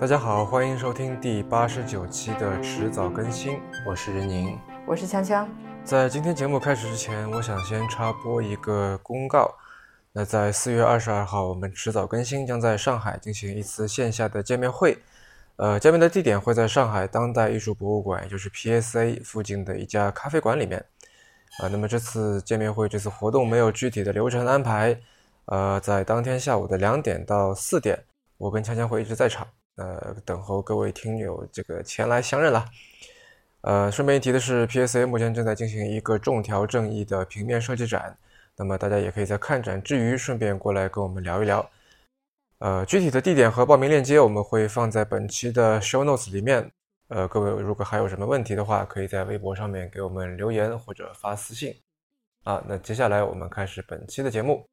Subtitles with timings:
[0.00, 5.46] 大家好，欢迎收听第八十九期的迟早更新，我是任宁，我是锵锵。
[5.84, 9.54] 在今天节目开始之前，我想先插播一个公告。
[10.12, 14.96] 那在四月二十二号，我们迟早更新将在上海进行一次线下的见面会。
[15.56, 20.82] 呃，见面的地点会在上海当代艺术博物馆，也就是 PSA 附近的一家咖啡馆里面。
[21.62, 24.98] 啊，那么这次见面会，这次活动没有具体的流程安排。
[25.44, 28.02] 呃，在当天下午的两点到四点，
[28.38, 29.46] 我跟锵锵会一直在场，
[29.80, 32.66] 呃，等候各位听友这个前来相认了。
[33.62, 38.14] 呃，顺便一提的是，PSA 目前正在进行一个众条正义的平面设计展，
[38.56, 41.70] 那么大家也可以在看展之余顺便过来跟我们聊一聊。
[42.58, 46.70] 呃，具体的地点和报名链接我们会放在本期的 show notes 里面。
[47.08, 51.74] 呃，各位如果还有什么问题的话，可以在微博上面给我们留言或者发私信。
[52.44, 54.66] 啊，那接下来我们开始本期的节目。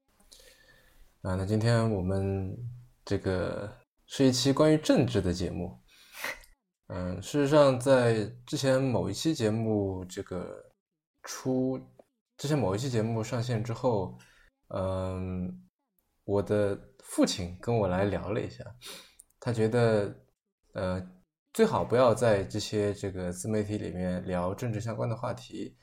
[1.22, 2.56] 啊，那今天我们
[3.04, 3.70] 这个
[4.08, 5.80] 是一期关于政治的节目。
[6.88, 10.64] 嗯，事实上，在之前某一期节目这个
[11.22, 11.78] 出，
[12.38, 14.18] 之前某一期节目上线之后，
[14.70, 15.62] 嗯，
[16.24, 18.64] 我的父亲跟我来聊了一下，
[19.38, 20.16] 他觉得，
[20.74, 21.06] 呃，
[21.54, 25.78] 最好不要在这些这个自媒体里面聊政治相关的话题，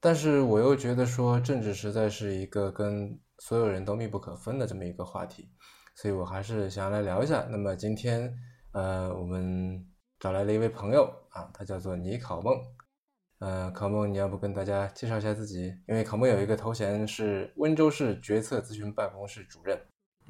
[0.00, 5.48] 但是我又觉得说政治实在是一个跟所有人都密不可分的这么一个话题，
[5.94, 7.46] 所以我还是想要来聊一下。
[7.50, 8.32] 那么今天，
[8.72, 9.86] 呃，我们。
[10.20, 12.56] 找来了一位朋友啊，他叫做倪考梦。
[13.40, 15.66] 呃，考梦，你要不跟大家介绍一下自己？
[15.86, 19.78] 因为考梦有一个头衔是温州市决策咨询办公室主任。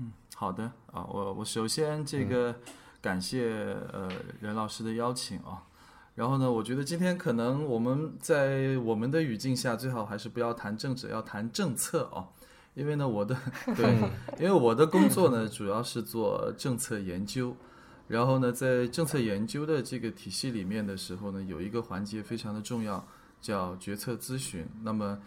[0.01, 2.57] 嗯，好的啊，我我首先这个
[3.01, 3.53] 感谢
[3.93, 5.63] 呃任老师的邀请啊。
[6.17, 12.31] 然后呢，我觉得今天可能我们在我们的语境下，最好还是不要谈政治，要谈政策啊。
[12.75, 13.37] 因为呢，我的
[13.77, 13.97] 对，
[14.39, 17.57] 因为我的工作呢，主要是做政策研究。
[18.07, 23.03] 然后呢，在政策研究的这个体系里面的时候呢，有一个环节非常的重要，
[23.41, 24.67] 叫决策咨询。
[24.83, 25.19] 那么，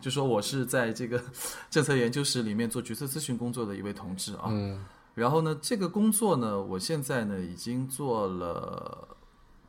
[0.00, 1.22] 就说我是在这个
[1.70, 4.48] 政策研究室里面做决策咨询工作的一位同志啊。
[4.48, 4.84] 嗯。
[5.14, 9.16] 然后呢，这个工作呢，我现在呢已经做了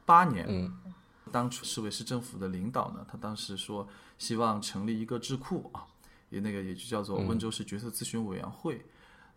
[0.06, 0.45] 八年。
[0.50, 0.73] 嗯。
[1.29, 5.85] 当初市委市政府的领导呢，他当时说希望成立一个智库啊，
[6.29, 8.85] 也那个也就叫做温州市决策咨询委员会。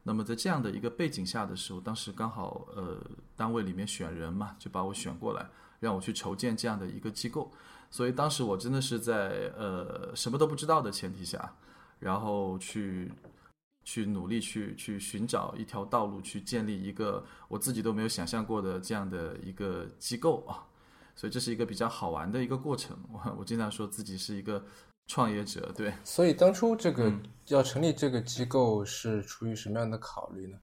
[0.02, 2.98] 那么在这样的一个背景下的时候，当时刚好呃
[3.36, 5.46] 单位里面选人嘛，就把我选过来，
[5.78, 7.52] 让我去筹建这样的一个机构。
[7.90, 11.54] 所以当时我真的是在呃什么都不知道的前提下，
[11.98, 13.12] 然后去
[13.84, 20.64] 去努力去去寻找一条道路，去建立一个我自己都没有想象过的这样的一个机构啊。
[21.14, 22.96] 所以这是一个比较好玩的一个过程。
[23.12, 24.64] 我我经常说自己是一个。
[25.10, 27.12] 创业者对，所以当初这个
[27.48, 30.56] 要成立这个机构是出于什么样的考虑呢？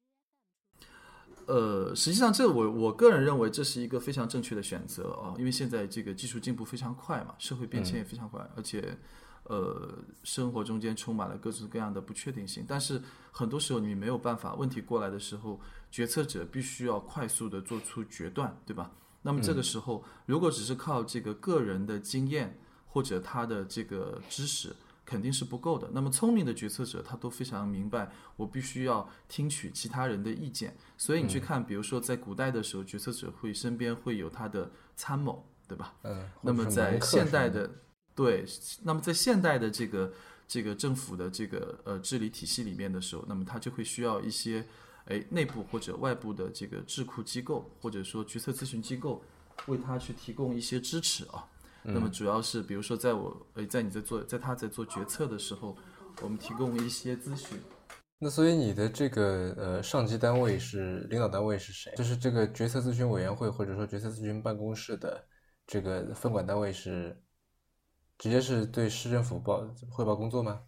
[1.47, 8.97] 呃，实际上这我我个人认为这是一个非常正确的选择啊，因为现在这个技术进步非常快嘛，社会变迁也非常快，而且
[9.43, 15.59] 呃生活中间充满了各式各样的不确定性，但是很多时候你没有办法，问题过来的时候，
[15.91, 18.89] 决策者必须要快速的做出决断，对吧？
[19.21, 22.57] 那么这个时候如果只是靠这个个人的经验。
[22.87, 24.75] 或者他的这个知识
[25.05, 25.89] 肯定是不够的。
[25.93, 30.75] 那么聪明的决策者，他都非常明白，我必须要听取其他人的意见。
[30.97, 35.93] 所以你去看，比如说在古代的时候，决策者会身边会有他的参谋，对吧？
[36.03, 36.29] 嗯。
[36.41, 37.69] 那么在现代的，
[38.13, 38.45] 对，
[38.83, 40.11] 那么在现代的这个
[40.45, 44.65] 这个政府的这个呃治理体系里面的时候，那么他就会需要一些
[45.05, 49.23] 哎内部或者外部的这个智库机构，或者说决策咨询机构，
[49.67, 51.47] 为他去提供一些支持啊。
[51.89, 55.73] 那么主要是，比如说，在我呃，在你在做，在他在做决策的时候，
[56.21, 57.57] 我们提供一些咨询。
[58.19, 61.93] 那所以你的这个呃上级单位是领导单位是谁？
[61.95, 65.23] 就是这个决策咨询委员会或者说决策咨询办公室的
[65.65, 67.17] 这个分管单位是
[68.17, 70.59] 直接是对市政府报汇报工作吗？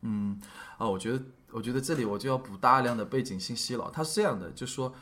[0.00, 0.40] 嗯，
[0.78, 3.90] 啊，我觉得我觉得这里我就要补大量的背景信息了。
[3.92, 4.94] 它是这样的，就说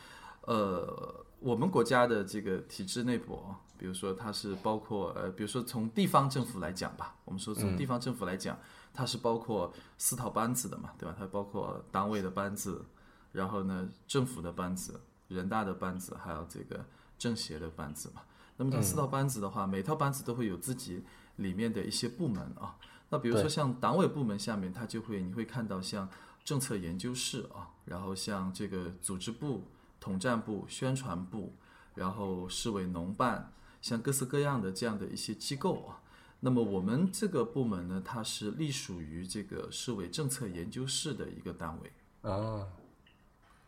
[0.48, 3.38] 呃，我们国家的这个体制内部。
[3.80, 8.58] 比如说，它是包括呃，比如说从地方政府来讲吧，我们说从地方政府来讲，
[8.92, 11.16] 它是包括四套班子的嘛，对吧？
[11.18, 12.84] 它包括党委的班子，
[13.32, 16.84] 然后呢，政府的班子，人大的班子，还有这个
[17.16, 18.20] 政协的班子嘛。
[18.58, 21.02] 那么这四套班子的话，每套班子都会有自己
[21.36, 22.76] 里面的一些部门啊。
[23.08, 26.06] 那比如说像党委部门下面，它就会你会看到像
[26.44, 29.64] 政策研究室啊，然后像这个组织部、
[29.98, 31.54] 统战部、宣传部，
[31.94, 33.50] 然后市委农办。
[33.80, 36.02] 像各式各样的这样的一些机构啊，
[36.40, 42.66] 那么我们这个部门呢，它是隶属于这个市委政策研究室的一个单位啊。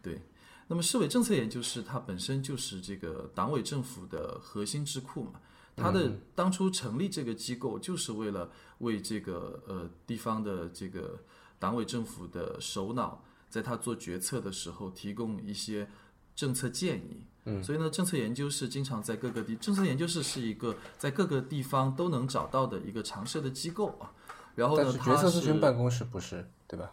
[0.03, 0.20] 对，
[0.67, 5.41] 那么市委政策研究室它本身就是这个党委政府的核心智库嘛，
[5.76, 11.19] 它的当初成立这个机构就是为了为这个呃地方的这个
[11.58, 15.88] 党委政府的首脑，在他做决策的时候提供一些
[16.35, 17.23] 政策建议。
[17.44, 24.12] 嗯，所以呢，政策研究室经常在各个地，政策研究室是一个在各个地方都能找到的一个常设的机构啊。
[24.55, 26.93] 然后呢，但是决策咨询办公室不是，对吧？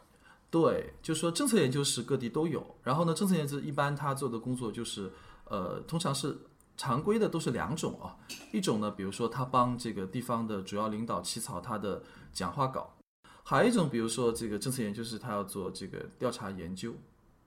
[0.50, 2.66] 对，就说政策研究室各地都有。
[2.81, 5.12] 然后呢，政策研究一般他做的工作就是，
[5.46, 6.36] 呃，通常是
[6.75, 8.18] 常规的都是两种啊。
[8.51, 12.01] 一种呢，比如说他帮这个地方的主要领导起草他的
[12.34, 12.81] 讲话稿；
[13.44, 16.94] 还有一种，比如说这个政策研究室他要做这个调查研究，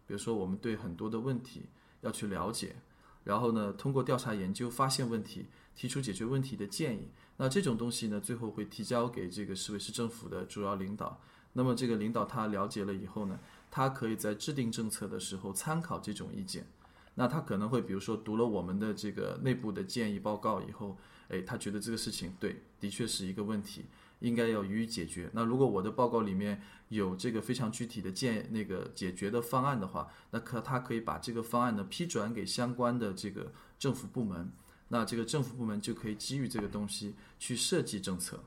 [0.07, 1.63] 比如说我们对很多的问题
[2.03, 2.77] 要去了解，
[3.25, 7.09] 然后呢，通过调查研究发现问题，提出解决问题的建议。
[7.37, 11.21] 那这种东西呢，最后会提交给这个市委市政府的主要领导。
[11.55, 13.39] 那么这个领导他了解了以后呢，
[13.71, 16.67] 他可以在制定政策的时候参考这种意见。
[17.15, 20.97] 那他可能会比如说读了我们的这个内部的建议报告以后，
[21.29, 23.85] 哎，他觉得这个事情对，的确是一个问题，
[24.23, 25.29] 应该要予以解决。
[25.35, 34.51] 那如果我的报告里面有这个非常具体的建那个解决的方案的话，那可他可以把这个方案呢批转给相关的这个政府部门，
[34.89, 38.41] 那这个政府部门就可以基于这个东西去设计政策。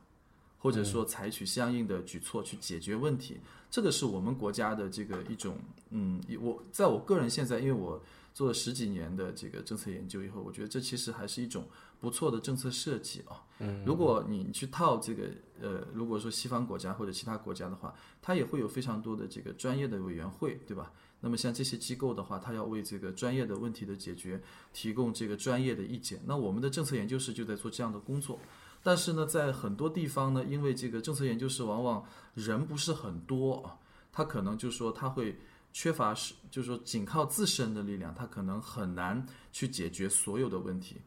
[0.57, 3.37] 或者说采取相应的举措去解决问题，
[3.69, 5.59] 这个是我们国家的这个一种，
[5.91, 8.01] 嗯，我在我个人现在，因为我
[8.33, 11.67] 做了十几年的这个政策研究以后，我觉得这其实还是一种
[12.05, 13.41] 不错的政策设计啊。
[13.57, 15.23] 嗯，如果你去套这个，
[15.59, 20.91] 呃，如果说西方国家或者其他国家的话，它也会有非常多的这个专业的委员会，对吧？
[21.19, 24.39] 那么像这些机构的话，它要为这个专业的问题的解决
[24.71, 26.21] 提供这个专业的意见。
[26.27, 28.39] 那我们的政策研究室就在做这样的工作。
[28.83, 32.05] 但是呢，在很多地方呢，因为这个政策研究室往往
[32.35, 33.79] 人不是很多啊，
[34.11, 35.35] 他可能就是说他会
[35.73, 40.97] 缺乏是，就是说仅靠自身的力量，他可能很难去解决所有的问题。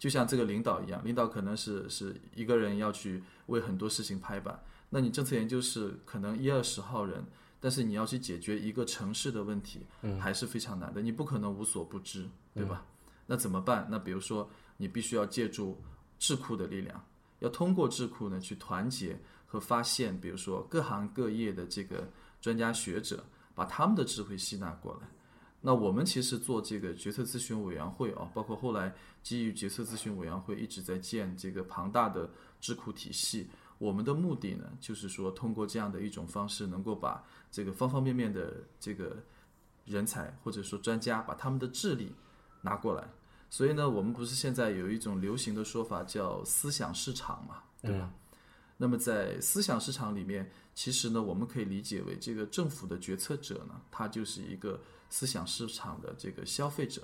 [0.00, 4.58] 就像这个领导一样，领导可能是是一个人要去为很多事情拍板，
[4.88, 7.22] 那你政策研究室可能一二十号人，
[7.60, 9.86] 但是你要去解决一个城市的问题，
[10.18, 12.86] 还是非常难的，你不可能无所不知，对吧？
[13.26, 13.86] 那怎么办？
[13.90, 14.48] 那比如说，
[14.78, 15.78] 你必须要借助
[16.18, 17.04] 智库的力量。
[17.40, 22.08] 要通过智库呢去团结和发现，比如说各行各业的这个
[22.40, 23.22] 专家学者，
[23.54, 25.08] 把他们的智慧吸纳过来。
[25.60, 32.30] 那我们其实做这个决策咨询委员会啊，包括后来基于决策咨询委员会一直在建这个庞大的
[32.60, 33.50] 智库体系。
[33.78, 39.16] 我们的目的呢，就是说通过这样的一种方式，能够把这个方方面面的这个
[39.84, 42.14] 人才或者说专家，把他们的智力
[42.62, 43.08] 拿过来。
[43.48, 48.12] 所以呢，我们不是现在有一种流行的说法叫思想市场嘛，对吧？
[48.76, 54.80] 那么在思想市场里面，其实呢，我们可以理解为这个政府的决策者呢，他就是一个
[55.10, 57.02] 思想市场的这个消费者，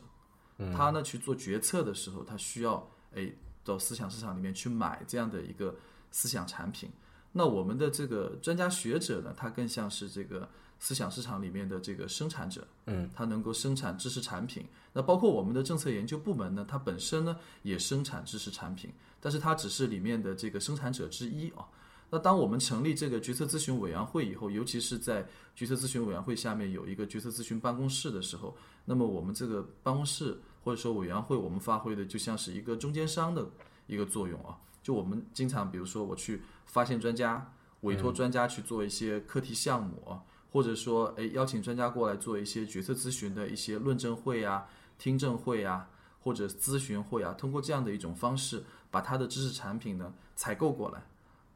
[0.75, 3.31] 他呢去做决策的时候，他需要哎
[3.63, 5.77] 到思想市场里面去买这样的一个
[6.11, 6.91] 思想产品。
[7.33, 10.49] 那我们的这个专家学者呢，他更像是这个。
[10.79, 14.63] 思想市场里面的这个生产者，嗯，他能够生产知识产品。
[14.93, 21.65] 那包括我们的政策研究部门呢，它本身呢也生产知识产品，但是它只是里面的这个生产者之一啊。
[22.11, 33.47] 那当我们成立这个决策咨询委员会以后，尤其是在决策咨询委员会下面有一个决策咨询办公室的时候，那么我们这个办公室或者说委员会，我们发挥的就像是一个中间商的
[33.87, 34.57] 一个作用啊。
[34.83, 40.23] 就我们经常，比如说我去发现专家，委托专家去做一些课题项目啊。
[40.53, 44.67] 或者说，哎，邀请专家过来做一些决策咨询的一些论证会啊、
[44.97, 45.91] 听证会啊，
[46.21, 51.03] 或者咨询会啊，通过这样的一种方式，把他的知识产品呢采购过来，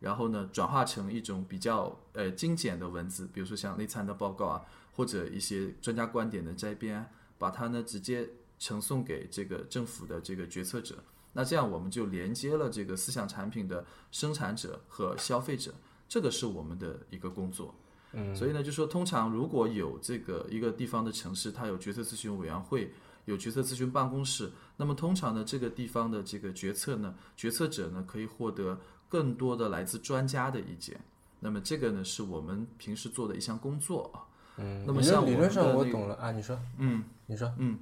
[0.00, 8.28] 然后呢转化成一种比较呃精简的文字，比如说像内参的报告啊，或者一些专家观点的摘编，把它呢直接
[8.58, 10.96] 呈送给这个政府的这个决策者。
[11.32, 15.72] 那这样我们就连接了这个思想产品的生产者和消费者，
[16.08, 17.72] 这个是我们的一个工作。
[18.12, 22.92] 嗯，所以呢，就说通常如果有这个一个地方的城市，它有决策咨询委员会，
[23.26, 30.98] 有决策咨询办公室，那么通常呢，这个地方的这个决策呢，决策者呢，可以获得更多的来自专家的意见。
[31.40, 34.24] 那么这个呢，是我们平时做的一项工作啊。
[34.56, 37.78] 嗯，那么像理论上我懂了啊，你说，嗯，你说，嗯，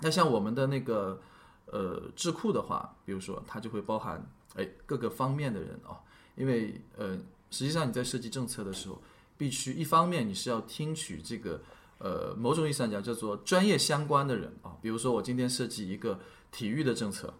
[0.00, 1.20] 那像我们的那个
[1.66, 5.98] 呃智库的话，比如说它就会包含哎各个方面的人啊，
[6.36, 7.16] 因为呃
[7.50, 9.02] 实际上你在设计政策的时候。
[9.38, 11.60] 必须一方面你是要听取这个，
[11.98, 16.18] 呃，某种意义上讲叫做专业相关的人啊，比如说我今天设计一个
[16.50, 17.32] 体育的政策，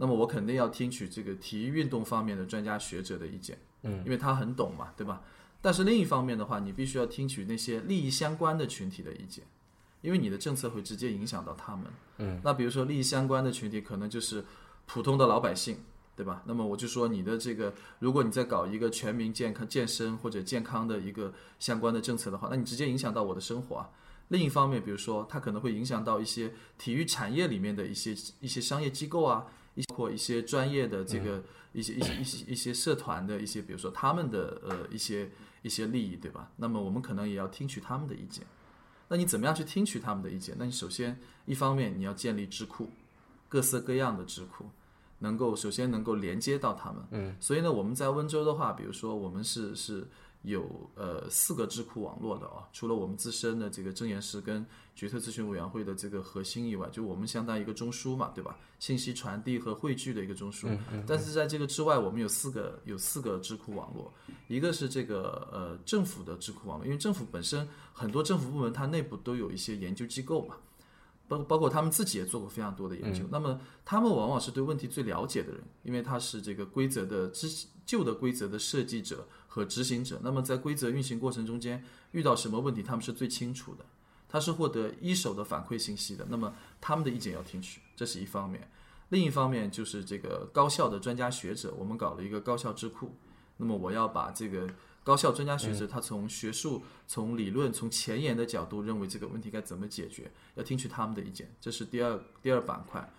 [0.00, 5.20] 那么我肯定要听取这个体育运动方面的专家学者的意见，嗯，因为他很懂嘛，对吧？
[5.60, 9.44] 但是另一方面的话，你必须要听取那些利益相关的群体的意见，
[10.00, 11.86] 因为你的政策会直接影响到他们。
[12.18, 14.44] 嗯，那比如说利益相关的群体，可能就是
[14.86, 15.76] 普通的老百姓，
[16.14, 16.42] 对吧？
[16.46, 23.90] 那么我就说你的这个，如果你在搞一个全民健康、健身或者健康的一个相关的政策的话，那你直接影响到我的生活啊。
[24.28, 29.46] 另一方面，比如说它可能会影响到一些体育产业里面的一些一些商业机构啊，
[29.86, 31.42] 包括一些专业的这个
[31.72, 35.30] 一些一些一些一些社团的一些，比如说他们的呃一些
[35.62, 36.50] 一些利益，对吧？
[36.56, 38.44] 那么我们可能也要听取他们的意见。
[39.08, 40.54] 那你怎么样去听取他们的意见？
[40.58, 42.90] 那你首先一方面你要建立智库，
[43.48, 44.66] 各色各样的智库，
[45.20, 47.02] 能够首先能够连接到他们。
[47.12, 50.06] 嗯，所以呢，我们在温州的话，比如说我们是是
[50.48, 54.64] 有呃四个智库网络的啊，除了我们自身的这个证言师跟
[54.94, 58.58] 决策咨询委员会的这个核心以外，就我们相当于一个中枢嘛，对吧？
[58.78, 60.76] 信息传递和汇聚的一个中枢。
[61.06, 64.12] 但是在这个之外，我们有四个有四个智库网络，
[64.48, 70.56] 一个是这个呃政府的智库网络，因为政府本身很多政府部门它内部都有一些研究机构嘛。
[71.28, 77.46] 包包括他们自己也做过非常多的研究，那么他们往往是对问题最了解的人，因为他是这个规则的之
[77.84, 80.20] 旧的规则的设计者和执行者。
[80.22, 83.84] 那么在规则运行过程中间遇到什么问题，他们是最清楚的，
[84.28, 86.24] 他是获得一手的反馈信息的。
[86.30, 88.70] 那么他们的意见要听取，这是一方面。
[89.08, 93.16] 另一方面就是这个高校的专家学者，我们搞了一个高校智库。
[93.56, 94.68] 那么我要把这个。
[95.04, 103.10] 高校专家学者，他从学术、从理论、从前沿的角度认为这个问题该怎么解决，要听取他们的意见，这是第二第二板块。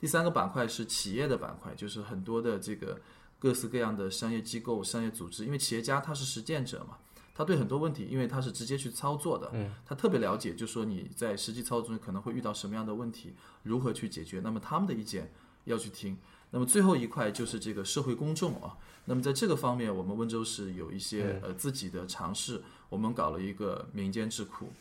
[0.00, 2.98] 第三个板块是企业的板块，就是很多的这个
[3.44, 6.96] 各式各样的商业机构、商业组织，因为企业家他是实践者嘛，
[7.34, 9.52] 他对很多问题，因为他是直接去操作的，
[9.84, 15.30] 他特别了解，就说你在实际操作中可能会遇到什么样的问题，如何去解决，那么他们的意见
[15.64, 16.16] 要去听。
[16.52, 18.78] 那么最后一块就是这个社会公众啊。
[19.04, 24.72] 那么在这个方面，我们温州市有一些呃自己的尝试，我们搞了一个民间智库，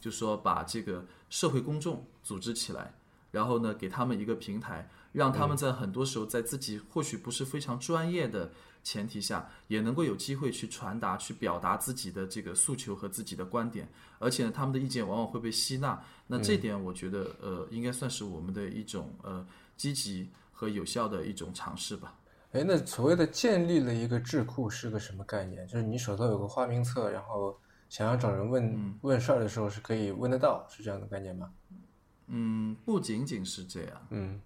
[0.00, 2.94] 就说把这个社会公众组织起来，
[3.30, 15.98] 然后呢给他们一个平台，让他们在很多时候在自己或许不是非常专业的前提下，也能够有机会去传达、去表达自己的这个诉求和自己的观点，而且呢他们的意见往往会被吸纳。
[16.26, 22.14] 那这点我觉得呃应该算是我们的一种呃积极和有效的一种尝试吧。
[22.52, 25.66] 哎，那所谓的建立了一个智库是个什么概念？
[25.66, 27.58] 就是你手头有个花名册，然后
[27.88, 31.50] 想要找人问问事儿的时候是可以问得到，是这样的概念吗？
[32.28, 34.06] 嗯，不仅仅是这样。
[34.10, 34.40] 嗯，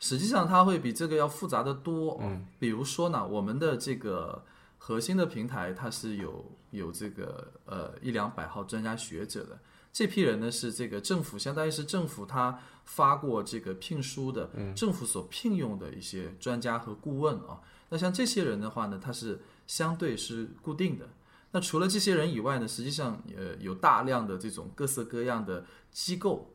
[0.00, 2.18] 实际上它会比这个要复杂的多。
[2.22, 4.44] 嗯，比如说呢，我们的这个
[4.78, 9.58] 核心的平台它是有有这个呃一两百号专家学者的。
[9.92, 17.58] 这批人呢是这个政府，相当于是政府他发过这个聘书的，政府所聘用的一些专家和顾问啊。
[17.88, 21.08] 那像这些人的话呢，他是相对是固定的。
[21.50, 26.50] 那除了这些人以外呢，实际上呃有大量的这种各色各样的机构，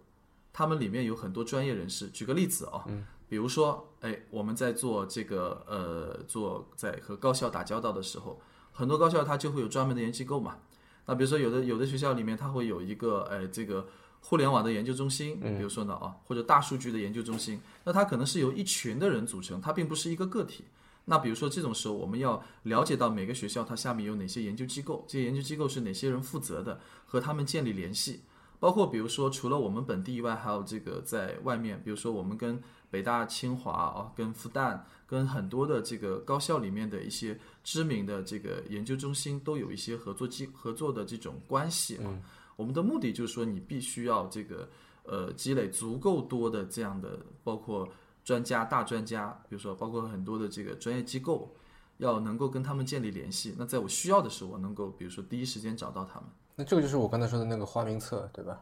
[0.53, 2.07] 他们里面有很多专业人士。
[2.09, 2.85] 举个例子啊，
[3.33, 8.39] 比如说，哎，我们在做这个呃做在和高校打交道的时候，
[8.71, 10.59] 很多高校它就会有专门的研究机构嘛。
[11.07, 13.87] 那比如说，有的有的学校里面，它会有一个，哎，这个
[14.19, 20.65] 互联网的研究中心，比如说呢，啊，或者大数据的研究中心，那它可能是由一群的人组成，它并不是一个个体。
[21.05, 28.21] 那比如说这种时候，我们要了解到每个学校它下面有哪些研究机构，这些研究机构是哪些人负责的，和他们建立联系。
[28.63, 42.17] 包括比如说，除了我们本地以外，还有这个在外面，比如说我们跟北大、清华啊，跟复旦，跟很多的这个高校里面的一些知名的这个研究中心都有一些合作机合作的这种关系啊。
[42.55, 44.69] 我们的目的就是说，你必须要这个
[45.03, 47.85] 呃积累足够多的这样的，包括
[48.23, 51.53] 专家、大专家，比如说包括很多的这个专业机构，
[51.97, 53.53] 要能够跟他们建立联系。
[53.57, 56.29] 那在我需要的时候，我能够比如说第一时间找到他们。
[56.55, 58.61] 那这个就是我刚才说的那个花名册，对吧？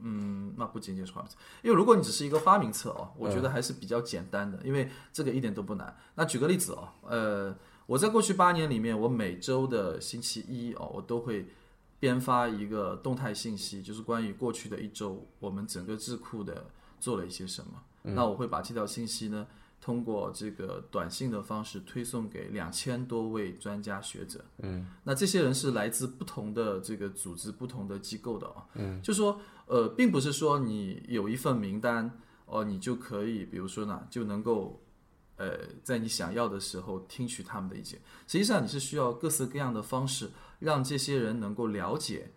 [0.00, 5.96] 嗯，那不仅仅是花名册，因为如果你只是一个花名册哦，我觉得还是比较简单的，因为这个一点都不难。
[6.14, 11.48] 那举个例子哦，呃，我在过去八年里面，我每周的星期一哦，我都会
[11.98, 16.66] 编发一个动态信息，就是关于过去的一周我们整个智库的
[17.00, 17.82] 做了一些什么。
[18.02, 19.46] 那我会把这条信息呢。
[19.80, 32.10] 通过这个短信的方式推送给两千多位专家学者，嗯，那这些人是来自不同的这个组织、不同的机构的啊，嗯，就说呃，并不是说你有一份名单
[32.46, 34.82] 哦，你就可以，比如说呢，就能够
[35.36, 37.98] 呃，在你想要的时候听取他们的意见。
[38.26, 42.30] 实际上，你是需要各式各样的方式，让这些人能够了解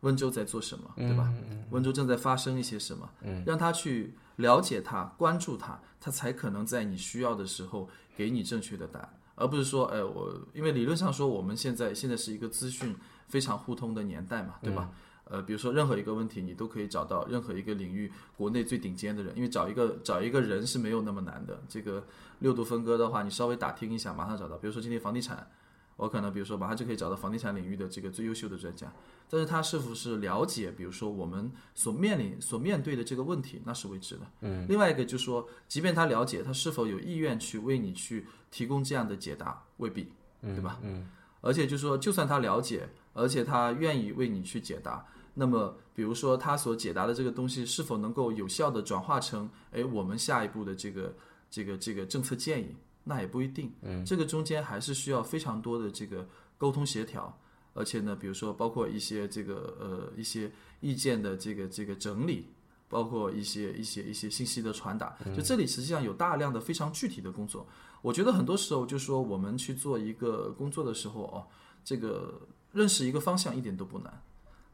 [0.00, 1.32] 温州在做什么，对吧？
[1.70, 4.14] 温州正在发生一些什么，嗯，让他去。
[4.36, 12.94] 了解他，关注他，他才可能在你需要的时候给你正确的答案，而不是说，哎，我因为理论上说，我们现在现在是一个资讯
[13.28, 14.90] 非常互通的年代嘛，对吧？
[15.28, 21.60] 呃，比如说任何一个问题，你都可以找到任何一个领域国内最顶尖的人，因为找一个找一个人是没有那么难的。
[21.68, 22.04] 这个
[22.38, 24.56] 六度分割的话，你稍微打听一下，马上找到。
[24.56, 25.50] 比如说今天房地产，
[25.96, 28.92] 我可能比如说马上就可以找到房地产领域的这个最优秀的专家。
[29.28, 34.20] 但是他是否是了解，比如说我们所面临、所面对的这个问题，那是未知的。
[34.42, 34.64] 嗯。
[34.68, 40.78] 另外一个就是说，即便他了解，他是否有意愿去为你去提供这样的解答，未必，对吧？
[40.82, 41.08] 嗯。
[41.40, 45.04] 而且就是说，就算他了解，而且他愿意为你去解答。
[45.34, 51.14] 那么，比如说他所解答的这个东西是否能够有效的转化成，哎，我们下一步的这个
[51.50, 52.74] 这个这个政策建议，
[53.08, 53.72] 那也不一定。
[53.82, 56.26] 嗯，这个中间还是需要非常多的这个
[56.58, 57.32] 沟通协调，
[57.72, 62.48] 而且呢，比如说包括一些这个呃一些意见的这个这个整理，
[62.88, 67.64] 包括一些一些一些信息的传达，就这里实际上有大量的非常具体的工作。
[68.02, 71.46] 我觉得很多时候就是说我们去做一个工作的时候哦，
[71.84, 72.40] 这个
[72.72, 74.22] 认识一个方向一点都不难。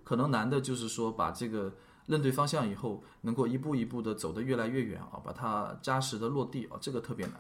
[0.05, 1.73] 可能难的就是说，把这个
[2.07, 7.35] 认对方向以后，能够一步一步的走得越来越远啊，把它扎实的落地啊，这个特别难。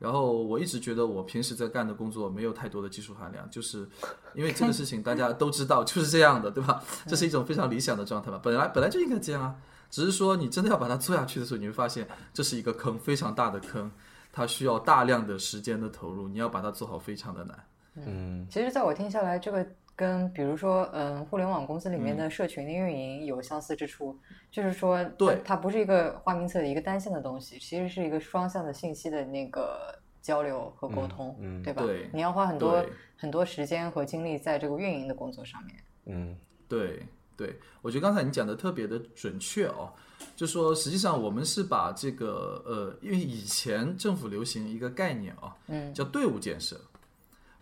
[0.00, 3.86] 然后我一直觉得我平时在干的工作没有太多的技术含量，就是
[4.34, 6.82] 因为这个事情大家都知道就是这样的，对吧？
[7.06, 8.40] 这是一种非常理想的状态吧？
[8.42, 9.54] 本来本来就应该这样啊，
[9.90, 13.90] 只是说你真的要把它做下去的时候，你会发现这是一个坑，非常大的坑，
[14.32, 17.64] 它需要大量的时间的投入，你要把它做好非常的难。
[17.96, 19.66] 嗯，其实在我听下来，这个。
[20.00, 24.18] 跟比如说，嗯，互联网公司里面的社群的运营有相似之处，
[24.50, 31.82] 就是说，对，它不是一个花名册的一个单向的东西，其实是一个双向的信息的那个交流和沟通，对吧？
[31.82, 32.82] 对，你要花很多
[33.14, 35.76] 很多时间和精力在这个运营的工作上面。
[36.06, 36.34] 嗯，
[36.66, 37.02] 对
[37.36, 39.92] 对，我觉得刚才你讲的特别的准确哦，
[40.34, 46.80] 就说实际上我们是把这个呃，因为以前政府流行一个概念啊，嗯，叫队伍建设。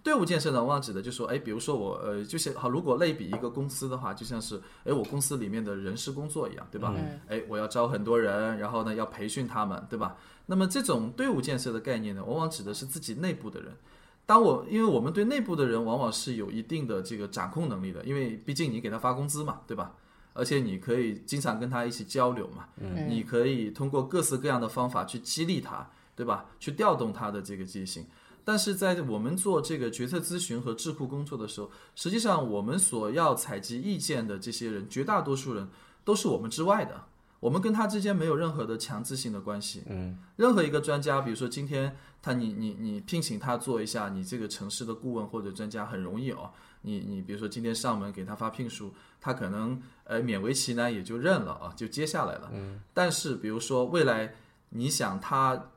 [0.09, 6.95] 队伍建设呢，往往指的就是说，哎，比如说我，呃，就是好，如果类比一个公司的话，就像是，哎，我公司里面的人事工作一样，对吧？
[7.29, 10.17] 哎，我要招很多人，然后呢，要培训他们，对吧？
[10.47, 13.77] 那么这种队伍建设的概念呢，往往指的是自己内部的人。
[14.25, 19.95] 当我，因为我们对内部的人往往是有一定的这个掌控能力的，因为毕竟你给他发工资嘛，对吧？
[20.33, 22.65] 而且你可以经常跟他一起交流嘛，
[23.09, 26.47] 你可以通过各式各样的方法去激励他，对吧？
[26.59, 28.07] 去调动他的这个积极性。
[28.49, 35.69] 但是在我们做这个决策咨询和智库工作的时候，实际上我们所要采集意见的这些人，绝大多数人
[36.03, 37.05] 都是我们之外的，
[37.41, 39.83] 我们跟他之间没有任何的强制性的关系。
[39.91, 52.49] 嗯，任何一个专家，比如说今天他你你你聘请他做一下你这个城市的顾问或者专家很容易哦，你你比如说今天上门给他发聘书，他可能呃勉为其难也就认了啊，就接下来了。
[52.55, 54.35] 嗯，但是比如说未来
[54.71, 55.71] 你想他。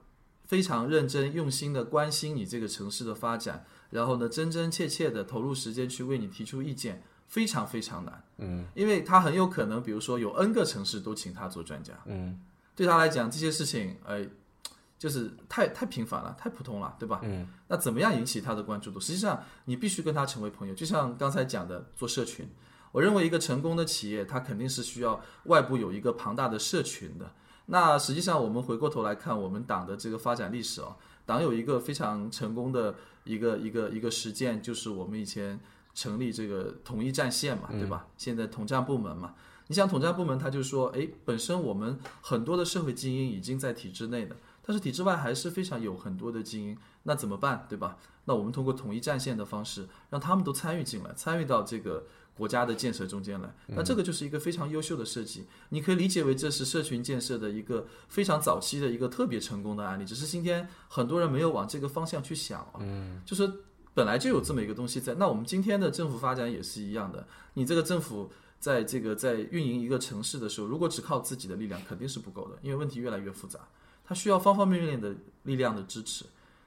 [0.51, 8.21] 非常认真用心的关心你这个城市的发展，然后呢，真真切切的投入时间去为你提出意见，非常非常难。
[8.39, 11.93] 嗯，因为他很有可能，比如说有 N 个城市都请他做专家。
[12.03, 12.37] 嗯，
[12.75, 14.27] 对他来讲，这些事情，哎，
[14.99, 17.21] 就是太太频繁了，太普通了，对吧？
[17.23, 18.99] 嗯，那怎么样引起他的关注度？
[18.99, 20.75] 实际上，你必须跟他成为朋友。
[20.75, 22.45] 就像刚才讲的，做社群，
[22.91, 27.31] 我认为一个成功的企业，它肯定是需要外部有一个庞大的社群的。
[27.73, 30.93] 那实际上，我们回过头来看我们党的这个发展历史哦，
[31.25, 35.57] 党有一个非常成功的一个一个一个实践，就是我们以前
[35.93, 38.07] 成立这个统一战线嘛，对吧？
[38.17, 39.35] 现在统战部门嘛，
[39.67, 47.95] 你想统战部门，他就说，哎，本身我们很多的社会精英已经在体制内的，但是体制外还是非常有很多的精英，那怎么办，对吧？
[48.25, 52.03] 那我们通过统一战线的方式，让他们都参与进来，参与到这个。
[52.41, 55.45] 国家的建设中间来，那这个就是一个非常优秀的设计。
[55.69, 60.03] 你可以理解为这是社群建设的一个非常早期的一个特别成功的案例。
[60.03, 63.47] 只是今天很多人没有往这个方向去想啊，嗯，就是
[63.93, 65.13] 本来就有这么一个东西在。
[65.13, 67.27] 那我们今天的政府发展也是一样的。
[67.53, 73.59] 你这个政府在这个在运营一个城市的时候，如果只靠自己的力量肯定是不够的，因为问题越来越复杂，
[74.03, 76.25] 它需要方方面面的力量的支持。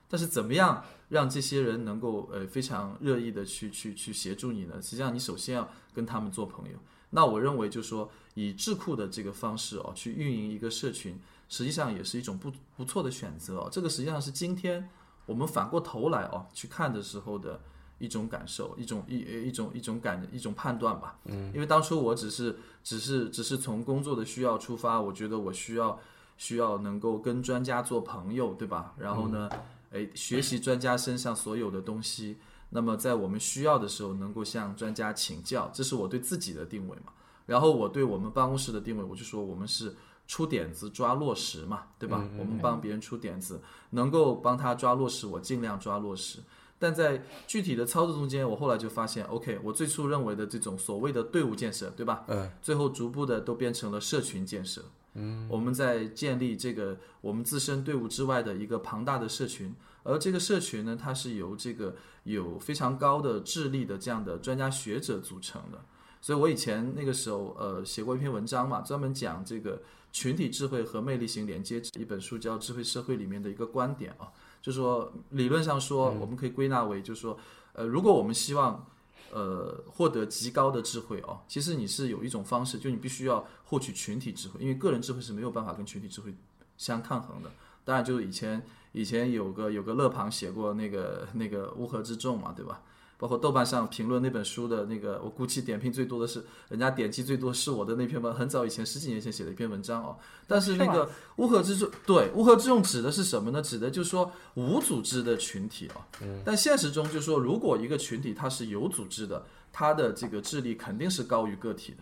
[0.08, 4.80] 但是怎么样让这些人能够呃非常热意的去去去协助你呢？
[4.80, 6.76] 实际上你首先要跟他们做朋友。
[7.10, 13.68] 那我认为就是说以智库的这个方式哦去运营一个社群，实际上也是一种不不错的选择哦。
[13.70, 14.88] 这个实际上是今天
[15.26, 17.60] 我们反过头来哦去看的时候的
[17.98, 21.16] 一种感受，一种一一种一种感一种判断吧。
[21.26, 25.98] 嗯，因为当初我只是只是只是从工作的需要出发，我觉得我需要
[26.36, 28.94] 需要能够跟专家做朋友，对吧？
[28.98, 29.48] 然后呢？
[29.94, 32.36] 哎，学习专家身上所有的东西，
[32.70, 37.12] 那么在我们需要的时候能够向专家请教，这是我对自己的定位嘛。
[37.46, 39.94] 然后我对我们办公室的定位，我就说我们是
[40.26, 42.28] 出点子抓落实嘛，对吧？
[42.36, 46.40] 我们帮别人出点子，能够帮他抓落实，我尽量抓落实。
[46.76, 52.24] 但在具体的操作中间，我后来就发现，OK，我最初认为的这种所谓的队伍建设，对吧？
[52.26, 54.82] 嗯，最后逐步的都变成了社群建设。
[55.14, 65.84] 嗯，我们在建立这个我们自身队伍之外的一个庞大的社群，而这个社群呢，它是由这个有非常高的智力的这样的专家学者组成的。
[66.20, 77.38] 所以我以前那个时候，呃，写过一篇文章嘛，专门讲这个群体智慧和魅力型连接，一本书叫《智慧社会》里面的一个观点啊，就是说理论上说，我们可以归纳为，就是说，
[77.74, 78.86] 呃，如果我们希望
[79.32, 86.32] 呃，获得极高的智慧哦，其实你是有一种方式，就你必须要获取群体智慧，因为个人智慧是没有办法跟群体智慧
[86.76, 87.50] 相抗衡的。
[87.84, 92.80] 当然，就是以前以前有个有个勒庞写过那个那个乌合之众嘛，对吧？
[93.16, 100.16] 包括豆瓣上评论那本书的那个，我估计点评最多的是，人家点击最多是我的那篇文，很早以前十几年前写的一篇文章哦。
[100.46, 103.60] 但是那个乌合之众，对乌合之众指的是什么呢？
[103.60, 106.06] 指的就是说无组织的群体啊。
[106.22, 106.40] 嗯。
[106.44, 111.98] 但现实中就是说，如果一个群体它是有组织的，它的这个智力肯定是高于个体的。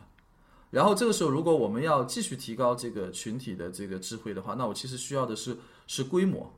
[0.73, 5.57] 然后这个时候，如果我们要继续提高这个群体的这个智慧的话，那我其实需要的是
[5.87, 6.51] 是规模。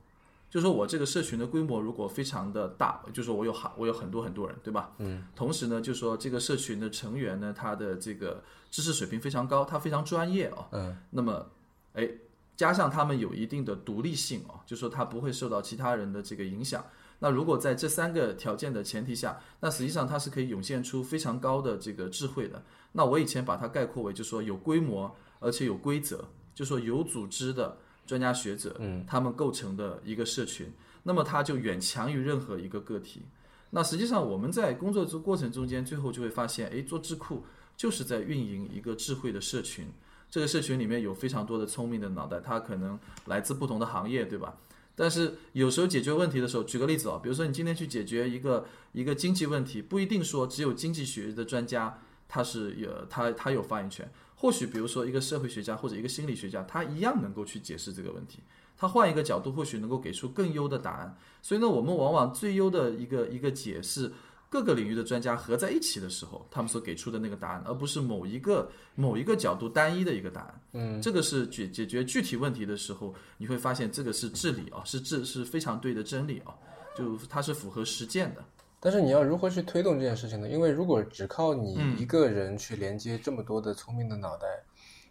[0.48, 4.92] 就是说我这个社群的规模如果非常的大，就是说我有好我有很多很多人，对吧？
[4.98, 5.26] 嗯。
[5.34, 10.68] 同时呢，就是说这个社群的成员呢，他的这个知识水平非常高，他非常专业啊。
[10.70, 10.96] 嗯。
[11.10, 11.46] 那么，
[11.94, 12.08] 哎，
[12.56, 16.84] 加上他们有一定的独立性啊，就说他不会受到其他人的这个影响。
[17.18, 22.62] 那如果在这三个条件的前提下，那实际上它是可以涌现出非常高的这个智慧的。
[22.92, 26.24] 那我以前把它概括为，就说有规模而且有规则，
[26.54, 27.76] 就说有组织的。
[28.06, 30.70] 专家学者，嗯，他们构成的一个社群，
[31.02, 33.22] 那么它就远强于任何一个个体。
[33.70, 37.42] 那实际上我们在工作这过程中间，最后就会发现，哎，做智库
[37.78, 39.86] 就是在运营一个智慧的社群。
[40.30, 44.54] 这个社群里面有非常多的聪明的脑袋，它可能来自不同的行业，对吧？
[44.96, 54.10] 但是有时候解决问题的时候，举个例子啊，比如说你今天去解决一个一个经济问题，不一定说只有经济学的专家他是有他他有发言权。
[54.36, 58.40] 或许，比如说一个社会学家或者一个心理学家，他一样能够去解释这个问题。
[58.76, 61.16] 他换一个角度，或许能够给出更优的答案。
[61.40, 64.12] 所以呢，我们往往最优的一个一个解释，
[64.54, 70.60] 各个领域的专家合在一起的时候，他们所给出的那个答案，而不是某一个某一个角度单一的一个答案。
[70.74, 76.54] 嗯，这个是解解决具体问题的时候，你会发现这个是治理啊，是治是非常对的真理啊，
[76.96, 78.44] 就它是符合实践的。
[78.78, 80.48] 但是你要如何去推动这件事情呢？
[80.48, 84.46] 因为如果只靠你一个人去连接这么多的聪明的脑袋，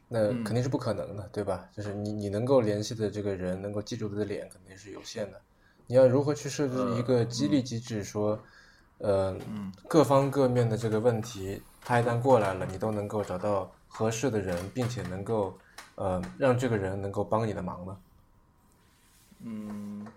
[0.08, 1.68] 那肯定是不可能的，对吧？
[1.76, 5.42] 就是你你能够联系的这个人，能够记住的脸肯定是有限的。
[5.86, 8.42] 你要如何去设置一个激励机制，说，
[9.00, 9.38] 呃，
[9.88, 15.58] 各方各面的这个问题，他一旦过来了，你都能够找到合适的人，并且能够，
[15.96, 17.98] 呃，让这个人能够帮你的忙吗？
[19.42, 20.08] 嗯。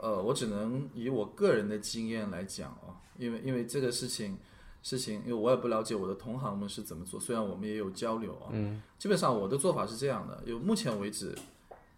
[0.00, 4.38] 呃，我只能以我个人的经验来讲哦，因为因为这个事情，
[4.80, 11.36] 事情，因为我也不了解我的同行们是怎么做，虽然我们也有交流啊，嗯，基本上我的做法是这样的，有目前为止，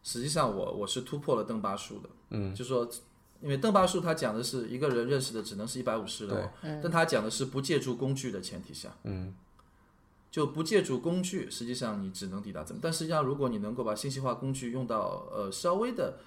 [0.02, 2.88] 实际上我我是突破了邓巴数的，嗯，就说，
[3.40, 6.50] 因为邓巴数他讲的是一个人认识的只能是一百五十人，
[6.83, 9.35] 但他讲的是不借助工具的前提下，嗯，
[10.31, 16.18] 就不借助工具，实际上你只能抵达这么，但实际上如果你能够把信息化工具用到呃稍微的。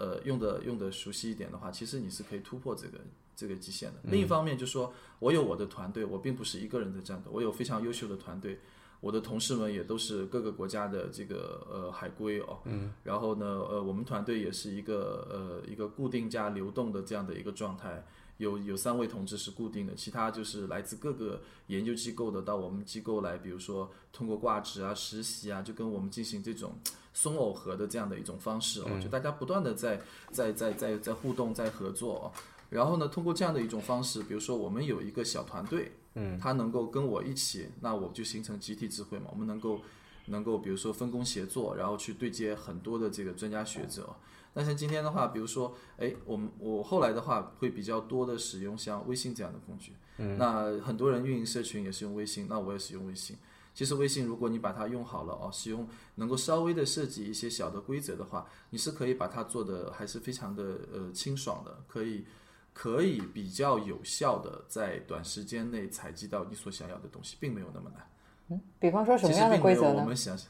[0.00, 2.98] 呃，用的用的熟悉一点的话，其实你是可以突破这个
[3.34, 3.96] 这个极限的。
[4.04, 8.60] 另一方面，就说我有我的团队，我并不是一个人在战斗，我有非常优秀的团队，
[9.00, 12.58] 我的同事们也都是各个国家的这个呃海归哦。
[12.64, 12.92] 嗯。
[13.02, 18.04] 然后呢，呃，我们团队也是一个呃一个固定加流动的这样的一个状态。
[18.38, 26.72] 有有三位同志是固定的，其他就是来自各个研究机构的到我们机构来，比如说通过挂职啊、实习啊，就跟我们进行这种
[27.12, 32.32] 松耦合的这样的一种方式哦，就大家不断的在在在在在互动、在合作。
[32.70, 39.26] 然后呢，通过这样的一种方式，比如说我们有一个小团队，嗯，他能够跟我一起，那我就形成集体智慧嘛。
[39.30, 39.80] 我们能够
[40.26, 44.14] 能够比如说分工协作，然后去对接很多的这个专家学者。
[44.54, 49.92] 那像今天的话，比如说，哎，我们我后来的话会比较多的使用像微信这样的工具。
[50.16, 50.36] 嗯。
[50.36, 53.36] 那很多人运营社群也是用微信，那我也是用微信。
[53.72, 62.24] 其实微信如果你把它用好了哦，使用能够稍微的设计一些小的规则的话，你是可以把它做的还是非常的呃清爽的，可以
[62.78, 68.08] 可以比较有效的在短时间内采集到你所想要的东西，并没有那么难。
[68.50, 69.96] 嗯，比方说什么样的规则呢？
[69.98, 70.48] 我们想想，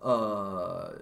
[0.00, 0.94] 呃。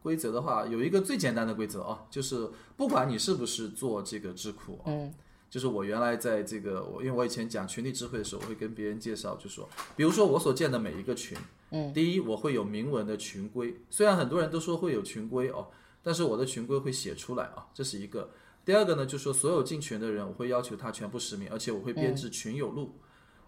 [0.00, 5.12] 规则的话，有一个最简单的规则啊，就是不管你是不是做这个智库，嗯，
[5.50, 11.36] 就是我原来在这个，我因为我以前讲群体智慧的时候，我会跟别人介绍，就说，比如说我所建的每一个群，
[11.72, 15.66] 嗯，第一我会有明文的群规，虽然很多人都说会有群规哦，
[16.02, 18.30] 但是我的群规会写出来啊，这是一个。
[18.68, 22.92] 第二个呢，就是说所有进群的人，我会要求他全部实名，而且我会编制群友录。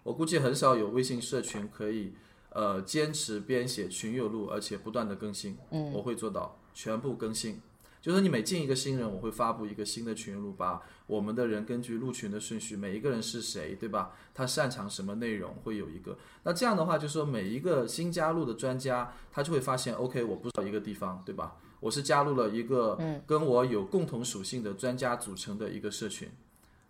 [0.01, 2.11] 我估计很少有微信社群可以
[2.49, 5.55] 呃坚持编写群友录，而且不断的更新。
[5.69, 7.61] 嗯，我会做到全部更新。
[8.01, 14.15] 就是你每进一个新人，我会发布一个新的群录，把我们的人根据入群的顺序，每一个人是谁，对吧？
[14.33, 16.17] 他擅长什么内容，会有一个。
[16.41, 21.57] 那这样的话，就是说每一个新加入的专家，他就会发现，OK，我不知道一个地方，对吧？
[21.81, 26.29] 我是加入了一个跟我有共同属性的专家组成的一个社群。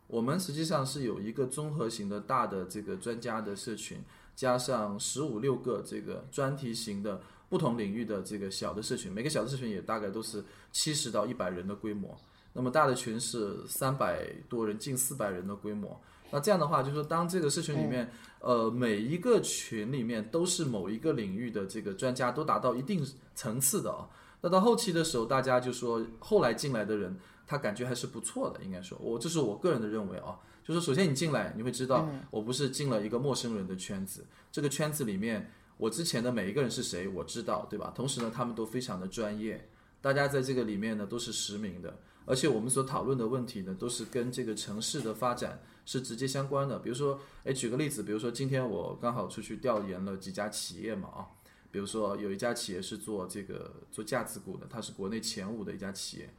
[0.06, 3.98] 我们实际上是有一个综合型的大的这个专家的社群，
[4.36, 7.20] 加上十五六个这个专题型的。
[7.52, 12.18] 不同领域的这个小的社群，每个小的社群也大概都是七十到一百人的规模，
[12.54, 16.00] 那么大的群是三百多人，近四百人的规模。
[16.30, 24.08] 那这样的话，就是说，当这个社群里面，呃，每一个群里面都是某一个领域的这个专家，都达到一定层次的啊。
[24.42, 35.52] 那到后期的时候，大家就说，后来进来的人，他感觉还是不错的，应该说，我这是我个人的认为啊，就是首先你进来，你会知道，我不是进了一个陌生人的圈子，这个圈子里面。
[35.78, 37.92] 我之前的每一个人是谁，我知道，对吧？
[37.96, 39.68] 同时呢，他们都非常的专业，
[40.00, 46.78] 大家在这个里面呢都是实名的，而且我们所讨论的问题呢都是跟这个城市的发展是直接相关的。
[46.78, 51.26] 比如说，哎，举个例子，比如说今天我刚好出去调研了几家企业嘛，啊，
[51.72, 56.30] 比如说有一家企业是做这个做架子鼓的，它是国内前五的一家企业。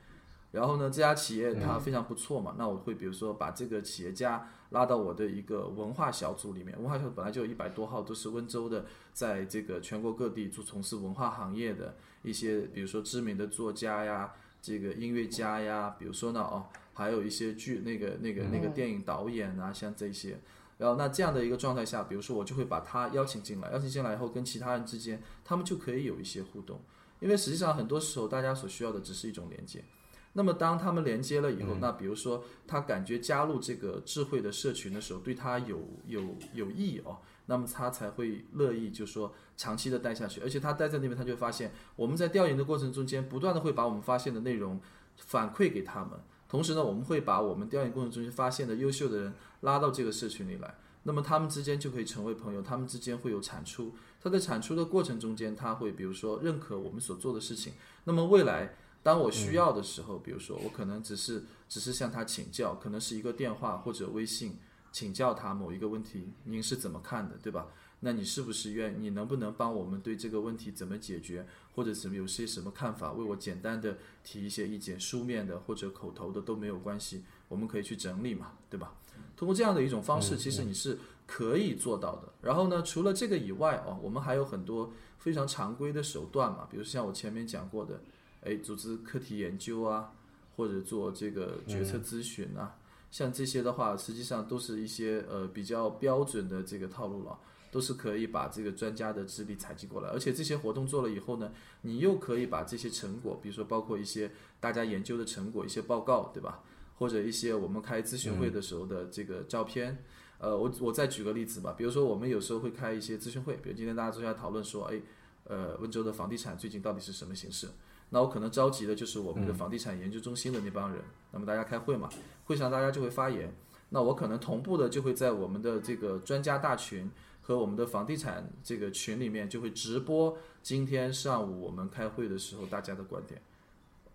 [0.53, 20.39] 然后呢，这家企业它非常不错嘛，那我会比如说把这个企业家拉到我的一个文化小组里面，文化小组本来就有一百多号，都是温州的，在这个全国各地做从事文化行业的一些，比如说知名的作家呀，这个音乐家呀，比如说呢哦，还有一些剧那个那个那个电影导演啊，像这些，
[20.83, 26.81] 然后那这样的一个状态下，比如说我就会把他邀请进来，邀请进来以后跟其他人之间，他们就可以有一些互动，
[27.21, 29.85] 因为实际上很多时候大家所需要的只是一种连接。
[30.33, 40.41] 那么当他们连接了以后，那比如说他感觉加入这个智慧的社群的时候，对他有有有益哦，那么他才会乐意，就说长期的待下去。
[40.41, 44.81] 而且他待在那边，他就发现我们在调研的过程中间，不断的会把我们发现的内容
[45.19, 46.19] 反馈给他们。
[46.49, 53.93] 同时呢，我们会把我们调研过程中间发现的优秀的人拉到这个社群里来，那么他们之间就可以成为朋友，他们之间会有产出。
[54.21, 57.73] 他在产出的过程中间，他会比如说认可我们所做的事情，
[58.05, 58.77] 那么未来。
[59.05, 64.59] 当我需要的时候，比如说我可能只是只是向他请教，可能是一个电话或者微信
[64.93, 67.67] 请教他某一个问题，您是怎么看的，对吧？
[68.05, 71.45] 那你是不是愿你能不能帮我们对这个问题怎么解决，
[71.75, 78.95] 或者是有些什么看法，为我简单的提一些意见，书面的或者口头的都没有关系，我们可以去整理嘛，对吧？
[79.37, 82.33] 通过这样的一种方式，其实你是可以做到的。
[82.41, 88.01] 然后呢，除了这个以外哦，我们还有很多非常常规的手段嘛，比如像我前面讲过的。
[88.45, 90.13] 哎，组织课题研究啊，
[90.57, 92.75] 或者做这个决策咨询啊，
[93.09, 97.39] 像这些的话，实际上都是一些呃比较标准的这个套路了，
[97.71, 100.09] 都是可以把这个专家的智力采集过来。
[100.09, 106.65] 而且这些活动做了以后呢，你又可以把这些成果，比如说包括一些大家研究的成果、一些报告，对吧？
[107.03, 109.99] 或者一些我们开咨询会的时候的这个照片。
[110.39, 115.01] 呃，我我再举个例子吧，比如说我们有时候会开一些咨询会，比如今天大家坐下讨论说，哎，
[115.43, 117.67] 呃，温州的房地产最近到底是什么形势？
[118.11, 122.09] 那我可能召集的就是我们的房地产研究中心的那帮人，那么大家开会嘛，
[122.45, 123.53] 会上大家就会发言。
[123.89, 127.11] 那我可能同步的就会在我们的这个专家大群
[127.41, 133.43] 和我们的房地产这个群里面就会直播今天上午我们开会的时候大家的观点。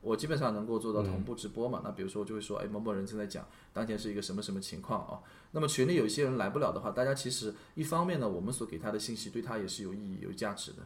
[0.02, 1.82] 我基本上能够做到同步直播嘛。
[1.84, 5.20] 那比如说我就会说，哎，某某人正在讲当前是一个什么什么情况啊。
[5.52, 10.80] 那么群里有一些人来不了的话，大家其实一方面呢，我们所给他的信息对他也是有意义、有价值的。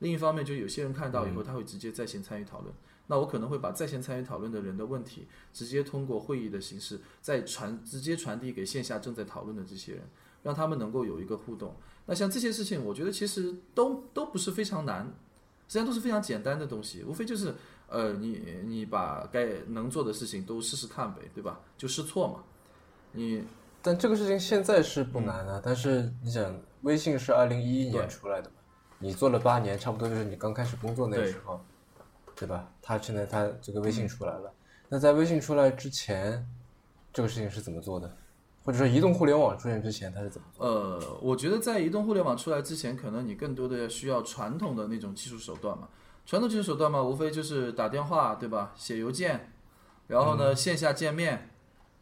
[0.00, 2.74] 另一方面，就有些人看到以后，他会直接在线参与讨论。
[3.08, 10.02] 那我可能会把在线参与讨论的人的问题，直接通过会议的形式再传，直接传递给线下正在讨论的这些人，
[10.42, 11.76] 让他们能够有一个互动。
[12.06, 15.06] 那像这些事情，我觉得其实都都不是非常难，
[15.68, 17.54] 实际上都是非常简单的东西，无非就是
[17.88, 21.60] 呃，你你把该能做的事情都试试看呗，对吧？
[21.76, 22.42] 就试错嘛。
[23.12, 23.44] 你
[23.80, 28.56] 但这个事情现在是不难啊，但是你想，微信是二零一一年出来的嘛。
[28.98, 31.60] 你做了八年，差不多就是你刚开始工作那个时候，
[32.34, 32.68] 对吧？
[32.82, 34.52] 他现在他这个微信出来了，
[34.88, 36.44] 那在微信出来之前，
[37.12, 38.16] 这个事情是怎么做的？
[38.64, 40.46] 或者说移动互联网出现之前，它是怎么？
[40.58, 45.88] 呃，我觉得在移动互联网出来之前，可能你更多的要需要传统的那种技术手段嘛。
[46.26, 48.72] 传统技术手段嘛，无非就是打电话，对吧？
[48.76, 49.52] 写邮件，
[50.08, 51.50] 然后呢线下见面，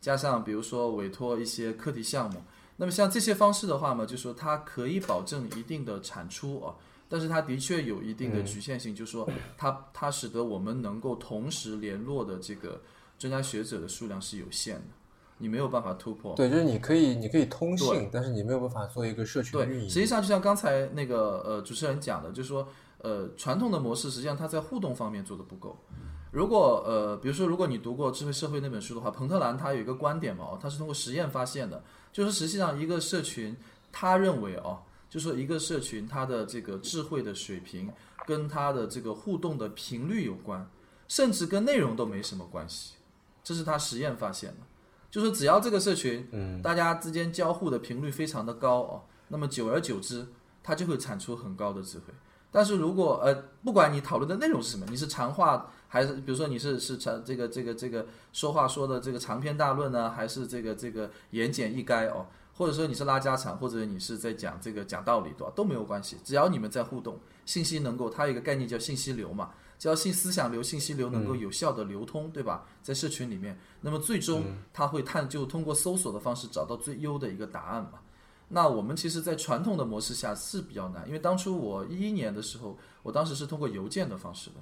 [0.00, 2.42] 加上比如说委托一些课题项目。
[2.76, 6.74] 那么像这些方式的话嘛，就说它可以保证一定的产出啊，
[7.08, 12.80] 但是它的确有一定的局限性，就是说它它使得我们能够同时联络的这个
[13.18, 14.82] 专家学者的数量是有限的，
[15.38, 16.34] 你没有办法突破。
[16.34, 19.88] 对，就是你可以你可以通信，但是你没有办法做一个社群运对，营。
[19.88, 22.66] 实际上就像刚才那个呃主持人讲的，就是说
[23.04, 25.78] 呃传统的模式实际上它在互动方面做的不够。
[26.32, 33.56] 如果呃比如说如果你读过《智慧社会》那本书的话，彭特兰他有一个观点嘛，哦他是通过实验发现的，就是实际上一个社群，
[33.92, 37.88] 他认为哦，就说一个社群它的这个智慧的水平
[38.26, 40.68] 跟它的这个互动的频率有关，
[41.06, 42.94] 甚至跟内容都没什么关系，
[43.44, 44.66] 这是他实验发现的。
[45.10, 50.26] 就是只要这个社群，嗯，大家之间交互的频率非常的高哦，那么久而久之，
[50.64, 52.06] 它就会产出很高的智慧。
[52.54, 62.24] 但是如果呃，不管你讨论的内容是什么，你是长话还是比如说你是是长这个这个这个说话说的这个长篇大论呢，还是这个这个言简意赅哦，
[62.56, 65.52] 或者说你是拉家常，或者你是在讲这个讲道理，对吧？
[65.56, 72.64] 都没有关系，只要你们在互动，信息能够，它有一个概念叫信息流嘛，只要信思想流、信息流能够有效的流通，对吧？
[72.84, 77.98] 在社群里面，那么最终它会探就通过搜索的方式找到最优的一个答案嘛。
[78.54, 84.56] 那我们其实，在传统的模式下是比较难，因为当初我一一年的时候，我当时是通过邮件的方式的。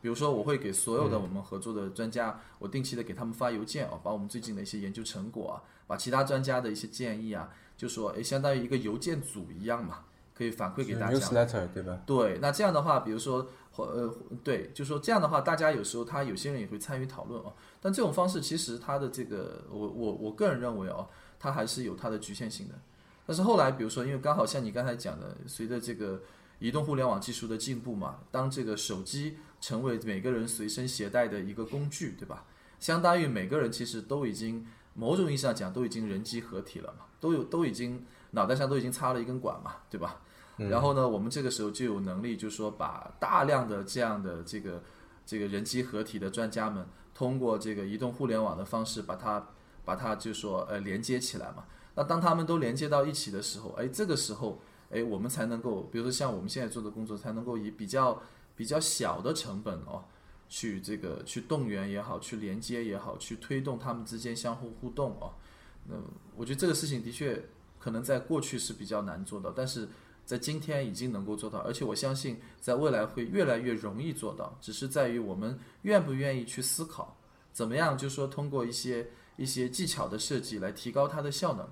[0.00, 5.54] 比如说，我会给所有的我们合作的专家，我定期的给他们发邮件哦，把我们最近的一些研究成果啊，
[5.88, 11.18] 把其他专家的一些建议啊，就说，诶，相当于一个邮件组一样嘛，可以反馈给大家。
[11.18, 12.00] newsletter 对吧？
[12.06, 17.52] 对，那这样的话，比如说，或呃，对，就说这样的话，大家有时候他有些人也会参与讨论哦。
[17.80, 21.08] 但这种方式其实它的这个，我我我个人认为哦，
[21.40, 22.74] 它还是有它的局限性的。
[23.26, 26.20] 但是后来，比如说，因为刚好像你刚才讲的，随着这个
[26.58, 32.44] 移动互联网技术的进步嘛，当这个手机成为每个人随身携带的一个工具，对吧？
[32.78, 40.20] 相当于每个人其实都已经某种意义上讲都已经人机合体了嘛，都有都已经脑袋上都已经插了一根管嘛，对吧？
[40.56, 44.82] 然后呢，我们这个时候就有能力，就是说把大量的这样的这个
[45.26, 49.48] 这个人机合体的专家们，通过这个移动互联网的方式，把它
[49.84, 51.64] 把它就说呃连接起来嘛。
[51.94, 58.20] 那当他们都连接到一起的时候，哎，这个时候，哎，我们才能够，比如说像我们现在做的工作，才能够以比较
[58.56, 60.04] 比较小的成本哦，
[60.48, 65.32] 去这个去动员也好，去连接也好，去推动他们之间相互互动哦。
[65.86, 65.94] 那
[66.36, 67.40] 我觉得这个事情的确
[67.78, 69.88] 可能在过去是比较难做到，但是
[70.24, 77.16] 在今天已经能够做到，而且我相信在未来会越来越容易做到，只是在于我们愿不愿意去思考，
[77.52, 81.68] 怎么样，就是说通过一些一些技巧的设计来提高它的效能。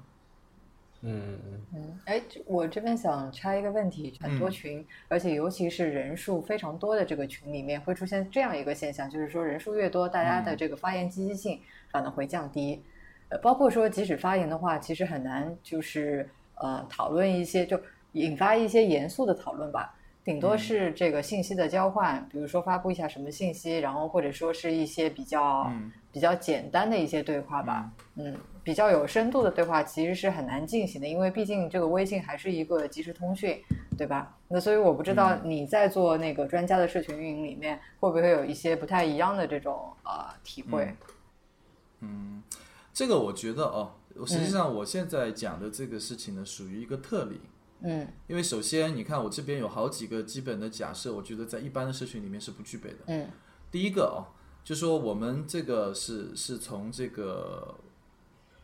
[1.02, 11.60] 嗯嗯嗯，哎，我这边想插一个问题，很多群，而且尤其是人数非常多的这个群里面，会出现这样一个现象，就是说人数越多，大家的这个发言积极性
[11.90, 12.82] 反而会降低。
[13.28, 17.80] 呃，包括说即使发言的话，其实很难就是呃讨论一些就
[18.12, 19.94] 引发一些严肃的讨论吧。
[20.24, 25.68] 顶多是这个信息的交换，比如说发布一下什么信息，然后或者说是一些比较、
[26.12, 27.90] 比较简单的一些对话吧。
[28.14, 33.60] 嗯，比较有深度的对话其实是很难进行的，因为毕竟这个微信还是一个即时通讯，
[33.98, 34.38] 对吧？
[34.46, 40.94] 那所以我不知道你在做那个专家的社群运营里面，会不会有一些不太一样的这种呃体会？
[41.98, 42.42] 嗯
[42.92, 43.90] 这个我觉得哦，
[44.26, 47.40] 实际上我现在讲的这个事情呢，属于一个特例。
[47.84, 52.98] 嗯因为首先，你看我这边有好几个基本的假设，我觉得在一般的社群里面是不具备的。
[53.06, 53.28] 嗯
[53.70, 54.28] 第一个哦，
[54.62, 57.74] 就说我们这个是是从这个，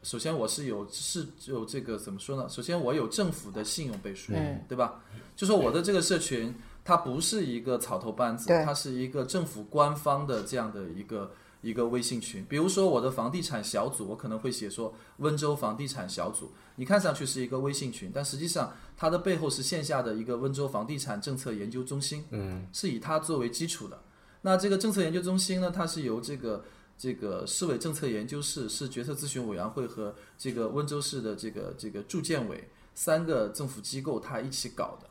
[0.02, 2.46] 首先我是有是有这个怎么说呢？
[2.48, 5.02] 首先我有政府的信用背书，嗯对吧？
[5.34, 6.54] 就说我的这个社群，
[6.84, 12.44] 它不是一个草头班子，它是一个政府官方的这样的一个一个微信群。
[12.48, 24.00] 比如说我的房地产小组，我可能会写说温州房地产小组，你看上去是一个微信群，但实际上它的背后是线下的一个温州房地产政策研究中心，嗯，是以它作为基础的。
[24.42, 26.64] 那这个政策研究中心呢，它是由这个
[26.96, 35.07] 这个市委政策研究室、市决策咨询委员会和这个温州市的这个这个住建委三个政府机构它一起搞的。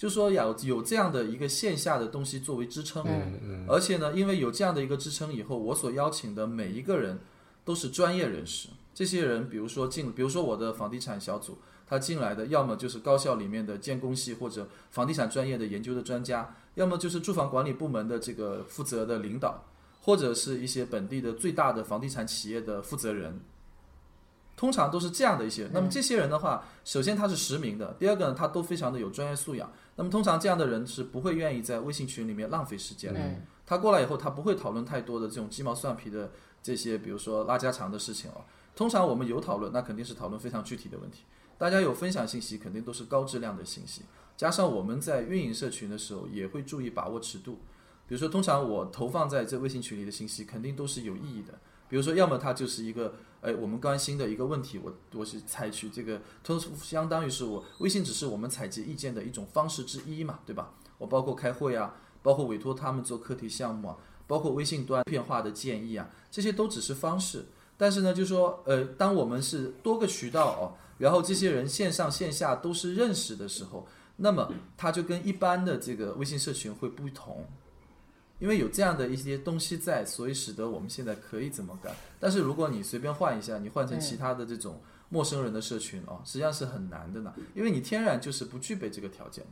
[0.00, 7.18] 就说有有这样的一个线下的东西作为支撑，嗯而且呢，因为有这样的一个支撑以后，我所邀请的每一个人
[7.66, 8.70] 都是专业人士。
[8.94, 19.62] 这些人，比如说进，比如说我的房地产小组，他进来的要么就是高校里面的建工系或者房地产专业的研究的专家，要么就是住房管理部门的这个负责的领导，
[20.00, 23.38] 或者是一些本地的最大的房地产企业的负责人。
[24.56, 25.66] 通常都是这样的一些。
[25.72, 29.70] 那么这些人的话，首先他是实名的，第二个呢，他都非常的有专业素养。
[30.00, 33.20] 那么通常这样的人是不会愿意在微信群里面浪费时间的。
[33.20, 38.42] 嗯他过来以后，他不会讨论太多的这种鸡毛蒜皮的这些，比如说拉家常的事情哦。
[38.74, 41.22] 通常我们有讨论，那肯定是讨论非常具体的问题。
[41.56, 44.02] 大家有分享信息，肯定都是高质量的信息。
[44.36, 47.60] 加上我们在运营社群的时候，也会注意把握尺度。
[48.08, 51.56] 比如说，通常我投放在这微信群里的信息，肯定都是有意义的，
[51.88, 60.74] 比如说，要么它就是一个，哎，我们关心的一个问题，我我是采取这个，它相当于是我微信只是我们采集意见的一种方式之一嘛，对吧？
[60.98, 67.46] 我包括开会啊，包括委托他们做课题项目啊，包括微信端片化的建议啊，这些都只是方式。
[67.78, 77.46] 但是呢，就说，呃，当我们是多个渠道哦，然后这些人线上线下都是认识的时候，那么它就跟一般的这个微信社群会不同。
[78.40, 81.94] 因为有这样的一些东西在，所以使得我们现在可以这么干。
[82.18, 89.50] 但是如果你随便换一下，你换成其他的这种陌生人的社群哦，实际上是很难的呢，因为你天然就是不具备这个条件的。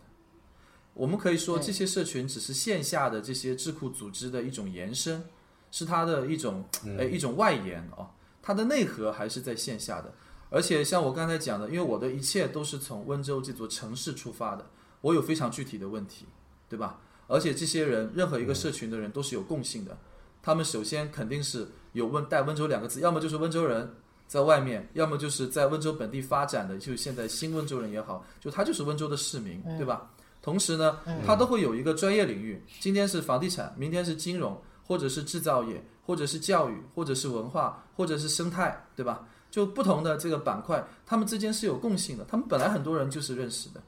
[0.95, 5.22] 我们可以说，这些社群只是线下的这些智库组织的一种延伸，
[5.70, 6.64] 是它的一种
[6.99, 8.09] 哎一种外延哦，
[8.43, 10.12] 它的内核还是在线下的。
[10.51, 14.64] 而且像我刚才讲的，因为我的一切都是从温州这座城市出发的，
[15.03, 16.24] 我有非常具体的问题，
[16.68, 16.99] 对吧？
[17.29, 19.97] 而且这些人，任何一个社群的人都是有共性的，
[20.43, 23.95] 他们首先肯定是有温带温州两个字，要么就是温州人
[24.26, 30.11] 在外面，要么就是在温州本地发展的，就现在新温州人也好，就他就是温州的市民，对吧？
[30.41, 39.29] 同时呢，他都会有一个专业领域，今天是房地产，明天是金融，或者是制造业，或者是教育，或者是文化，或者是生态，对吧？
[39.51, 43.83] 就不同的这个板块，他们之间是有共性的，他们本来很多人就是认识的，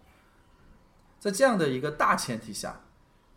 [1.18, 2.78] 在这样的一个大前提下。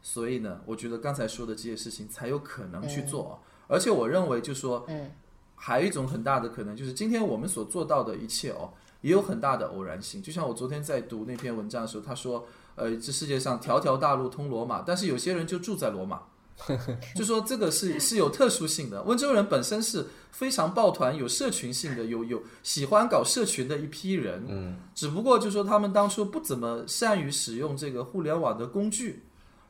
[0.05, 5.09] 所以呢，我觉得刚才说的这些事情才有可能去做，而且我认为就说，嗯，
[5.55, 10.21] 还有一种很大的可能就是今天我们所做到的一切哦，也有很大的偶然性。
[10.21, 12.45] 就像我昨天在读那篇文章的时候，他说，
[12.75, 16.21] 呃，这世界上条条大路通罗马，但是有些人就住在罗马，
[17.15, 19.01] 就说这个是是有特殊性的。
[19.03, 29.23] 温州人本身是非常抱团、有社群性的，有有喜欢搞社群的一批人，嗯，只不过就说他们当初不怎么善于使用这个互联网的工具。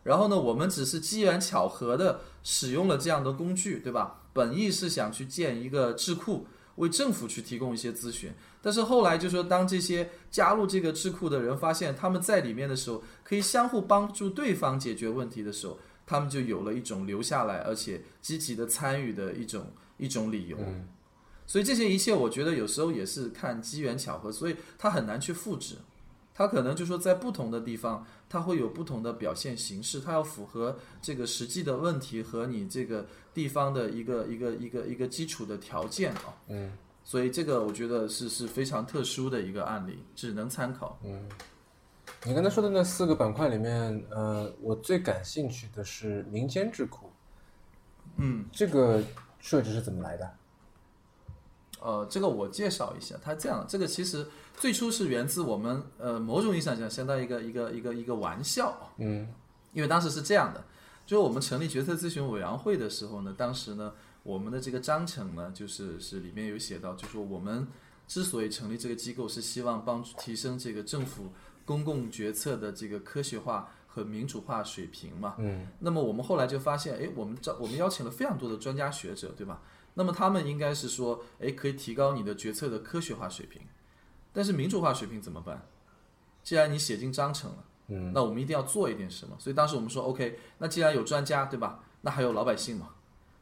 [0.04, 4.22] 然后呢，我们只是机缘巧合的使用了这样的工具，对吧？
[4.34, 6.46] 本意是想去建一个智库，
[6.76, 8.32] 为政府去提供一些咨询。
[8.62, 20.58] 但是后来就说，当这些加入这个智库的人发现他们在里面的时候，可以相互帮助对方解决问题的时候，他们就有了一种留下来而且积极的参与的一种一种理由。
[21.46, 25.76] 所以这些一切，我觉得有时候也是看机缘巧合，所以它很难去复制。
[26.34, 28.06] 它可能就说在不同的地方。
[28.30, 36.34] 它会有不同的表现形式，它要符合这个实际的问题和你这个地方的一个一个一个一个基础的条件啊。
[36.48, 36.72] 嗯，
[37.04, 40.98] 所以这个我觉得是是非常特殊的一个案例，只能参考。
[41.04, 41.30] 嗯，
[42.26, 47.12] 你刚才说的那四个板块里面，呃，我最感兴趣的是民间智库。
[48.18, 49.00] 嗯，这个
[49.40, 50.28] 设置是怎么来的？
[51.84, 54.26] 呃，这个我介绍一下，它这样，这个其实
[54.56, 59.28] 最初是源自我们呃某种意义上讲，相当于一个一个一个一个玩笑，嗯，
[59.74, 60.64] 因为当时是这样的，
[61.06, 63.92] 就是我们成立决策咨询委员会的时候呢，当时呢，
[64.24, 67.68] 我们的这个章程呢，就是是里面有写到，就说我们
[68.08, 71.28] 之所以成立这个机构，是希望帮助提升这个政府
[71.66, 79.62] 公共决策的这个科学化和民主化水平嘛，嗯，那么我们后来就发现，哎，我们招我们邀请了非常多的专家学者，对吧？
[79.96, 83.62] 那么他们应该是说，哎，可以提高你的决策的科学化水平，
[84.32, 85.68] 但是民主化水平怎么办？
[86.44, 89.36] 既然你写进章程了，嗯，那我们一定要做一点什么。
[89.40, 91.84] 所以当时我们说，OK，那既然有专家，对吧？
[92.02, 92.90] 那还有老百姓嘛，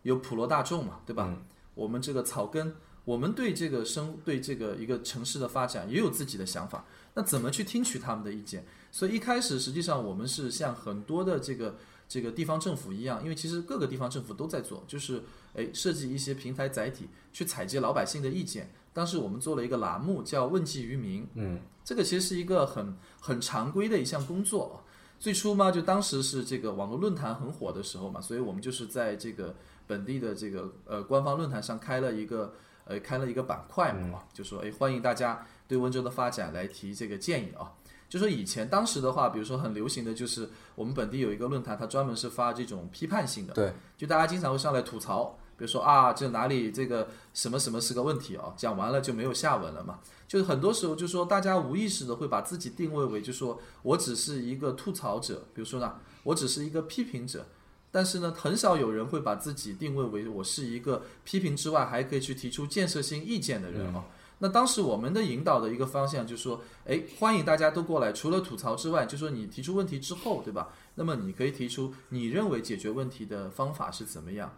[0.03, 1.33] 有普罗大众嘛，对吧？
[1.73, 2.75] 我们这个草根，
[3.05, 8.65] 我们对这个生对这个一个城市的发展也有自己的想法，那怎么去听取他们的意见？
[8.91, 11.77] 所以一开始实际上我们是向很多的这个。
[12.11, 18.69] 这个地方政府一样，因为其实各个地方政府都在做，就是诶设计一些平台载体去采集老百姓的意见。
[18.91, 24.83] 当时我们做了一个栏目叫“问计于民”，嗯，这个其实是一个很很常规的一项工作。
[25.21, 29.55] 最初嘛，就当时是这个网络论坛很火的时候嘛，所以我们就是在这个
[29.87, 32.53] 本地的这个呃官方论坛上开了一个
[32.83, 37.71] 呃开了一个板块嘛，就说诶欢迎大家对温州的发展来提这个建议啊。
[38.11, 49.99] 就说以前当时的话，比如说很流行的就是我们本地有一个论坛，它专门是发这种批判性的，对，就大家经常会上来吐槽，比如说啊，这哪里这个什么什么是个问题啊，讲完了就没有下文了嘛。
[50.27, 57.45] 就是很多时候就说大家无意识的会把自己定位为，就说我只是一个吐槽者，比如说呢，我只是一个批评者，
[57.91, 64.03] 但是呢，很少有人会把自己定位为我是一个批评之外还可以去提出建设性意见的人啊。
[64.43, 70.69] 那当时我们的引导的一个方向就是说，哎，欢迎大家都过来，除了吐槽之外，就说你提出问题之后，对吧？
[70.95, 74.51] 那么你可以提出你认为解决问题的方法是怎么样，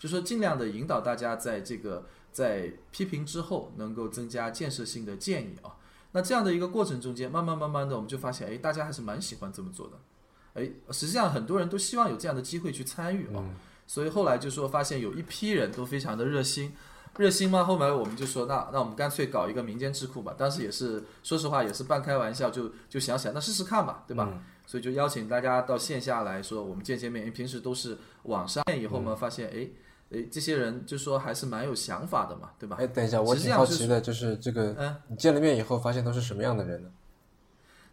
[0.00, 5.76] 就说尽量的引导大家在这个在批评之后能够增加建设性的建议啊。
[6.12, 13.44] 那这样的一个过程中间，慢慢慢慢的我们就发现，哎，大家还是蛮喜欢这么做的，哎，实际上很多人都希望有这样的机会去参与啊。
[13.86, 16.72] 所以后来就说发现有一批人都非常的热心，
[17.18, 20.34] 热心吗，后来我们就说那那我们干脆搞一个民间智库吧。
[20.36, 24.28] 当时也是说实话也是半开玩笑，就就想想那试试看吧，对吧？
[24.66, 29.68] 所以就邀请大家到线下来说我们见见面，因为平时都是网上面，以后嘛发现哎。
[30.10, 32.76] 诶，这些人就说还是蛮有想法的嘛，对吧？
[32.78, 36.88] 哎，等一下，我挺好奇的，就是这个，嗯，你见了面以后发现都是什么样的人呢？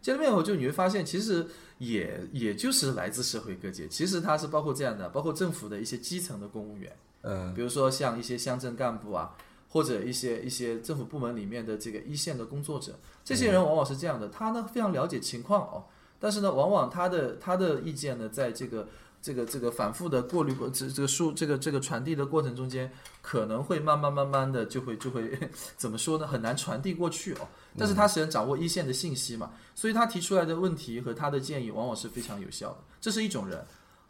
[0.00, 1.44] 见了面以后，就你会发现，其实
[1.78, 6.92] 也也就是来自社会各界，其实他是包括这样的，包括政府的一些基层的公务员，
[7.24, 9.34] 嗯，比如说像一些乡镇干部啊，
[9.68, 15.84] 或者一些一些政府部门里面的这个一线的工作者，这些人往往是这样的，他呢非常了解情况哦，
[16.20, 18.86] 但是呢，往往他的他的意见呢，在这个。
[19.24, 25.32] 这个这个反复的过滤过这这个数这个这个传递的过程中间，可能会慢慢慢慢的就会就会
[25.78, 26.26] 怎么说呢？
[26.26, 27.48] 很难传递过去哦。
[27.74, 32.76] 但是他实际上掌握一线的信息嘛，所以他提出来的问题和他的建议往往是非常有效的。
[33.00, 33.64] 这是一种人，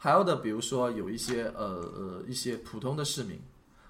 [0.05, 3.39] 还有的比如说有一些呃呃一些普通的市民，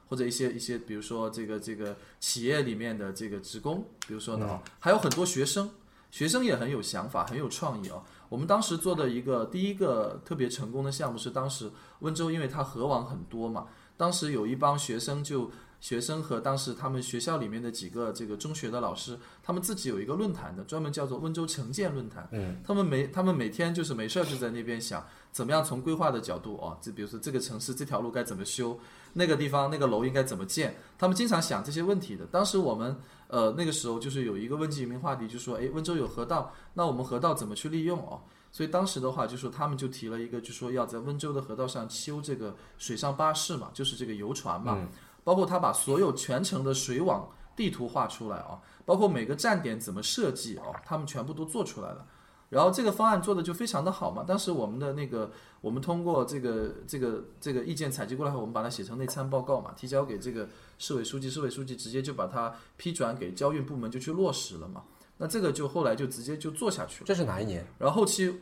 [0.07, 5.69] 或者一些一些比如说这个这个企业里面的这个职工，比如说呢，还有很多学生，
[6.09, 8.01] 学生也很有想法，很有创意哦。
[8.29, 15.51] 我们当时做的一个第一个特别成功的项目是，当时温州因为它河网很多嘛，当时有一帮学生就
[15.85, 22.27] 学生和当时他们学校里面的几个这个中学的老师，他们自己有一个论坛的，专门叫做温州城建论坛。
[22.31, 28.79] 嗯，他们每他们每天就是没事儿就在那边想，怎么样从规划的角度哦，就比如说这个城市这条路该怎么修，
[29.13, 32.25] 那个地方那个楼应该怎么建，他们经常想这些问题的。
[32.25, 32.97] 当时我们。
[33.27, 38.21] 呃，那个时候就是有一个问题，移民话题，就说，哎，温州有河道，那我们河道怎么去利用哦？
[38.51, 44.87] 所以当时的话，就说他们就提了一个，就说要在温州的河道上修这个水上巴士嘛，就是这个游船嘛，
[45.25, 52.07] 包括他把所有全程的水网地图画出来啊，包括每个站点怎么设计啊，他们全部都做出来了。
[52.47, 60.47] 然后这个方案做的就非常的好嘛，当时我们的那个，我们通过这个这个这个意见采集过来后，我们把它写成内参报告嘛，提交给这个
[60.77, 64.83] 市委书记，市委书记直接就把它批转给交运部门就去落实了嘛。
[65.17, 67.07] 那这个就后来就直接就做下去了。
[67.07, 67.65] 这是哪一年？
[67.79, 68.41] 然后后期，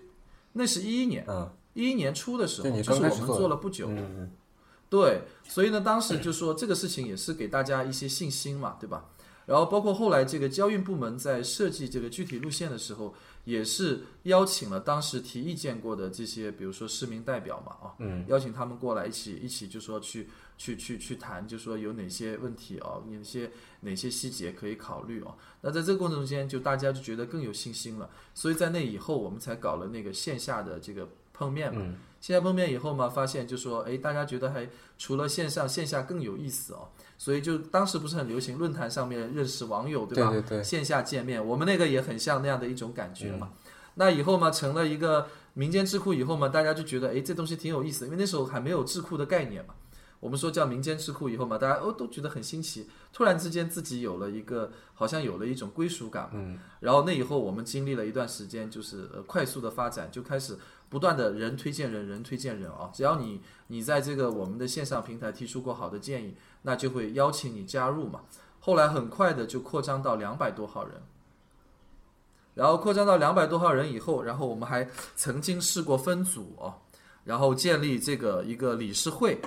[0.51, 4.31] 那是一一年，嗯，一一年初的时候，就是我们做了不久，嗯嗯，
[4.93, 9.09] 对，所以呢，当时就说这个事情也是给大家一些信心嘛，对吧？
[9.47, 13.15] 然后包括后来这个交运部门在设计这个具体路线的时候。
[13.45, 25.35] 也是邀请了当时提意见过的这些，比如说市民代表嘛，啊，嗯，邀请他们过来一起一起，就说去去去去谈，就说有哪些问题啊，哪些哪些细节可以考虑啊。
[25.59, 28.09] 那在这个过程中间，就大家就觉得更有信心了。
[28.33, 31.81] 所以在那以后，我们才搞了那个线下的这个碰面嘛。
[32.21, 36.87] 线下碰面以后嘛，发现就说，哎，大家觉得还除了线上，线下更有意思哦。
[37.17, 40.29] 所以就当时不是很流行论坛上面认识网友，对吧？
[40.31, 40.63] 对对。
[40.63, 43.51] 线下见面，我们那个也很像那样的一种感觉嘛。
[43.95, 49.75] 那以后嘛，成了一个民间智库以后嘛，大家就觉得，哎，这东西挺有意思，因为那时候还没有智库的概念嘛。
[50.21, 56.29] 我们说叫民间智库以后嘛，大家哦都觉得很新奇，突然之间自己有了一个，好像有了一种归属感。
[56.33, 56.57] 嗯。
[56.79, 60.57] 然后那以后我们经历了一段时间，就是呃快速的发展，就开始
[60.93, 62.91] 不断的人推荐人，人推荐人啊。
[62.93, 68.21] 只要你你在这个我们的线上平台提出过好的建议，那就会邀请你加入嘛。
[68.59, 71.01] 后来很快的就扩张到两百多号人。
[72.53, 76.75] 然后扩张到两百多号人以后，然后我们还曾经试过分组哦，
[77.23, 79.41] 然后建立这个一个理事会。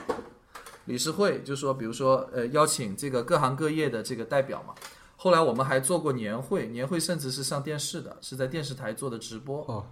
[0.87, 4.75] 理事会就说，比如说，呃，邀请这个各行各业的这个代表嘛。
[5.17, 9.65] 后来我们还做过年会，年会甚至是上电视的，是在电视台做的直播。
[9.69, 9.87] 哦。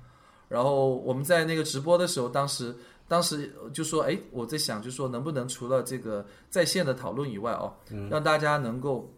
[0.49, 2.75] 然后我们在那个直播的时候，当时
[3.09, 7.75] 当时就说，哎，我在想，就说能不能除了这个在线的讨论以外哦，
[8.11, 9.13] 让大家能够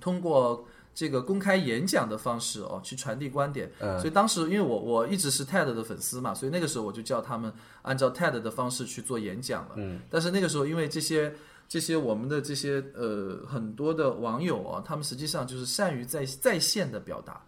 [0.00, 3.70] 通过这个公开演讲的方式哦，去传递观点。
[3.98, 9.74] 所以当时因为我我一直是 TED 的粉丝嘛，所以那个时候我就叫他们按照 TED 的方式去做演讲了。
[9.76, 10.00] 嗯。
[10.10, 11.32] 但是那个时候因为这些
[11.68, 17.40] 这些我们的这些呃很多的网友啊，他们实际上就是善于在在线的表达。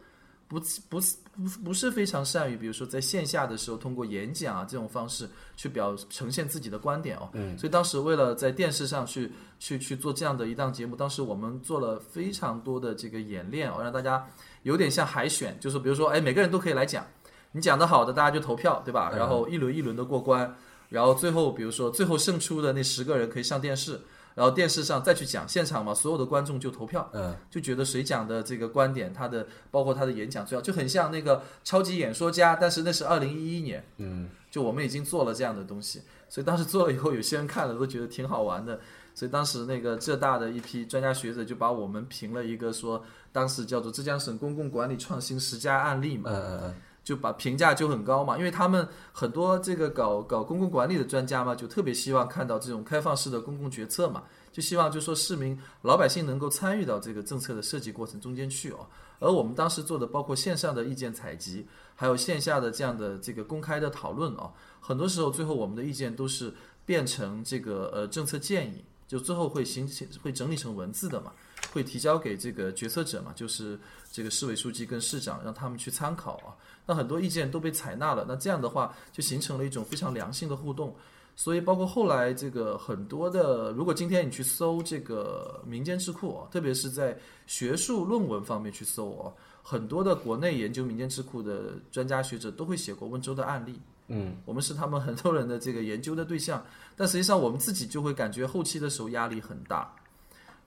[0.53, 5.26] 不不是不不是非常善于，比如说在线下的时候通过演讲啊这种方式
[5.57, 7.30] 去表呈现自己的观点哦。
[7.32, 7.57] 嗯。
[7.57, 14.28] 所以当时为了在电视上去去去做这样的一档节目，当时我们做了非常多的这个演练哦，让大家
[14.62, 17.07] 有点像海选，就是比如说哎每个人都可以来讲，
[17.53, 19.11] 你讲的好的大家就投票对吧？
[19.16, 20.55] 然后一轮一轮的过关，
[20.90, 23.98] 然后最后比如说最后胜出的那十个人可以上电视。
[24.34, 38.80] 然后电视上再去讲现场嘛，所有的观众就投票，嗯，就觉得谁讲的这个观点，他的包括他的演讲最好，就很像那个超级演说家，但是那是二零一一年，嗯，就我们已经做了这样的东西，所以当时做了以后，有些人看了都觉得挺好玩的，
[39.14, 46.74] 所以当时那个浙大的一批专家学者就把我们评了一个说，当时叫做浙江省公共管理创新十佳案例嘛，嗯嗯嗯，
[47.05, 54.22] 就把评价就很高嘛，因为他们很多这个搞搞公共管理的专家嘛，就特别希望看到这种开放式的公共决策嘛，
[54.53, 58.86] 就希望就说市民老百姓能够参与到这个政策的设计过程中间去哦。
[59.18, 66.53] 而我们当时做的包括线上的意见采集，还有线下的这样的这个公开的讨论哦，很多时候最后我们的意见都是
[66.84, 71.32] 变成这个呃政策建议，就最后会形成会整理成文字的嘛。
[71.72, 73.78] 会提交给这个决策者嘛，就是
[74.11, 76.53] 这个市委书记跟市长，让他们去参考啊。
[76.86, 80.94] 那很多意见都被采纳了，那这样的话就形成了一种非常良性的互动。
[81.34, 87.16] 所以包括后来这个很多的，如果今天你去搜这个民间智库啊，特别是在
[87.46, 93.80] 学术论文方面去搜啊，很多的国内研究民间智库的专家学者都会写过温州的案例。
[94.08, 96.62] 嗯，我们是他们很多人的这个研究的对象，
[96.96, 99.90] 但实际上我们自己就会感觉后期的时候压力很大。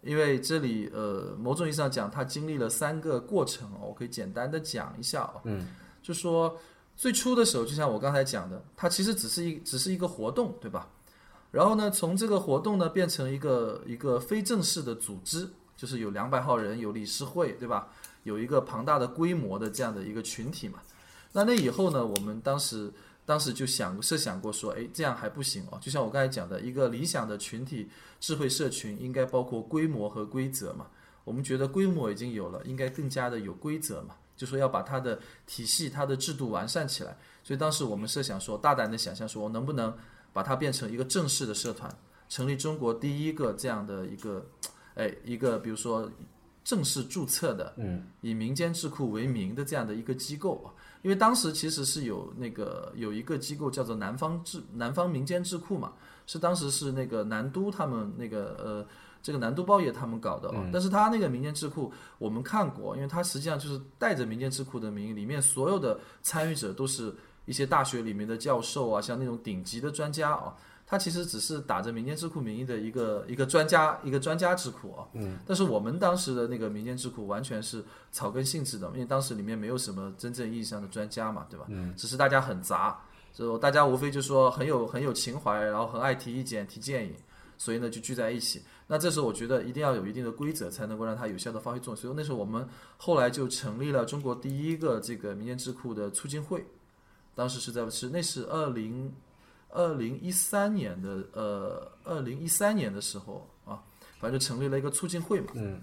[0.02, 5.42] 因为这里呃，某种意义上讲，它经历了三个过程哦，我可以简单的讲一下哦。
[5.44, 5.68] 嗯，
[6.06, 6.56] 就说
[6.96, 10.88] 最初的时候，就像我刚才讲的，它其实只是一只是一个活动，对吧？
[11.50, 17.88] 然后呢，从这个活动呢变成一个一个非正式的组织，就是有两百号人，有理事会，对吧？
[18.22, 20.80] 有一个庞大的规模的这样的一个群体嘛。
[21.32, 22.94] 那那以后呢，我们当时。
[23.28, 25.80] 当时就想设想过说，哎，这样还不行哦。
[25.82, 27.90] 就像我刚才讲的，一个理想的群体
[28.20, 30.86] 智慧社群应该包括规模和规则嘛。
[31.24, 34.14] 我们觉得规模已经有了，应该更加的有规则嘛。
[34.36, 37.18] 就说要把它的体系、它的制度完善起来。
[37.44, 39.96] 所以当时我们设想说，大胆的想象说，我能不能
[40.34, 41.90] 把它变成一个正式的社团，
[42.28, 44.46] 成立中国第一个这样的一个，
[44.96, 46.12] 哎，一个比如说
[46.64, 50.74] 正式注册的，嗯，以民间智库为名的这样的一个机构啊。
[51.04, 55.94] 因为当时其实是有那个有一个机构叫做南方智南方民间智库嘛，
[56.26, 58.88] 是当时是那个南都他们那个呃
[59.26, 67.12] 这个南都报业他们搞的哦，但是他那个民间智库我们看过，因为他实际上就是带着民间智库的名义，里面所有的参与者都是
[67.46, 70.56] 一些大学里面的教授啊，像那种顶级的专家啊。
[70.88, 81.66] 他其实只是打着民间智库名义的一个一个专家一个专家智库啊，嗯，但是我们当时的那个民间智库完全是草根性质的，因为当时里面没有什么真正意义上的专家嘛，对吧？
[81.70, 83.02] 嗯，只是大家很杂，
[83.34, 87.16] 就大家无非就说很有很有情怀，然后很爱提意见提建议，
[87.58, 88.62] 所以呢就聚在一起。
[88.88, 91.96] 那这时候我觉得一定要有一定的规则，才能够让它有效的发挥作用。
[92.02, 92.68] 所以那时候我们
[92.98, 96.66] 后来就成立了中国第一个这个民间智库的促进会，
[97.34, 99.14] 当时是在是那是二零。
[99.78, 103.84] 二零一三年的呃，二零一三年的时候啊，
[104.22, 105.48] 反正就成立了一个促进会嘛。
[105.54, 105.82] 嗯。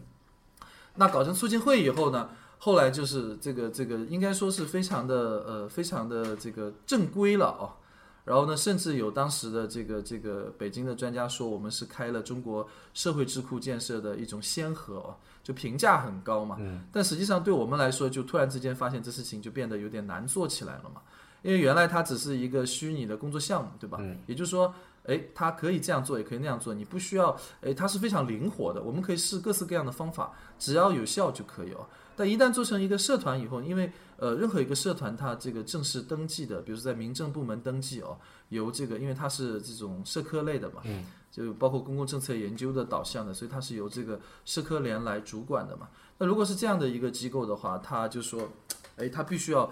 [0.95, 5.15] 那搞成促进会以后呢，后来就是这个这个应该说是非常的
[5.47, 7.77] 呃，非常的这个正规了啊。
[8.25, 16.57] 然后呢，甚至有当时的这个这个北京的专家说，我们是开了中国社会智库建设的一种先河哦，就评价很高嘛。
[16.61, 16.85] 嗯。
[16.93, 21.03] 但实际上对我们来说，就突然之间发现这事情就变得有点难做起来了嘛。
[21.43, 23.99] 因为原来它只是一个虚拟的工作项目，对吧？
[24.01, 24.17] 嗯。
[24.27, 24.73] 也就是说，
[25.05, 31.87] 哎，它可以这样做，也可以那样做，你不需要，哎，它是非常灵活的，我们可以试各式各样的方法，只要有效就可以哦。
[32.15, 38.17] 但一旦做成一个社团以后，因为呃，任何一个社团它这个正式登记的，比如说在民政部门登记哦，
[38.51, 45.89] 由这个，因为它是这种社科类的嘛，嗯，就包括公共政策研究的导向的，所以它是由这个社科联来主管的嘛。
[46.19, 48.49] 那如果是这样的一个机构的话，它就说，
[48.97, 49.69] 哎，它必须要。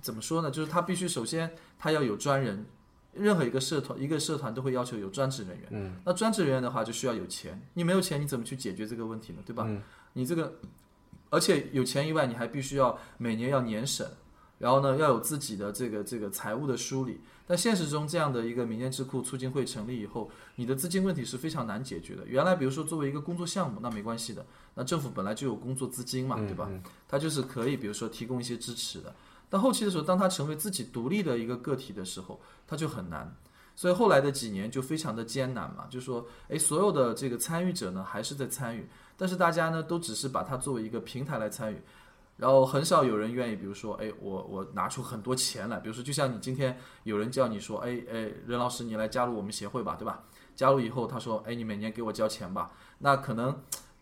[0.00, 0.50] 怎么说呢？
[0.50, 1.48] 就是它必须首先
[1.78, 2.66] 它要有专人，
[3.14, 5.68] 任何一个社团一个社团都会要求有专职人员。
[5.70, 9.40] 嗯，那专职人员的话就需要有钱，你没有钱你怎么去解决这个问题呢？
[9.44, 9.64] 对吧？
[9.68, 9.82] 嗯，
[10.14, 10.54] 你这个，
[11.30, 14.06] 而且有钱以外，你还必须要每年要年审，
[14.58, 17.20] 然后呢要有自己的这个这个财务的梳理。
[17.46, 22.26] 但现实中这样的一个民间智库促进会成立以后，你的资金问题是非常难解决的。
[22.26, 26.70] 原来比如说作为一个工作项目，那没关系的，那政府本来就有工作资金嘛，对吧？
[27.06, 29.14] 它就是可以比如说提供一些支持的。
[29.52, 33.36] 到后期的时候，当他成为自己独立的一个个体的时候，他就很难。
[33.76, 41.76] 所以后来的几年就非常的艰难嘛，就说，哎，所有的这个参与者呢还是在参与，但是大家呢都只是把它作为一个平台来参与，
[42.38, 50.24] 然后很少有人愿意，比如说，哎，我我拿出很多钱来，比如说，就像你今天有人叫你说，哎哎，任老师你来加入我们协会吧，对吧？
[50.56, 53.54] 加入以后，他说，哎，你每年给我交钱吧，那可能。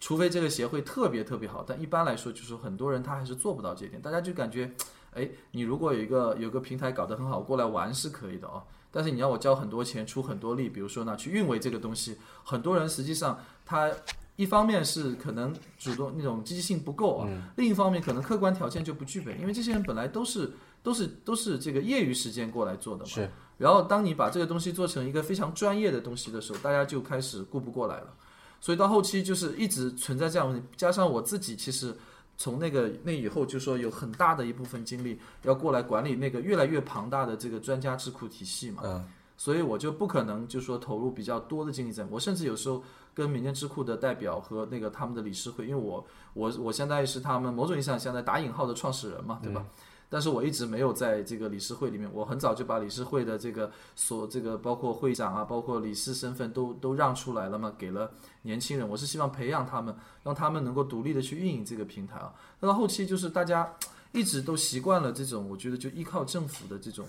[0.03, 4.01] 除非这个协会特别特别好，但一般来说，就是很多人他还是做不到这一点。
[4.01, 4.75] 大家就感觉，
[5.13, 8.63] 哎，你如果有一个有个平台搞得很好，过来玩是可以的哦。
[8.93, 13.91] 但是你要我交很多钱，出很多力，比如说呢，去运维这个东西，很多人实际上他
[14.37, 20.53] 一方面是可能主动那种积极性不够啊，另一方面可能客观条件就不具备，因为这些人本来都是
[20.83, 23.11] 都是都是这个业余时间过来做的嘛。
[23.11, 23.31] 是。
[23.59, 28.15] 然后当你把这个东西做成一个非常专业的东西的时候，大家就开始顾不过来了。
[28.59, 31.95] 所以到后期就是一直存在这样问题，加上我自己其实
[32.41, 38.83] 从那个那以后，就说有很大的一部分精力要过来管理那个越来越庞大的这个专家智库体系嘛。
[38.87, 39.05] 嗯
[39.37, 42.05] 所以我就不可能就说投入比较多的精力在。
[42.11, 42.83] 我甚至有时候
[43.15, 49.65] 跟民间智库的代表和那个他们的理事会，因为我我我相当于是他们某种意义上相当于打引号的创始人嘛，对吧？
[50.11, 58.11] 但是我一直没有在这个理事会里面，我很早就把理事会的这个所这个包括会长啊，包括理事身份都都让出来了嘛，给了
[58.43, 58.87] 年轻人。
[58.87, 59.95] 我是希望培养他们，
[60.25, 62.35] 让他们能够独立的去运营这个平台啊。
[62.59, 63.73] 那到后期就是大家
[64.11, 67.07] 一直都习惯了这种，我觉得就依靠政府的这种。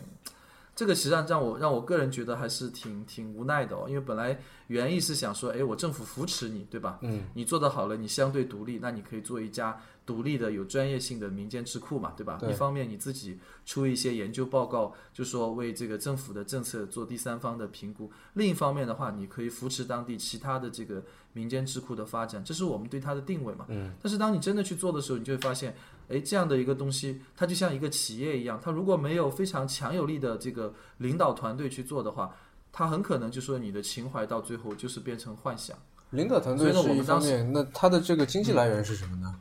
[0.74, 6.98] 这个实际上让我让我个人觉得还是挺挺无奈的哦，因为本来原意是想说，哎，我政府扶持你，对吧？
[7.02, 12.38] 嗯，你做得好了，你相对独立，那你可以做一家独立的有专业性的民间智库嘛，对吧？
[12.40, 23.66] 对一方面你自己出一些研究报告，就说为这个政府的政策做第三方的评估；另一方面的话，你可以扶持当地其他的这个民间智库的发展，这是我们对它的定位嘛。
[23.70, 23.94] 嗯。
[24.02, 25.76] 但是当你真的去做的时候，你就会发现，
[26.10, 32.36] 哎，这样的一个东西，它就像一个企业一样，它如果没有非常强有力的这个领导团队去做的话，
[32.74, 35.78] 它很可能就说你的情怀到最后就是变成幻想。
[36.10, 39.40] 领导团队是一我们当时方面，那它的这个经济来源是什么呢？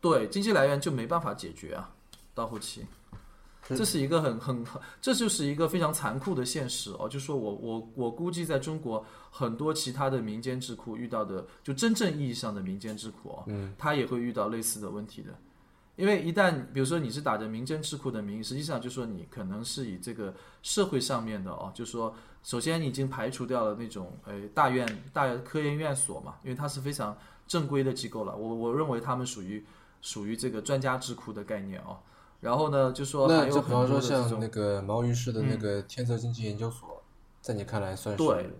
[0.00, 1.90] 对，经济来源就没办法解决啊，
[2.34, 2.86] 到后期，
[3.68, 7.08] 这是一个很很很，这就是一个非常残酷的现实哦。
[7.08, 15.32] 就说我我我估计在中国很多其他的民间智库遇到的，就真正意义上的民间智库哦，嗯，他也会遇到类似的问题的。
[15.96, 27.14] 因为一旦比如说你是打着民间智库的名义，实际上就说你可能是以这个社会上面的哦，就说首先你已经排除掉了那种呃大院大科研院所嘛，因为它是非常
[27.46, 28.34] 正规的机构了。
[28.34, 29.62] 我我认为他们属于
[30.00, 31.98] 属于这个专家智库的概念哦。
[32.40, 37.02] 然后呢，就说还那就比方说像那个毛于市的那个天策经济研究所，
[37.42, 38.50] 在你看来算是对，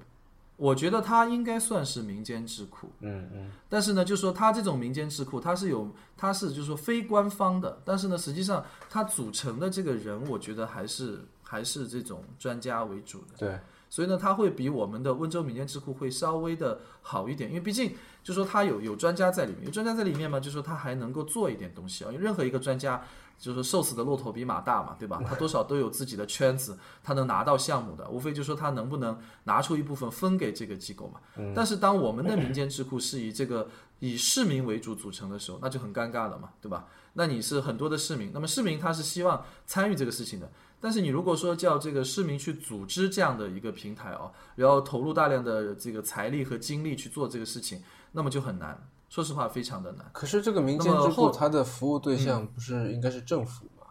[0.58, 2.90] 我觉得它应该算是民间智库。
[3.00, 13.38] 嗯嗯但是呢，就说它这种民间智库，它是有，它是就是说非官方的，但是呢，实际上它组成的这个人，我觉得还是还是这种专家为主的。
[13.38, 13.58] 对，
[13.90, 22.10] 所以呢，它会比我们的温州民间智库会稍微的好一点，因为毕竟就说它有有专家在里面，有专家在里面嘛，就说他还能够做一点东西啊。
[22.12, 23.02] 因为任何一个专家，
[23.36, 25.20] 就是瘦死的骆驼比马大嘛，对吧？
[25.26, 31.20] 他多少都有自己的圈子，他能拿到项目的，无非就说他能不能拿出一部分分给这个机构嘛。
[31.52, 33.68] 但是当我们的民间智库是以这个
[33.98, 36.86] 以市民为主组成的时候，那就很尴尬了嘛，对吧？
[37.14, 40.48] 那你是很多的市民，那么市民他是希望参与这个事情的，
[40.80, 48.88] 但是你如果说叫这个市民去组织这样的一个平台哦，然后投入大量的这个财力和精力去做这个事情，那么就很难。
[49.08, 50.08] 说实话，非常的难。
[50.12, 53.86] 可是这个民间智库那么后嗯它的服务对象不是应该是政府吗？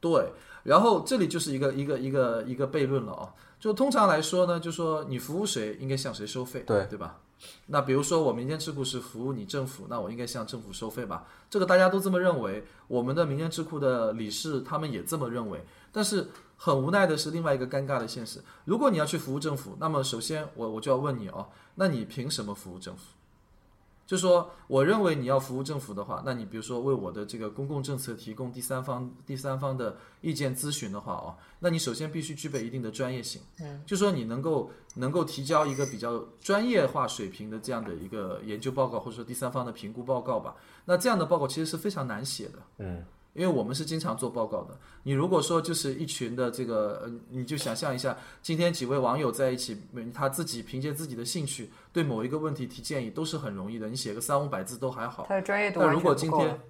[0.00, 0.32] 对，
[0.64, 3.32] 然后这里就是一个一个一个一个悖论了哦。
[3.60, 7.20] 就通常来说呢，就说你服务谁，应该向谁收费，对对吧？
[7.66, 11.26] 那比如说我民间智库是服务你政府，那我应该向政府收费吧？
[11.50, 15.64] 这个大家都这么认为，我们的民间智库的理事他们也这么认为。
[15.90, 23.02] 但是很无奈的是，另外一个尴尬的现实，如果你要去服务政府，那么首先我我就要问你哦，那你凭什么服务政府？
[24.06, 33.40] 就说我认为你要服务政府的话，那你比如说为我的这个公共政策提供第三方第三方的意见咨询的话哦，那你首先必须具备一定的专业性。
[33.60, 40.56] 嗯，就说你能够能够提交一个比较专业化水平的这样的一个研究报告，或者说第三方的评估报告吧。
[40.84, 42.58] 那这样的报告其实是非常难写的。
[42.78, 44.78] 嗯，因为我们是经常做报告的。
[45.02, 53.88] 你如果说就是一群的这个，呃，你就想象一下，今天几位网友在一起，嗯他自己凭借自己的兴趣对某一个问题提建议，都是很容易的。
[53.88, 55.26] 你写个三五百字都还好。
[55.28, 56.60] 他的专业度但如果今天。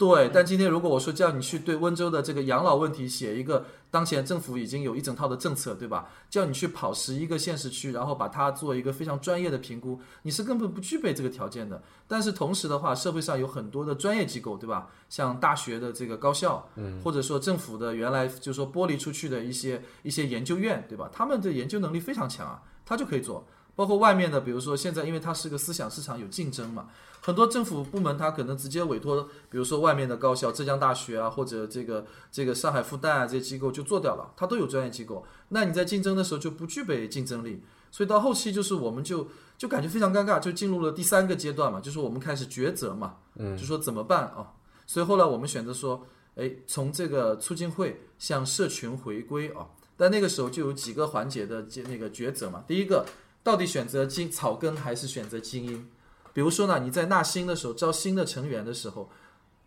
[0.00, 6.08] 对，但今天如果我说叫你去对温州的这个养老问题写一个，当前政府已经有一整套的政策，对吧？
[6.30, 11.82] 叫你去跑十一个县市区，然后把它做一个非常专业的评估，你是根本不具备这个条件的。
[12.08, 14.88] 但是同时的话，社会上有很多的专业机构，对吧？
[15.10, 21.10] 像大学的这个高校，嗯，或者说政府的原来就说剥离出去的一些一些研究院，对吧？
[21.12, 23.46] 他们的研究能力非常强啊，他就可以做。
[23.74, 26.88] 包括外面的，比如说现在，因为它是个思想市场有竞争嘛，
[27.22, 35.24] 很多政府部门它可能直接委托，比如说外面的高校，浙江大学啊，或者这个这个上海复旦啊这些机构就做掉了，它都有专业机构。
[35.48, 44.52] 那你在竞争的时候就不具备竞争力，所以到后期就是我们就就感觉非常尴尬，就进入了第三个阶段嘛，就是我们开始抉择嘛，嗯，就说怎么办啊？
[44.86, 46.04] 所以后来我们选择说，
[46.34, 49.66] 哎，从这个促进会向社群回归啊。
[49.96, 53.06] 但那个时候就有几个环节的这那个抉择嘛，第一个。
[53.42, 55.88] 到底选择精草根还是选择精英？
[56.32, 59.10] 比如说呢，你在纳新的时候招新的成员的时候，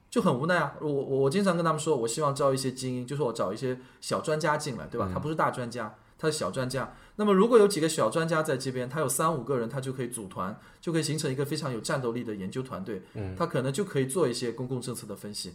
[0.10, 0.76] 就很无奈啊。
[0.80, 5.10] 我我我经常跟他们说，我希望招一些精英，就是我找一些小专家进来，对吧？
[5.12, 6.94] 他不是大专家，他是小专家。
[7.16, 13.02] 那么如果有几个小专家在这边，他有三五个人，他就可以组团，就可以形成一个非常有战斗力的研究团队。
[13.14, 15.54] 嗯，他可能就可以做一些公共政策的分析。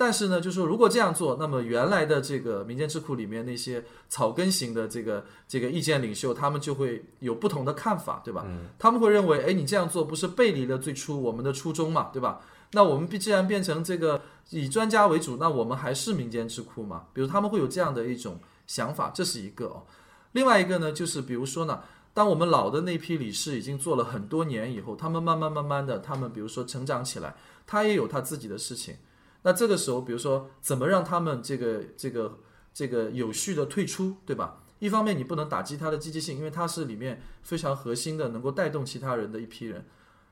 [0.00, 8.46] 但是呢，就是说，如果这样做，那么原来的这个民间智库里面那些草根型的这个这个意见领袖，他们就会有不同的看法，对吧？
[8.78, 12.40] 他们会认为，哎，你这样做不是背离了最初我们的初衷嘛，对吧？
[12.70, 17.06] 那我们既然变成这个以专家为主，那我们还是民间智库嘛？
[17.12, 18.38] 比如他们会有这样的一种
[18.68, 19.82] 想法，这是一个哦。
[20.30, 21.80] 另外一个呢，就是比如说呢，
[22.14, 27.34] 当我们老的那批理事已经做了很多年以后，他们慢慢慢慢的，他们比如说成长起来，
[27.66, 28.94] 他也有他自己的事情。
[29.42, 32.38] 那这个时候，比如说怎么让他们这个这个
[32.74, 34.62] 这个有序的退出，对吧？
[34.78, 39.84] 一方面你不能打击他的积极性，因为他是里面非常核心的，能够带动其他人的一批人。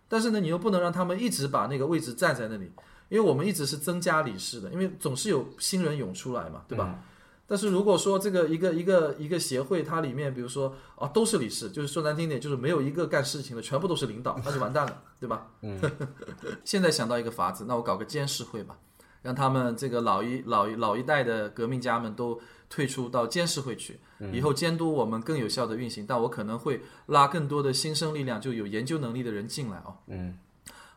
[0.09, 2.70] 但是呢，你又不能让他们一直把那个位置站在那里，
[3.09, 7.02] 因为我们一直是增加理事的，因为总是有新人涌出来嘛，对吧？
[7.48, 15.48] 但是如果说这个一个一个一个协会，它里面比如说啊都是理事，就是说难听点，就是没有一个干事情的，全部都是领导，那就完蛋了，对吧？
[15.62, 15.80] 嗯。
[16.64, 18.78] 现在想到一个法子，那我搞个监事会吧。
[19.27, 23.99] 让他们这个老一老一老一代的革命家们都退出到监事会去，
[24.33, 26.07] 以后监督我们更有效的运行。
[26.07, 29.97] 但我可能会拉更多的新生力量，就有研究能力的人进来哦。
[30.07, 30.39] 嗯，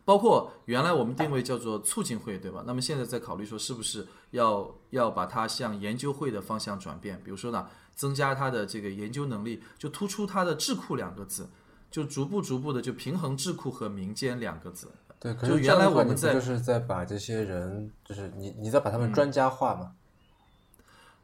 [0.06, 2.64] 包括原来我们定位叫做促进会，对吧？
[2.68, 7.20] 那么现在在考虑说，是不是要要把它向研究会的方向转变？
[7.24, 11.50] 比如说呢，增加它的这个研究能力，就突出它的智库两个字，
[11.90, 14.88] 就逐步逐步的就平衡智库和民间两个字。
[15.20, 19.92] 对，可是原来我们在就是在把这些人，就是你你在把他们专家化嘛？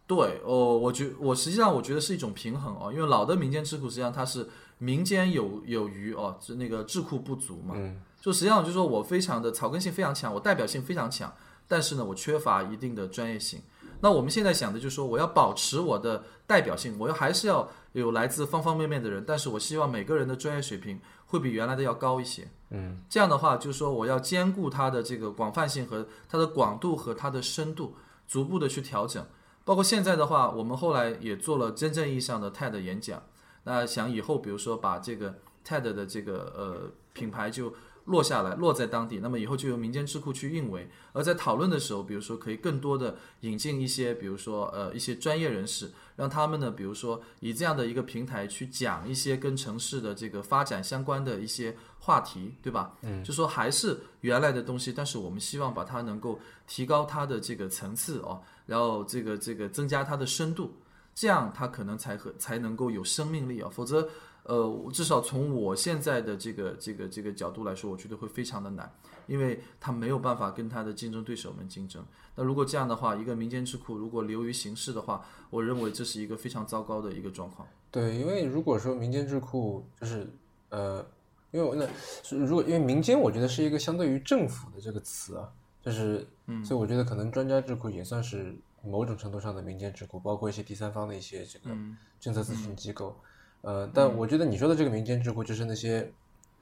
[0.06, 7.74] 对，哦，我觉我实际上我觉得是一种平衡哦，因为老的民间智库实际上它是民间有有余哦，是那个智库不足嘛。
[7.78, 8.02] 嗯。
[8.22, 11.32] 就实际上就是说我非常的草根性非常强，我代表性非常强，
[11.68, 13.62] 但是呢，我缺乏一定的专业性。
[14.02, 21.00] 那我们现在想的就是说，我要保持我的代表性，我要还是要有来自方方面面的人，但是我希望每个人的专业水平
[21.36, 22.48] 会比原来的要高一些。
[22.70, 27.96] 嗯，这样的话，就是说我要兼顾它的这个广泛性和它的广度和它的深度，
[28.28, 29.24] 逐步的去调整。
[29.64, 33.22] 包括现在的话，我们后来也做了真正意义上的 TED 演讲。
[33.64, 35.34] 那想以后，比如说把这个
[35.66, 37.74] TED 的这个呃品牌就。
[38.06, 40.88] 落下来，落在当地，那么以后就由民间智库去运维。
[41.12, 52.94] 而在讨论的时候，比如说可以更多的引进一些，比如说呃一些专业人士，让他们呢，比如说以这样的一个平台去讲一些跟城市的这个发展相关的一些话题，对吧？
[53.02, 60.72] 嗯，就说还是原来的东西，但是我们希望把它能够提高它的这个层次哦，然后这个这个增加它的深度，
[61.16, 64.08] 这样它可能才和才能够有生命力啊，否则。
[64.48, 68.92] 呃，至少从我现在的这个这个这个角度来说，我觉得会非常的难，
[69.26, 72.06] 因为他没有办法跟他的竞争对手们竞争。
[72.36, 77.68] 那如果这样的话，一个民间智库如果流于形式的话，我认为这是一个非常糟糕的一个状况。
[77.90, 80.28] 对，因为如果说民间智库就是
[80.70, 81.04] 呃，
[81.50, 85.50] 因为那如果因为民间，我觉得是一个相对于政府的这个词啊，
[85.82, 91.76] 就是嗯，所以我觉得可能专家智库也算是某种程度上的民间智库，包括一些第三方的一些这个
[92.20, 93.20] 政策咨询机构。
[93.62, 96.12] 呃，但我觉得你说的这个民间智库，就是那些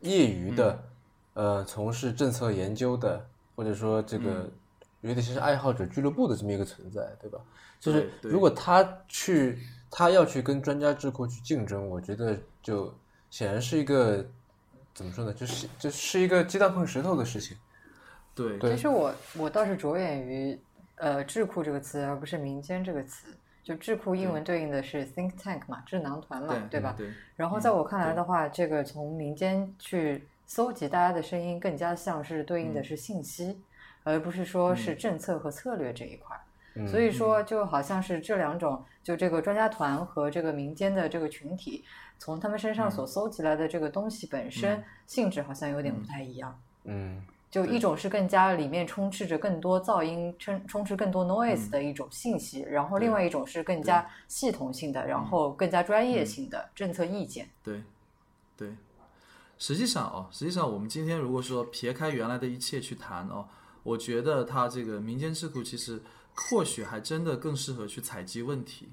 [0.02, 0.84] 业余的，
[1.34, 3.26] 呃，从事政策研究的，
[3.56, 4.50] 或者说这个
[5.02, 7.40] 有点像是爱好者俱乐部的这么一个存在，对吧？
[7.80, 9.60] 就是如果他去，
[9.92, 12.94] 他要去跟专家智库去竞争，我觉得就
[13.30, 14.26] 显然是一个
[14.94, 15.34] 怎么说呢？
[15.34, 17.58] 就是就是一个鸡蛋碰石头的事情。
[18.34, 20.58] 对，其实我我倒是着眼于
[20.96, 23.28] 呃智库这个词，而不是民间这个词。
[23.64, 26.94] 就智库英文对应的是 think tank 嘛，智囊团嘛，对吧？
[26.98, 27.08] 对。
[27.36, 33.62] 然后在我看来的话，这个从民间去搜集大家的声音，更加像是对应的是信息，
[34.04, 36.38] 而不是说是政策和策略这一块。
[36.88, 41.86] 所以说，就好像是这两种，就这个专家团和这个民间的这个群体，
[42.18, 46.60] 从他们身上所搜集来的这个东西本身性质好像有点不太一样。
[46.84, 47.24] 嗯。
[47.54, 57.48] 就一种是更加里面充斥着更多噪音，充充斥更多 noise 的一种信息，然后另外一种是更加系统性的，然后更加专业性的政策意见。
[57.62, 57.84] 对，
[58.58, 58.76] 对，
[59.60, 63.46] 实际上哦，实际上我们今天如果说撇开原来的一切去谈哦，
[63.84, 66.02] 我觉得它这个民间智库其实
[66.34, 68.90] 或许还真的更适合去采集问题，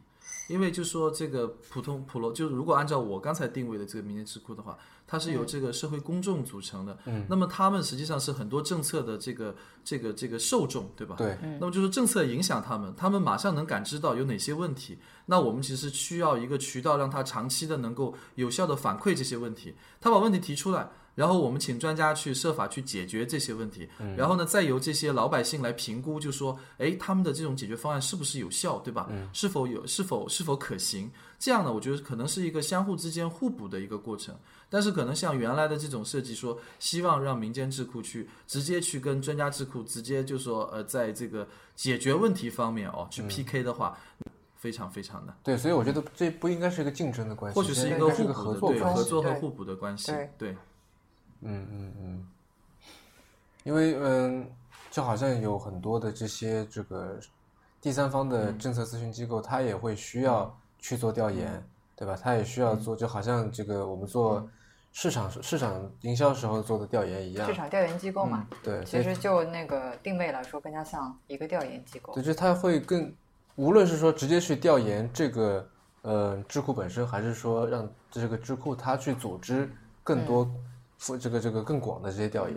[0.51, 4.79] 因为就说这个普通普罗，就是如果按照我刚才定位的这个民间智库的话。
[5.11, 9.53] 它是由这个社会公众组成的，嗯，那么他们实际上是很多政策的这个
[9.83, 11.17] 这个这个受众，对吧？
[11.19, 14.97] 对，那么就是政策影响他们，他们马上能感知到有哪些问题，
[15.27, 19.75] 那我们其实需要一个渠道，让他长期的能够有效的反馈这些问题。
[20.01, 29.11] 他把问题提出来，然后我们请专家去设法去解决这些问题，然后呢，再由这些老百姓来评估，就说，哎，他们的这种解决方案是不是有效，对吧？
[29.33, 31.11] 是否有，是否是否可行？
[31.37, 34.35] 这样呢，我觉得可能是一个相互之间互补的一个过程。
[34.71, 43.99] 但是可能像原来的这种设计，说希望让民间智库去直接去跟专家智库直接就说，呃，在这个解决问题方面哦，去 PK 的话，
[44.57, 45.35] 非常非常的。
[45.43, 48.99] 对，所以我觉得这不应该是一个竞争的关系，或许是一个互补合作对关系。
[48.99, 50.13] 合作和互补的关系。
[50.39, 50.57] 对。
[51.43, 52.27] 嗯嗯嗯，
[53.65, 54.47] 因为嗯，
[54.91, 57.19] 就好像有很多的这些这个
[57.81, 61.67] 第三方的政策咨询机构，他也会需要去做调研，
[61.97, 62.15] 对吧？
[62.15, 64.47] 他也需要做，就好像这个我们做
[64.93, 67.47] 市场市场营销时候做的调研一样。
[67.47, 72.15] 市场调研机构嘛，对，其实就那个定位来说，更加像一个调研机构。
[72.15, 73.15] 对，就它会更，
[73.57, 75.69] 无论是说直接去调研这个
[76.03, 79.71] 呃智库本身，还是说让这个智库它去组织
[80.03, 80.51] 更多。
[81.01, 82.57] 服这个这个更广的这些调研，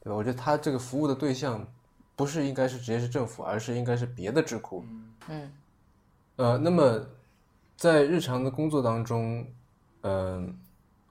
[0.00, 0.14] 对吧？
[0.14, 1.66] 我觉得它这个服务的对象
[2.14, 4.84] 不是应该是直接是政府，而是应该是别的智库。
[5.28, 5.52] 嗯，
[6.36, 7.04] 呃，那么
[7.76, 9.44] 在日常的工作当中，
[10.02, 10.56] 嗯，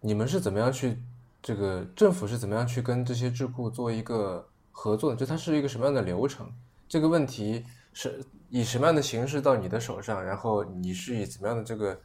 [0.04, 0.98] 你们是怎么样去
[1.42, 5.16] 这个政府是怎么样去跟这些智库做一个合作的？
[5.16, 6.52] 就它是一个什么样的流程？
[6.88, 10.24] 这个问题是以什么样的形式到你的手上？
[10.24, 12.00] 然后你是以怎么样的这个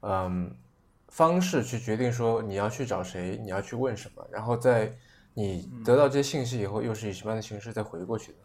[0.00, 0.54] 嗯？
[1.08, 4.92] 方式去决定说你要去找谁，你要去问什么，然后在
[5.32, 8.38] 你得到这些信息以后，又是以什么样的形式再回过去的？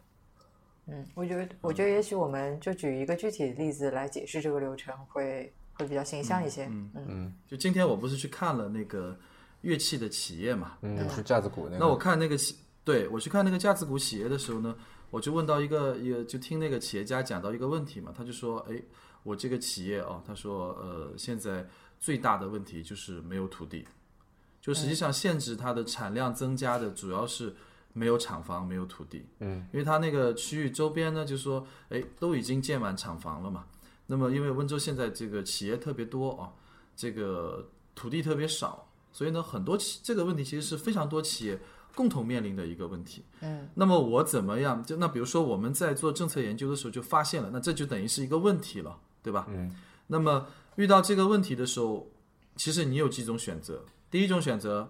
[0.86, 6.66] 嗯，我觉得，我觉得也许我们就举一个具体的例子来解释这个流程，会会比较形象一些。
[6.66, 9.18] 嗯嗯，就今天我不是去看了那个
[9.62, 10.78] 乐器的企业嘛？
[10.82, 11.78] 嗯，是架子鼓那个。
[11.78, 14.74] 那我看那个企，对我去看那个架子鼓企业的时候呢，
[15.10, 18.80] 我就问到一个一个，就听那个企业家讲到一个问题嘛，他就说，哎，
[19.22, 21.66] 我这个企业哦，他说，呃，现在。
[22.02, 23.86] 最大的问题就是没有土地，
[24.58, 27.54] 就实际上限制它的产量增加的主要是
[27.92, 29.22] 没有厂房，没有土地。
[29.40, 33.66] 嗯，因为它那个区域周边呢，就说，哎，都已经建完厂房了嘛。
[34.10, 36.50] 那么因为温州现在这个企业特别多啊，
[36.96, 41.56] 这个土地特别少，所以呢，很多企这个问题其实是非常多企业
[41.94, 43.22] 共同面临的一个问题。
[43.40, 44.82] 嗯，那么我怎么样？
[44.82, 49.46] 就那比如说我们在做政策研究的时候就发现了，那这就等于是一个问题了，对吧？
[49.48, 49.70] 嗯，
[50.08, 50.46] 那么。
[50.76, 52.08] 遇到这个问题的时候，
[52.56, 53.84] 其实你有几种选择。
[54.08, 54.88] 第一种选择，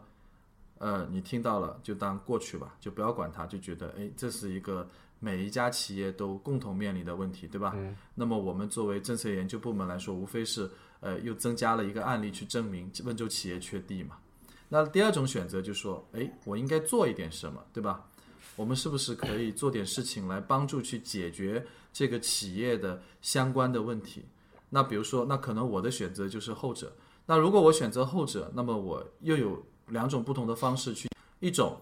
[0.78, 4.86] 呃，你听到了就当过去吧，就不要管它，就觉得哎，这是一个
[5.20, 7.72] 每一家企业都共同面临的问题，对吧？
[7.76, 7.94] 嗯。
[8.16, 10.68] 那么我们作为政策研究部门来说，无非是
[10.98, 14.16] 呃，又增加了一个案例去证明温州企业缺地嘛。
[14.68, 18.08] 那第二种选择就说，哎，我应该做一点什么，对吧？
[18.56, 24.24] 我们是不是可以做点事情来帮助去解决这个企业的相关的问题？
[24.70, 26.92] 那比如说，那可能我的选择就是后者。
[27.26, 31.08] 那如果我选择后者，那么我又有两种不同的方式去。
[31.38, 31.80] 一种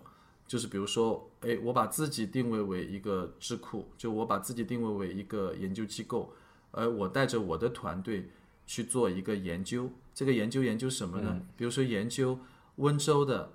[0.49, 6.33] 就是比如说，哎，我把自己定位为一个智库，就我把自己定位为一个研究机构，
[6.73, 8.29] 而我带着我的团队
[8.67, 9.89] 去做一个研究。
[10.13, 11.41] 这个研究研究什么呢？
[11.57, 12.37] 比如说研究
[12.77, 13.53] 温州的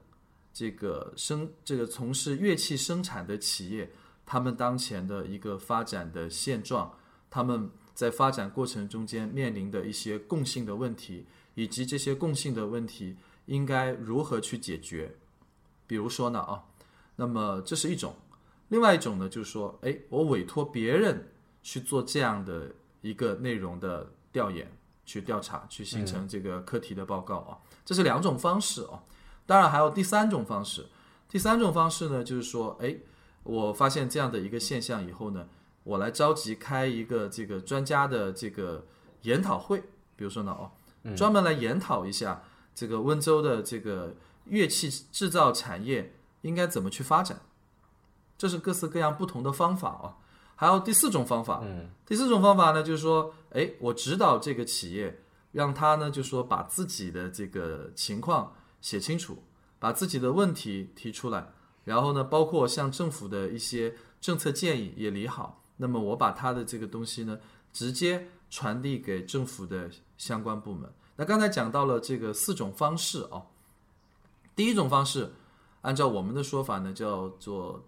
[0.53, 3.91] 这个生这个从事乐器生产的企业，
[4.25, 6.93] 他们当前的一个发展的现状，
[7.29, 7.69] 他们。
[7.93, 13.15] 在发展过程中间面临的一些共性的问题，以及这些共性的问题
[13.45, 15.13] 应该如何去解决？
[15.85, 16.63] 比如说呢啊，
[17.15, 18.11] 那么这是一种；
[18.69, 24.71] 另外一种呢，就是说，哎，我委托别人去做这样的一个内容的调研、
[25.05, 29.03] 去调查、去形成这个课题的报告啊，这是两种方式啊。
[29.45, 30.85] 当然还有第三种方式，
[31.29, 32.95] 第三种方式呢，就是说，哎，
[33.43, 35.47] 我发现这样的一个现象以后呢。
[35.85, 38.87] 我来召集开一个这个专家的这个
[39.23, 39.83] 研讨会，
[40.15, 40.71] 比如说呢哦，
[41.13, 42.41] 专门来研讨一下
[42.73, 46.13] 这个温州的这个乐器制造产业
[46.43, 47.41] 应该怎么去发展，
[48.37, 50.15] 这是各式各样不同的方法啊。
[50.55, 51.61] 还有第四种方法，
[52.05, 55.19] 第四种方法呢就是说，哎，我指导这个企业，
[55.51, 59.43] 让他呢就说把自己的这个情况写清楚，
[59.79, 61.49] 把自己的问题提出来，
[61.83, 65.61] 然后呢，包括向政府的一些政策建议也理好。
[65.75, 67.39] 那么我把他的这个东西呢，
[67.73, 70.89] 直接传递给政府的相关部门。
[71.15, 73.47] 那刚才讲到了这个四种方式哦，
[74.55, 75.33] 第一种方式，
[75.83, 77.87] 按照我们的说法呢，叫做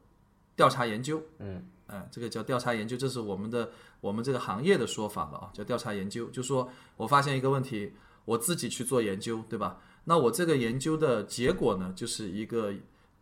[0.56, 1.20] 调查研究。
[1.40, 6.28] 嗯，哎，这个叫调查研究，这是我们的我们这个行业的说法了啊，叫调查研究。
[6.28, 7.92] 就说我发现一个问题，
[8.24, 9.82] 我自己去做研究，对吧？
[10.04, 12.72] 那我这个研究的结果呢，就是一个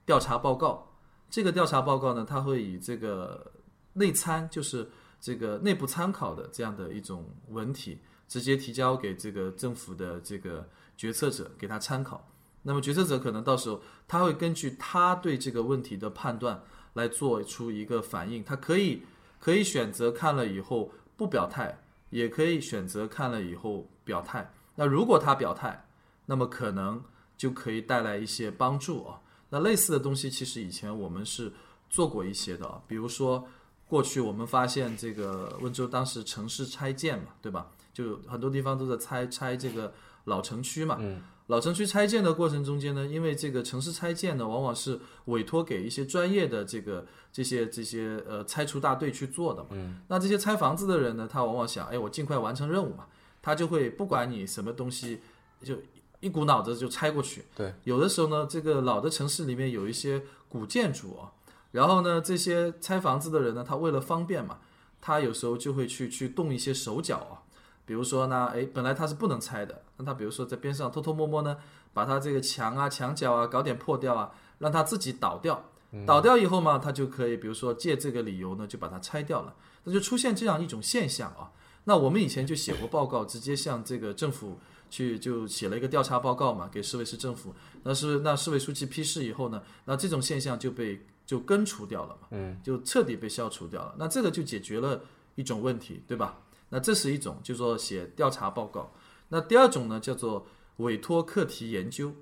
[0.05, 0.91] 调查报告。
[1.29, 3.49] 这个调查报告呢，它会以这个。
[3.95, 4.89] 内参就是
[5.21, 10.67] 这个内部参考的这样的一种文体，直接提交给这个政府的这个
[10.97, 12.27] 决策者给他参考。
[12.63, 16.61] 那么决策者可能到时候他会根据他对这个问题的判断
[16.93, 19.03] 来做出一个反应，他可以
[19.39, 21.77] 可以选择看了以后不表态，
[22.09, 24.49] 也可以选择看了以后表态。
[24.75, 25.85] 那如果他表态，
[26.25, 27.03] 那么可能
[27.35, 29.19] 就可以带来一些帮助啊。
[29.49, 31.51] 那类似的东西其实以前我们是
[31.89, 33.45] 做过一些的啊，比如说
[33.87, 37.67] 过去我们发现这个温州当时城市拆建嘛，对吧？
[37.93, 39.93] 就很多地方都在拆拆这个
[40.23, 40.97] 老城区嘛。
[40.99, 41.21] 嗯。
[41.47, 49.69] 老城区拆建的过程中间呢，因为这个城市拆建呢，往往是委托给一些专业的这个这些这些呃拆除大队去做的嘛。
[49.71, 49.99] 嗯。
[50.07, 53.07] 那这些拆房子的人呢，他往往想，哎，我尽快完成任务嘛，
[53.41, 55.19] 他就会不管你什么东西，
[55.61, 55.75] 就
[56.21, 57.43] 一股脑子就拆过去。
[57.53, 57.73] 对。
[57.83, 61.33] 有的时候呢，这个老的城市里面有一些古建筑啊，
[61.71, 64.59] 然后呢，这些拆房子的人呢，他为了方便嘛，
[65.01, 67.43] 他有时候就会去去动一些手脚啊。
[67.85, 71.57] 比如说呢，哎，本来他是不能拆的，那他比如说在边上偷偷摸摸呢，
[71.93, 75.63] 把它这个墙啊、墙角啊搞点破掉啊，让它自己倒掉，
[76.05, 81.51] 倒掉以后嘛，他就可以，比如说借这个理由呢，就把它拆掉了，那就出现这样一种现象啊。
[81.85, 84.57] 那我们以前就写过报告，直接向这个政府
[84.89, 95.01] 去就写了一个调查报告嘛，给市委市政府，那是那市委书记批示以后呢，那这种现象就被就根除掉了嘛，嗯，就彻底被消除掉了，那这个就解决了
[95.35, 96.39] 一种问题，对吧？
[96.69, 98.91] 那这是一种，就是说写调查报告。
[99.33, 100.45] 那第二种呢，叫做
[100.77, 102.13] 委托课题研究，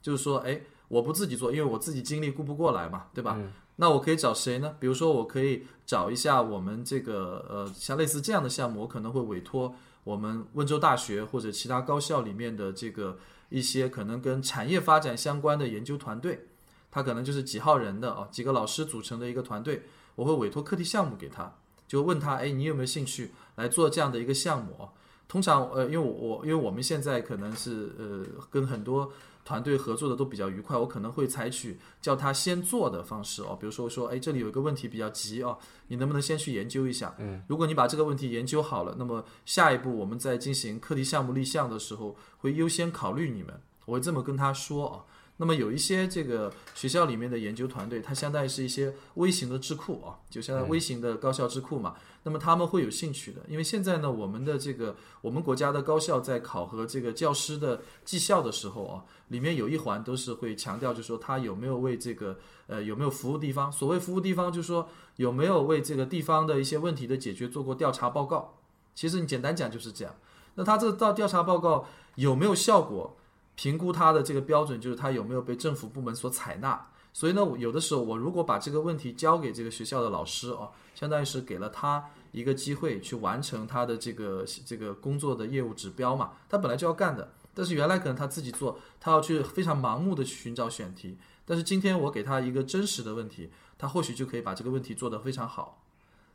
[0.00, 3.36] 就是说，哎，我不自己做，因为我自己精力顾不过来嘛，对吧？
[3.74, 4.76] 那我可以找谁呢？
[4.78, 9.74] 比如说，我可以找一下我们这个呃，像类似这样的项目，我可能会委托
[10.04, 16.46] 我们温州大学或者其他高校里面的这个一些可能跟产业发展相关的研究团队，
[16.88, 19.82] 他可能就是几号人的啊，几个老师组成的一个团队，
[20.14, 21.52] 我会委托课题项目给他，
[21.88, 23.32] 就问他，哎，你有没有兴趣？
[23.56, 24.94] 来做这样的一个项目啊，
[25.26, 29.10] 通常呃，因为我我因为我们现在可能是呃跟很多
[29.44, 35.58] 团队合作的都比较愉快，我可能会采取叫他先做的方式哦，比如说说哎这里有一个问题比较急哦，
[35.88, 37.14] 你能不能先去研究一下？
[37.18, 45.04] 嗯，如果你把这个问题研究好了，那么下一步我们在进行课题项目立项的时候，会优先考虑你们，我会这么跟他说啊。
[45.36, 51.96] 那么有一些这个学校里面的研究团队，它相当于是一些微型的智库啊，就相当于微型的高校智库嘛。
[52.22, 63.70] 那么他们会有兴趣的，因为现在呢，我们的这个我们国家的高校在考核这个教师的绩效的时候啊，里面有一环都是会强调，就是说他有没有为这个呃有没有服务地方。
[63.72, 68.54] 所谓服务地方，就是说有没有为这个地方的一些问题的解决做过调查报告。
[68.94, 70.14] 其实你简单讲就是这样。
[70.54, 73.16] 那他这个到调查报告有没有效果？
[73.56, 95.83] 评估他的这个标准就是他有没有被政府部门所采纳，所以呢，有的时候我如果把这个问题交给这个学校的老师哦，相当于是给了他一个机会去完成他的这个这个工作的业务指标嘛，他本来就要干的，但是原来可能他自己做，他要去非常盲目的去寻找选题，但是今天我给他一个真实的问题，他或许就可以把这个问题做得非常好。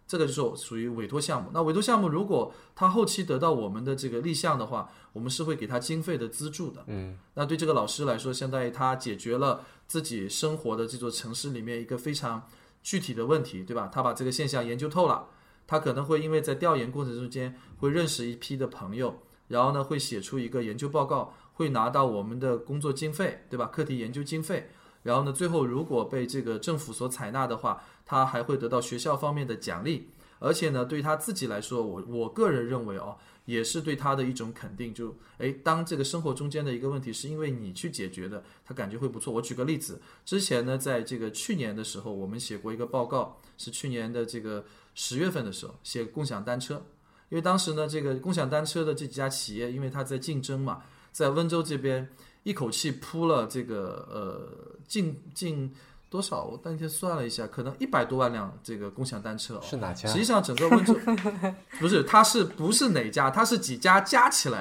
[0.09, 1.51] 这个就是属于委托项目。
[1.53, 6.83] 那委托项目如果他后期得到我们的这个立项的话，我们是会给他经费的资助的。
[6.87, 12.41] 嗯，那对这个老师来说，相当于他解决了自己生活的这座城市里面一个非常
[12.81, 13.87] 具体的问题，对吧？
[13.93, 15.27] 他把这个现象研究透了，
[15.67, 23.67] 他可能会因为在调研过程中间会认识一批的朋友，然后呢会写出一个研究报告，会拿到我们的工作经费，对吧？
[23.67, 24.71] 课题研究经费。
[25.01, 34.91] 然后呢，最后如果被这个政府所采纳的话，他还会得到学校方面的奖励，而且呢，对他自己来说，我我个人认为哦，也是对他的一种肯定。
[34.91, 39.31] 就诶，当这个生活中间的一个问题是因为你去解决的，他感觉会不错。
[39.31, 46.83] 我举个例子，之前呢，在这个去年的时候，我们写过一个报告，是去年的这个十月份的时候写共享单车，
[47.29, 50.81] 因为当时呢，这个共享单车的这几家企业，因为它在竞争嘛，
[51.11, 52.09] 在温州这边。
[52.43, 55.71] 一口气铺了这个呃近近
[56.09, 56.43] 多少？
[56.43, 59.59] 我当天算了一下，可能一百多万辆这个共享单车。
[59.61, 60.09] 是哪家？
[60.09, 60.95] 实际上整个温州
[61.79, 63.29] 不是，它是不是哪家？
[63.29, 64.59] 它是几家加起来。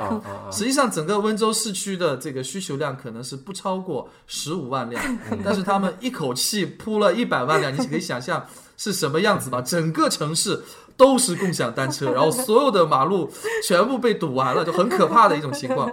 [0.53, 8.47] 实际上整个温州市区的这个需求量可能是不超过十五万辆，但是他们一口气铺了一百万辆，你可以想象
[8.77, 9.63] 是什么样子吧？
[9.63, 10.63] 整个城市
[10.99, 13.33] 都是共享单车，然后所有的马路
[13.67, 15.91] 全部被堵完了，就很可怕的一种情况。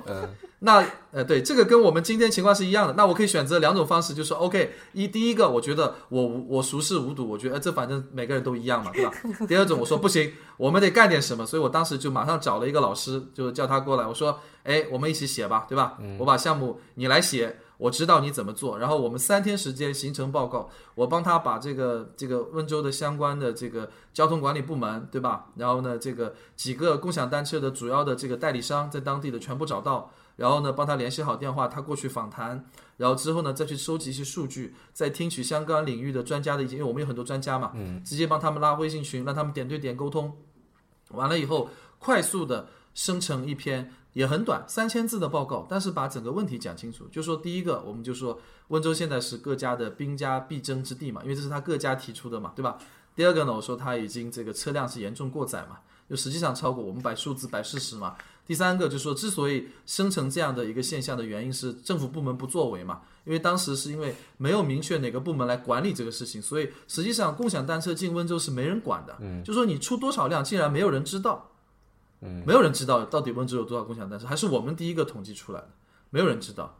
[0.65, 2.93] 那呃，对，这个跟我们今天情况是一样的。
[2.93, 9.13] 那我可以选择两种方式，就是 OK，一第一个，我觉得我我熟视无睹，我觉得这反正每个人都一样嘛，对吧？
[9.47, 15.97] 第二种，我说不行，我们得干点什么，所以我当时就马上找了一个老师，就叫他过来，我说，哎，我们一起写吧，对吧？
[16.17, 25.45] 我把项目你来写，我知道你怎么做，然后我们三天时间形成报告，我帮他把这个这个温州的相关的这个交通管理部门，对吧？
[25.55, 32.66] 然后呢，这个几个共享单车的主要的这个代理商在当地的全部找到，然后呢，帮他联系好电话，他过去访谈，
[32.98, 40.36] 然后之后呢，再去收集一些数据，再听取相关领域的专家的意见，因为我们有很多专家嘛，嗯，直接帮他们拉微信群，让他们点对点沟通，
[41.10, 43.91] 完了以后，快速的生成一篇。
[44.16, 47.06] 也很短，三千字的报告，但是把整个问题讲清楚。
[47.12, 48.40] 就说第一个，我们就说
[48.70, 52.78] 温州现在是各家的兵家必争之地嘛，因为这是他各家提出的嘛，对吧？
[53.14, 55.80] 第二个呢，我说他已经这个车辆是严重过载嘛，
[56.10, 58.16] 就实际上超过我们摆数字摆事实嘛。
[58.45, 71.51] 第三个就是说之所以生成这样的一个现象的原因是政府部门不作为嘛，因为当时是因为没有明确哪个部门来管理这个事情，所以实际上共享单车进温州是没人管的，嗯，就说你出多少辆，竟然没有人知道。
[72.43, 75.69] 没有人知道到底温州有多少共享单车，还是我们第一个统计出来的，
[76.09, 76.80] 没有人知道。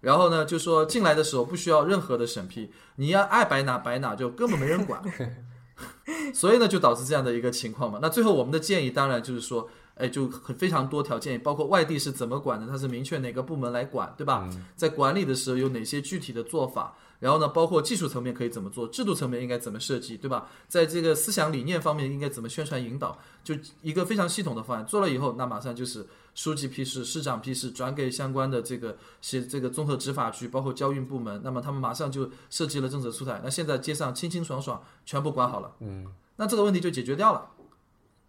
[0.00, 5.02] 然后呢，就说进来的时候不需要任何的审批，你要爱摆哪摆哪，就根本没人管。
[6.34, 8.00] 所以呢，就导致这样的一个情况嘛。
[8.02, 9.70] 那最后我们的建议当然就是说，
[10.02, 14.50] 哎，就很非常多条建议，包括外地是怎么管的，它是明确哪个部门来管，对吧？
[14.74, 16.92] 在管理的时候有哪些具体的做法？
[17.20, 20.48] 然后呢，包括技术层面可以怎么做，制度层面应该怎么设计，对吧？
[20.66, 26.04] 在这个思想理念方面应该怎么宣传引导，就一个非常系统的方案做了以后，那马上就是
[26.34, 33.40] 书记批示、市长批示，转给相关的这个协这个综合执法局，包括交运部门，那么他们马上就设计了政策出台。
[33.44, 36.04] 那现在街上清清爽爽，全部管好了，嗯，
[36.34, 37.48] 那这个问题就解决掉了。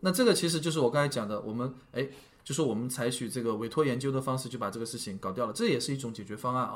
[0.03, 2.07] 那这个其实就是我刚才讲的，我们哎。
[2.45, 6.73] 就是我们采取这个委托研究的方式，就把这个事情搞掉了，这也是一种解决方案啊。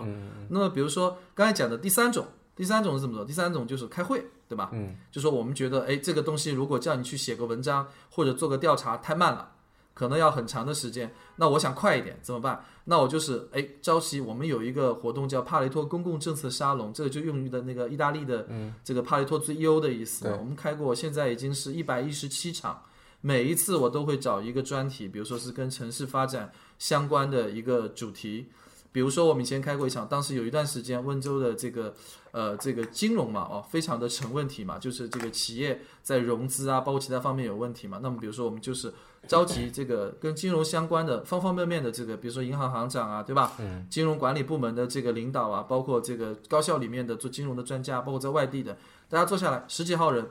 [0.47, 2.25] 那么，比如说刚才讲的第三种，
[2.55, 3.25] 第三种是怎么做？
[3.25, 4.69] 第三种就是开会，对吧？
[4.71, 9.51] 嗯，就说我们觉得，哎，这个东西如果叫你去写个文章或者做个调查太慢了，
[9.93, 11.13] 可能要很长的时间。
[11.35, 12.63] 那我想快一点，怎么办？
[12.85, 18.47] 那我就是哎，朝夕我们有一个活动叫帕雷托公共政策沙龙，这个就用于的那个意大利的
[18.85, 20.29] 这个帕雷托最优的意思。
[20.39, 22.81] 我们开过，现在已经是一百一十七场。
[23.27, 26.49] 每一次我都会找一个专题，比如说是跟城市发展
[26.79, 28.45] 相关的一个主题，
[28.93, 31.93] 比如说我们以前开过一场，当时有一段时间温州的这个
[32.31, 38.93] 呃这个金融嘛哦非常的成问题嘛，就是这个企业在融资啊包括其他方面有问题嘛，那么比如说我们就是
[39.27, 43.51] 召集这个跟金融相关的方方面面的这个，比如说银行行长啊对吧？
[43.59, 43.85] 嗯。
[43.89, 48.77] 金融管理部门的这个领导啊，包括这个高校里面的做金融的专家，包括在外地的，
[49.09, 50.25] 大家坐下来十几号人，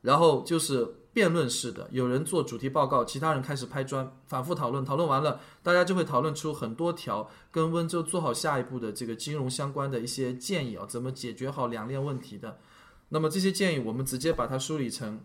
[0.00, 0.94] 然后就是。
[1.12, 12.58] 辩论式的，有人做主题报告，其他人开始拍砖，反复讨论，讨论完了，大家就会讨论出很多条跟温州做好下一步的这个金融相关的一些建议啊，怎么解决好两链问题的。
[13.10, 15.20] 那么这些建议，我们直接把它梳理成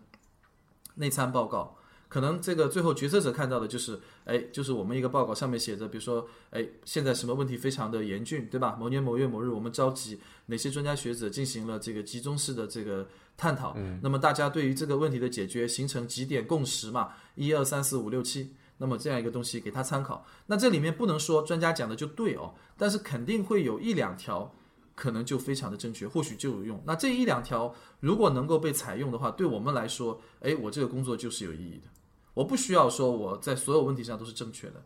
[0.96, 1.76] 内参报告。
[2.10, 8.76] 可能这个最后决策者看到的就是，哎，就是我们一个报告上面写着，比如说，哎，现在什么问题非常的严峻，对吧？
[8.80, 13.06] 某年某月某日，我们召集哪些专家学者进行了这个集中式的这个
[13.38, 13.72] 探讨。
[13.78, 13.98] 嗯。
[14.02, 17.08] 那么大家对于这个问题的解决形成几点共识嘛？
[17.36, 18.54] 一二三四五六七。
[18.80, 20.24] 那么这样一个东西给他参考。
[20.46, 24.54] 那这里面不能说专家讲的就对哦，但是肯定会有一两条
[24.94, 26.80] 可能就非常的正确，或许就有用。
[26.86, 31.88] 那这一两条如果能够被采用的话，对我们来说，哎，我这个工作就是有意义的。
[32.34, 34.80] 我不需要说我在所有问题上都是正确的，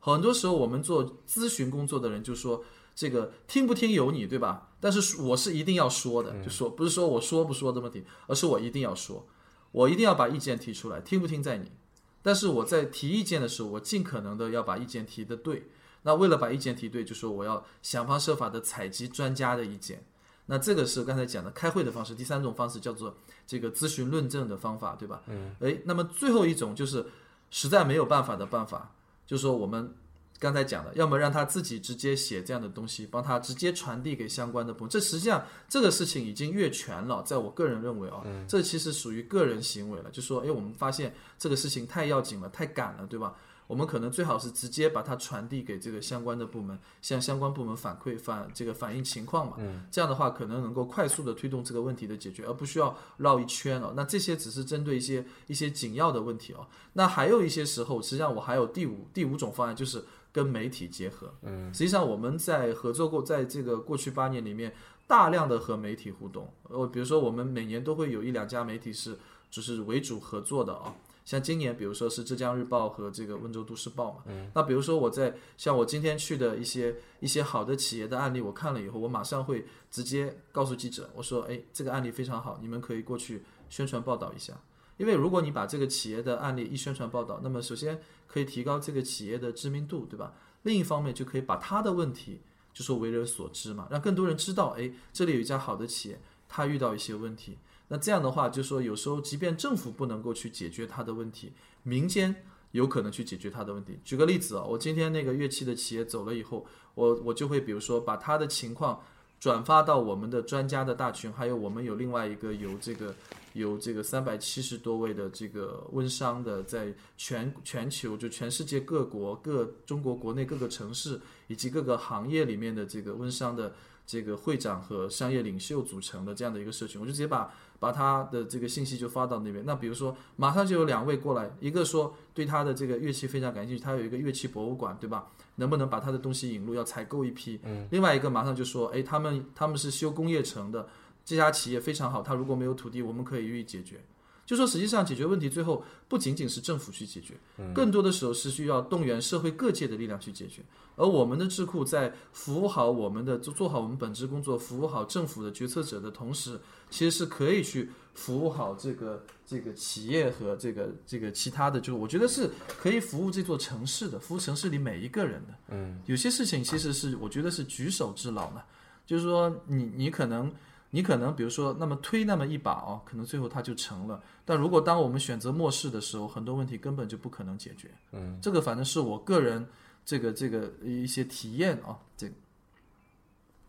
[0.00, 2.64] 很多时候我们做咨询工作的人就说
[3.00, 4.68] 这个听不听由你，对吧？
[4.78, 9.26] 但是我是一定要说的，就说不是说我说不说的问题，而是我一定要说，
[9.72, 11.72] 我一定要把意见提出来，听不听在你。
[12.20, 15.70] 但是我在提意见的时候，我尽可能的要把意见提的对。
[16.02, 20.04] 那为了把意见提对，就说我要想方设法的采集专家的意见。
[20.44, 23.16] 那这个是刚才讲的开会的方式，第三种方式叫做
[23.46, 25.22] 这个咨询论证的方法，对吧？
[25.28, 25.56] 嗯。
[25.60, 27.06] 哎，那么最后一种就是
[27.50, 28.92] 实在没有办法的办法，
[29.26, 29.94] 就是说我们
[30.40, 34.90] 刚才讲的，要么让他自己直接写这样的东西，帮他直接传递给相关的部门。
[34.90, 40.10] 这实际上这个事情已经越权了，在我个人认为啊，这其实属于个人行为了。
[40.10, 43.36] 就说，哎，我们发现这个事情太要紧了，太赶了，对吧？
[43.66, 49.54] 我们可能最好是直接把它传递给这个相关的部门，向相关部门反馈反这个反映情况嘛。
[49.58, 53.92] 嗯，这样的话可能能够快速的推动这个问题的解决，而不需要绕一圈了。
[53.94, 56.66] 那这些只是针对一些一些紧要的问题哦。
[56.94, 61.32] 那还有一些时候，实际上我还有第五第五种方案，就是跟媒体结合。
[61.42, 64.74] 嗯，实际上我们在合作过，在这个过去八年里面，
[65.06, 66.52] 大量的和媒体互动。
[66.64, 69.18] 呃，比如说我们每年都会有一两家媒体是
[69.50, 70.94] 就是为主合作的啊。
[71.22, 84.54] 像今年，比如说是浙江日报和这个温州都市报嘛，那比如说我在像我今天去的一些一些好的企业的案例，我看了以后，我马上会直接告诉记者，我说，哎，这个案例非常好，你们可以过去宣传报道一下。
[85.00, 90.34] 因为如果你把这个企业的案例一宣传报道，那么首先可以提高这个企业的知名度，对吧？
[90.64, 92.42] 另一方面就可以把他的问题。
[92.72, 97.58] 就说为人所知嘛，让更多人知道，哎，这里有一家好的企业，他遇到一些问题。
[97.88, 101.52] 那这样的话，就说有时候即便政府不能够去解决他的问题，
[101.82, 103.98] 民间有可能去解决他的问题。
[104.04, 106.64] 举个例子啊，我今天那个乐器的企业走了以后，
[106.94, 109.02] 我我就会比如说把他的情况
[109.40, 113.12] 转发到我们的专家的大群，还有我们有另外一个由这个
[113.54, 123.72] 由这个三百七十多位的这个温商的，在全全球就全世界各国各中国国内各个城市以及各个行业里面的这个温商的
[124.06, 127.52] 这个会长和商业领袖组成的这样的一个社群，我就直接把。
[127.80, 129.64] 把他的这个信息就发到那边。
[129.64, 135.28] 那比如说，马上就有两位过来，一个说对他的这个乐器非常感兴趣，他有一个乐器博物馆，对吧？
[135.54, 136.74] 能不能把他的东西引入？
[136.74, 137.58] 要采购一批。
[137.62, 137.88] 嗯。
[137.90, 140.86] 另外一个马上就说，哎，他们他们是修工业城的，
[141.30, 144.00] 这家企业非常好，他如果没有土地，我们可以予以解决。
[144.44, 147.34] 就说实际上解决问题，最后不仅仅是政府去解决，
[147.72, 150.60] 更多的时候是需要动员社会各界的力量去解决。
[150.96, 156.58] 而我们的智库在服务好我们的做做好我们本职工作，服务好政府的决策者的同时，
[156.90, 165.54] 其实是可以去服务好这个这个企业和这个这个其他的，就是我觉得是可以服务这座城市的，服务城市里每一个人的。
[165.68, 168.64] 嗯，有些事情其实是我觉得是举手之劳嘛，
[169.06, 170.52] 就是说你你可能。
[170.92, 174.20] 你可能比如说，那么推那么一把哦，可能最后它就成了。
[174.44, 177.88] 但如果当我们选择漠视的时候，很多问题根本就不可能解决。
[178.10, 179.64] 嗯，这个反正是我个人
[180.04, 182.34] 这个这个一些体验啊，这个。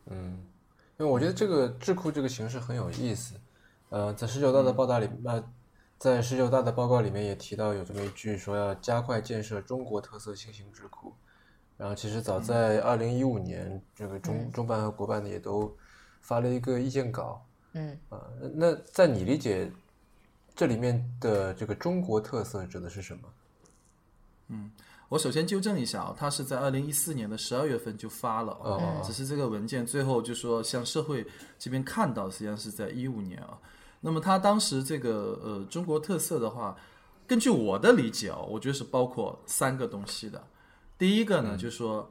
[0.07, 0.43] 嗯，
[0.97, 3.35] 因为我觉得这个智库这个形式很有意思。
[3.89, 5.43] 呃，在十九大的报道里，呃，
[5.99, 11.13] 在十九大的报告里面也提到有这么一句，说要加快建设中国特色新型智库。
[11.77, 15.71] 然后其实早在二零一五年，这个中中办和国办的也都。
[16.21, 18.21] 发了一个意见稿，嗯啊，
[18.53, 19.69] 那在你理解，
[20.55, 23.21] 这里面的这个中国特色指的是什么？
[24.47, 24.71] 嗯，
[25.09, 31.25] 我首先纠正一下啊，他是在二零一四年的十二月份就发了，哦，只是这个文件最后就说向社会
[31.57, 33.59] 这边看到，实际上是在一五年啊。
[33.99, 36.77] 那么他当时这个呃中国特色的话，
[37.27, 40.41] 根据我的理解啊，我觉得是包括三个东西的。
[40.97, 42.09] 第一个呢，就是说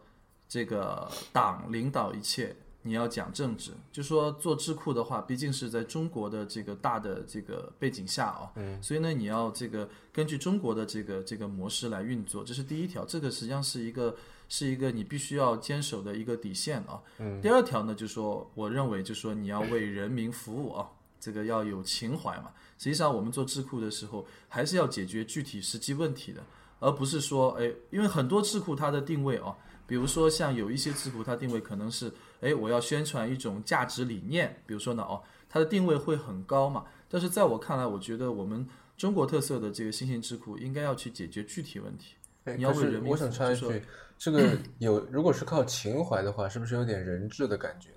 [0.49, 2.57] 这个党领导一切。
[2.83, 14.17] 你要讲政治，就说做智库的话，毕竟是在中国的这个大的这个背景下啊，嗯，所以呢，你要这个根据中国的这个这个模式来运作，这是第一条，这个实际上是一个
[14.49, 16.99] 是一个你必须要坚守的一个底线啊。
[17.19, 20.89] 嗯，第二条呢，就说我认为，就说你要为人民服务啊，
[21.21, 22.51] 这个要有情怀嘛。
[22.79, 26.43] 实际上，我们做智库的时候，还是要解决具体实际问题的，
[26.79, 29.55] 而不是说，哎，因为很多智库它的定位啊，
[29.87, 32.11] 比如说像有一些智库，它定位可能是。
[32.41, 36.85] 哎，我要宣传一种价值理念，比如说呢，哦，它的定位会很高嘛。
[37.09, 42.15] 但是在我看来，我觉得我们中国特色的这个新型智库应该要去解决具体问题。
[42.57, 43.83] 你要为人民我想插一句，
[44.17, 47.91] 这个有如果是靠情怀的话，是不是有点人质的感觉？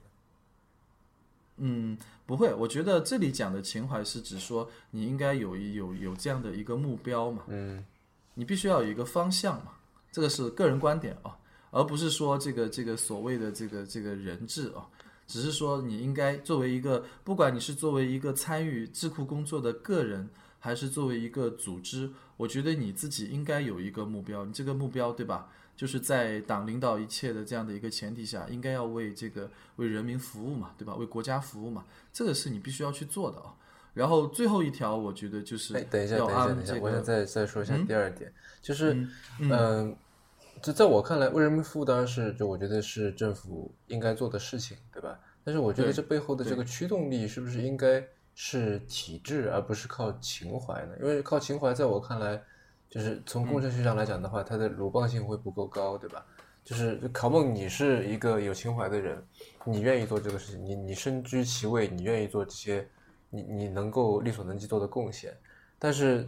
[1.58, 2.54] 嗯，不会。
[2.54, 7.44] 我觉得这里讲的情怀是指说你应该有有有这样的一个目标嘛。
[7.48, 7.86] 嗯，
[8.34, 9.74] 你必须要有一个方向嘛。
[10.12, 11.38] 这个是个人观点啊。
[11.74, 14.86] 而不是说这个这个所谓的这个这个人质啊，
[15.26, 20.30] 只是说你应该作为一个，不管你是作为一个参与智库工作的个人，
[20.60, 24.46] 还是作为一个组织，我觉得你自己应该有一个目标。
[24.46, 25.50] 你这个目标对吧？
[25.76, 30.94] 就是在党领导一切的这样的一个前提下，应该要为这个为人民服务嘛，对吧？
[30.94, 31.84] 为国家服务嘛，
[32.14, 33.52] 这个是你必须要去做的啊。
[33.96, 38.32] 然后最后一条，我觉得就是等一下，等一下，等一下，我想再再说一下第二点，
[38.62, 38.94] 就是
[39.40, 39.96] 嗯。
[40.64, 45.20] 这在我看来，为人民服务当然是就我觉得是政府应该做的事情，对吧？
[45.44, 48.02] 但是我觉得这背后的这个驱动力是不是应该
[48.34, 50.96] 是体制，而不是靠情怀呢？
[51.02, 52.42] 因为靠情怀，在我看来，
[52.90, 56.26] 就是从工程学上来讲的话，它的鲁棒性会不够高，对吧？
[56.64, 59.22] 就是考梦，你是一个有情怀的人，
[59.66, 62.88] 你愿意做这个事情，你你身居其位，你愿意做这些，
[63.30, 65.38] 你你能够力所能及做的贡献，
[65.78, 66.26] 但是。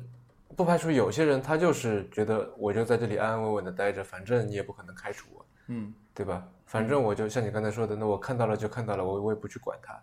[0.55, 6.47] 不排除有些人他就是觉得我就在这里安安稳稳的待着，反正你也不可能开除我，嗯，对吧？
[6.65, 9.93] 反正我就像你刚才说的，那我看到了就看到了，我我也不去管他。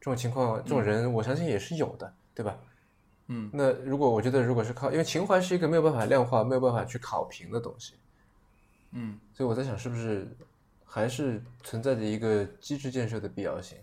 [0.00, 2.56] 这种情况，这种人我相信也是有的，对吧？
[3.28, 7.94] 嗯，那如果我觉得如果是靠，因为情怀是一个没有办法量化、没有办法去考评的东西，
[8.92, 10.28] 嗯，所以我在想，是不是
[10.84, 13.78] 还是存在着一个机制建设的必要性？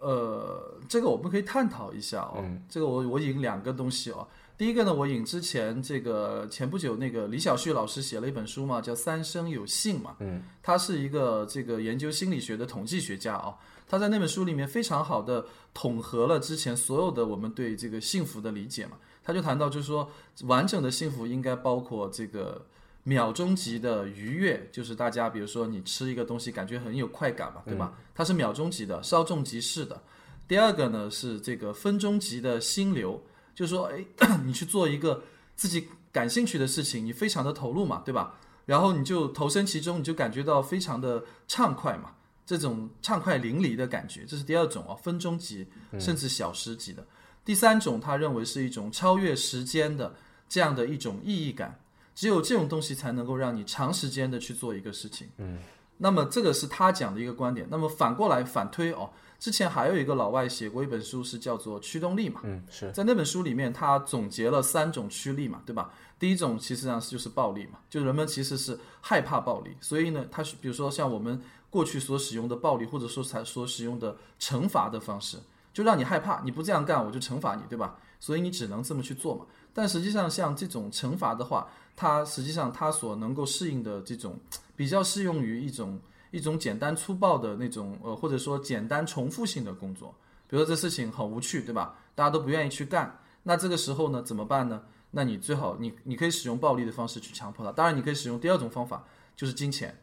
[0.00, 2.44] 呃，这个我们可以探讨一下哦。
[2.68, 4.28] 这个我我引两个东西哦。
[4.56, 10.16] 第一个呢，我引之前这个前不久那个李小旭老师写了一本书嘛，叫《三生有幸》嘛。
[10.20, 13.54] 嗯，他是一个这个研究心理学的统计学家啊。
[13.88, 15.44] 他在那本书里面非常好的
[15.74, 18.92] 统合了之前所有的我们对这个幸福的理解嘛。
[19.22, 20.08] 他就谈到就是说，
[20.42, 22.64] 完整的幸福应该包括这个
[23.02, 27.92] 秒钟级的愉悦，就是大家比如说你吃一个东西感觉很有快感嘛，对吧？
[28.14, 30.00] 它是秒钟级的，稍纵即逝的。
[30.46, 33.22] 第二个呢是这个分钟级的心流，
[33.54, 34.04] 就是说，哎，
[34.44, 35.22] 你去做一个
[35.54, 38.34] 自己感兴趣的事情，你非常的投入嘛，对吧？
[38.66, 42.12] 然后你就投身其中，你就感觉到非常的畅快嘛，
[42.46, 45.66] 这种畅快淋漓的感觉，这是第二种哦，分钟级
[46.00, 47.06] 甚至小时级的。
[47.44, 50.14] 第三种，他认为是一种超越时间的
[50.48, 51.78] 这样的一种意义感，
[52.14, 55.28] 只有这种东西才能够让你长时间的去做一个事情。
[55.36, 55.58] 嗯，
[55.98, 57.66] 那么这个是他讲的一个观点。
[57.70, 59.10] 那么反过来反推哦，
[59.44, 62.40] 之前还有一个老外写过一本书，是叫做《驱动力》嘛。
[62.44, 65.92] 嗯，是在那本书里面，他总结了三种驱力嘛，对吧？
[66.18, 71.38] 第一种其实上就是暴力嘛，就人们其实是害怕暴力，所以呢，他是比如说像我们
[71.68, 75.36] 过去所使用的暴力，或者说才所使用的惩罚的方式，
[75.74, 77.98] 就让你害怕，你不这样干我就惩罚你，对吧？
[78.18, 79.44] 所以你只能这么去做嘛。
[79.74, 84.40] 但实际上像这种惩罚的话，它实际上它所能够适应的这种
[84.74, 86.00] 比较适用于一种
[86.34, 90.12] 一种简单粗暴的那种呃，或者说简单重复性的工作，
[90.48, 91.96] 比如说这事情很无趣，对吧？
[92.16, 94.82] 大家都不愿意去干，那这个时候呢怎么办呢？
[95.12, 99.04] 那你最好你你可以使用暴力的方式去强迫他，当然你可以使用第二种方法，
[99.36, 99.96] 就是金钱，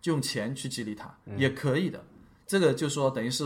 [0.00, 2.04] 就用钱去激励他，也可以的。
[2.46, 3.44] 这个就说等于是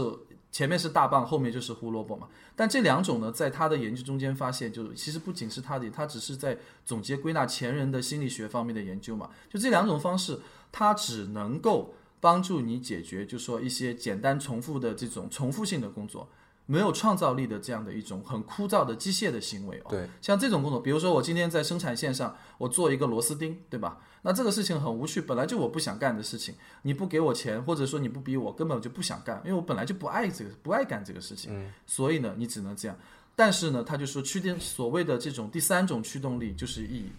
[0.53, 2.29] 前面是大棒，后面就是胡萝卜嘛。
[2.55, 9.31] 但这两种呢，在他的研究中间发现，就是其实不仅是他的，他只是在总结归纳前人的心理学方面的研究嘛。
[9.49, 10.39] 就这两种方式，
[10.71, 16.29] 他只能够帮助你解决，就说一些简单重复的这种重复性的工作。
[16.67, 19.91] 没有创造力的这样的一种很枯燥的机械的行为哦。
[19.91, 23.99] 对，像这种工作，比如说我今天在生产线上，我做一个螺丝钉，对吧？
[24.23, 31.51] 那这个事情很无趣，本来就我不想干的事情，你不给我钱，或者说你不逼我，根本就不想干，因为我本来就不爱这个，不爱干这个事情。
[31.53, 32.97] 嗯，所以呢，你只能这样。
[33.35, 37.11] 但是呢，他就说驱动所谓的这种第三种驱动力就是意义，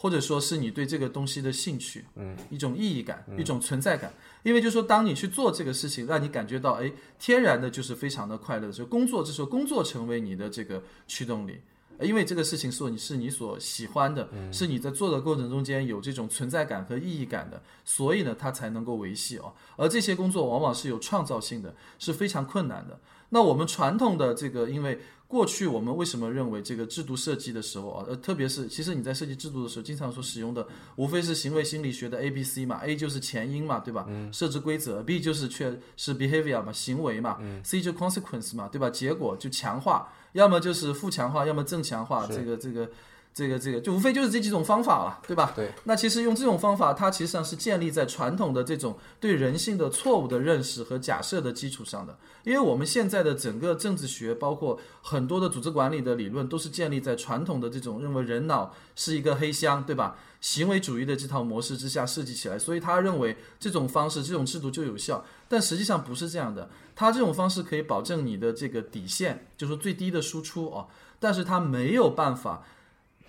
[0.00, 4.12] 或者说是你对这个东西的兴趣，嗯，一种意义感，一种存在感。
[4.44, 11.58] 因为就说当你去做这个事情，让你感觉到哎，天然的就是非常的快乐的时候，工作这时候工作成为你的这个驱动力。
[12.00, 19.52] 因为这个事情是你是你所喜欢的，是你在做的过程中间有这种存在感和意义感的，所以呢，它才能够维系哦。
[19.76, 23.00] 而这些工作往往是有创造性的，是非常困难的。
[23.30, 34.06] 那我们传统的这个，因为过去我们为什么认为这个制度设计的时候啊，呃，特别是其实你在设计制度的时候，经常所使用的无非是行为心理学的 A、B、C 嘛，A 就是前因嘛，对吧？
[34.32, 38.88] 设置规则，B 就是确是 behavior 嘛，行为嘛，C 就 consequence 嘛，对吧？
[38.88, 40.10] 结果就强化。
[40.32, 42.88] 要么就是负强化，要么正强化，这个这个
[43.32, 45.52] 这个这个，就无非就是这几种方法了，对吧？
[45.54, 45.72] 对。
[45.84, 52.18] 那其实用这种方法，它其实上是建立在传统的这种对人性的错误的认识和假设的基础上的。
[52.44, 60.16] 因为我们现在的整个政治学，包括很多的组织管理的理论，都是建立在传统的这种认为人脑是一个黑箱，对吧？
[60.40, 65.24] 行为主义的这套模式之下设计起来，所以他认为这种方式、这种制度就有效。
[65.48, 66.70] 但实际上不是这样的。
[66.94, 70.88] 他这种方式可以保证你的这个底线，就是最低的输出哦，
[71.20, 72.64] 但是他没有办法，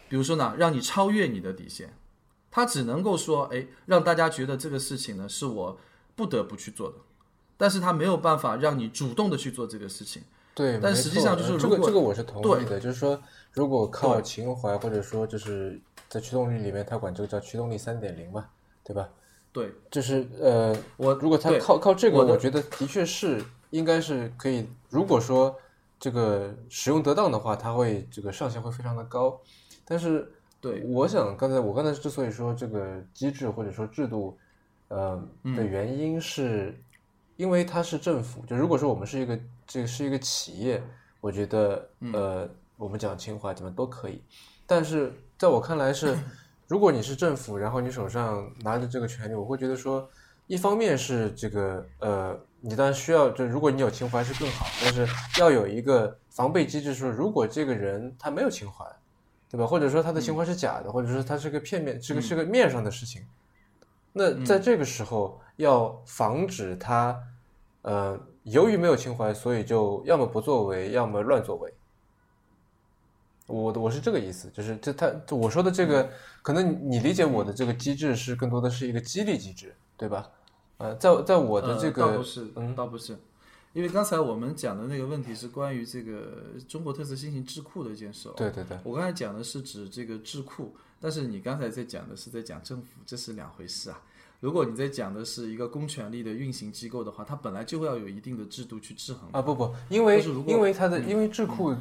[0.09, 1.93] 比如说呢，让你超越你的底线。
[2.51, 5.77] 他只能够说，哎，让大家觉得这个事情呢是我
[6.15, 6.95] 不得不去做的，
[7.55, 10.23] 但是他没有办法让你主动的去做这个事情。
[10.55, 13.21] 对，但实际上就是这个这个我是同意的，就是说，
[13.53, 15.79] 如果靠情怀或者说就是
[16.09, 18.47] 在驱动力里面，他管这个叫驱动力三点零嘛，
[18.83, 19.07] 对吧？
[19.53, 23.41] 对，就是呃，我如果他靠靠这个，我觉得的确是。
[23.71, 25.55] 应该是可以，如果说
[25.99, 29.39] 这个使用得当的话，它会这个上限会非常的高。
[29.89, 34.37] 但是，对，我想刚才我刚才之所以说这个机制或者说制度，
[34.89, 35.19] 呃
[35.57, 36.79] 的原因是，
[37.37, 38.45] 因为它是政府。
[38.45, 40.81] 就如果说我们是一个这个是一个企业，
[41.19, 42.47] 我觉得呃
[42.77, 44.21] 我们讲情怀怎么都可以。
[44.67, 46.15] 但是在我看来是，
[46.67, 50.07] 如果你是政府，然后你手上拿着这个权利，我会觉得说，
[50.45, 52.39] 一方面是这个呃。
[52.61, 55.07] 你当然需要，就如果你有情怀是更好，但是
[55.39, 58.85] 要有一个防备机制，说如果这个人他没有情怀，
[59.49, 59.65] 对吧？
[59.65, 63.25] 或者说他的情怀是假的，或者说他是个片面，这个是个面上的事情，
[64.13, 67.19] 那在这个时候要防止他，
[67.81, 71.73] 呃，由于没有情怀，所以就要么不作为，要么乱作为。
[73.47, 76.07] 我我是这个意思，就是这他我说的这个，
[76.43, 80.29] 可能你理解我的这个机制是更多的是一个激励机制，对吧？
[80.77, 83.17] 呃，在在我的这个倒不是，嗯，倒不是，
[83.73, 88.29] 因为刚才我们讲的那个问题是关于这个中国特色新型智库的一件事。
[88.35, 94.01] 对对对，我刚才讲的是指这个智库，但是你刚才在讲的是在讲政府，这是两回事啊。
[94.39, 99.41] 如果你在讲的是一个公权力的运行机构的话，它本来就会要有一定的制度去制衡啊。
[99.41, 101.75] 不不，因为因为它的因为智库，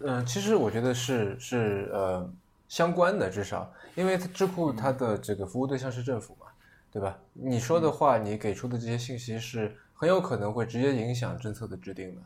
[0.00, 2.32] 呃，其实我觉得是是呃。
[2.66, 6.46] 相关的，至少因为智库它的这个服务对象是政府嘛，
[6.90, 7.16] 对吧？
[7.34, 12.20] 你说的话，你给出的这些信息是很有可能会直接影响政策的制定的，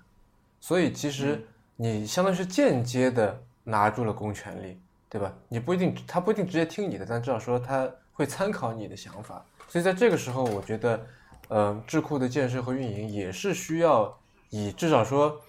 [0.60, 1.46] 所以其实
[1.76, 4.76] 你相当于是间接的拿住了公权力，
[5.08, 5.32] 对吧？
[5.48, 9.44] 你不一定他不一定直接听你的，但至少说他会参考你的想法。
[9.68, 11.06] 所以在这个时候，我觉得，
[11.46, 14.12] 呃，智库的建设和运营也是需要
[14.50, 15.40] 以至少说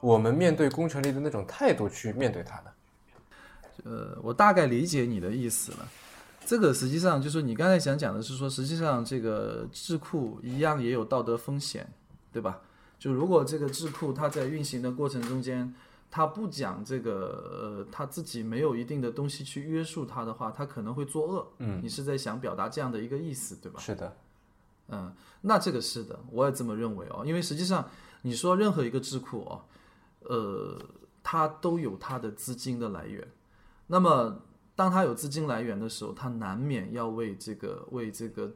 [0.00, 2.72] 我们面对公权力的那种态度去面对它的。
[3.84, 5.88] 呃，我大概理解你的意思了。
[6.50, 11.88] 这个实际上就是你刚才想讲的是说，实际上这个智库一样也有道德风险，
[12.32, 12.60] 对吧？
[12.98, 15.72] 就如果这个智库它在运行的过程中间，
[16.10, 21.52] 它不讲这个呃，它自己没有一定的东西去约束它的话，它可能会作恶。
[21.58, 23.78] 嗯，你是在想表达这样的一个意思，对吧？
[23.78, 24.16] 是的，
[24.88, 27.22] 嗯，那这个是的，我也这么认为哦。
[27.24, 27.88] 因为实际上
[28.22, 29.62] 你说任何一个智库哦，
[30.28, 30.76] 呃，
[31.22, 33.24] 它都有它的资金的来源。
[33.86, 34.42] 那么，
[34.80, 38.50] 当他有资金来源的时候，他难免要为这个为这个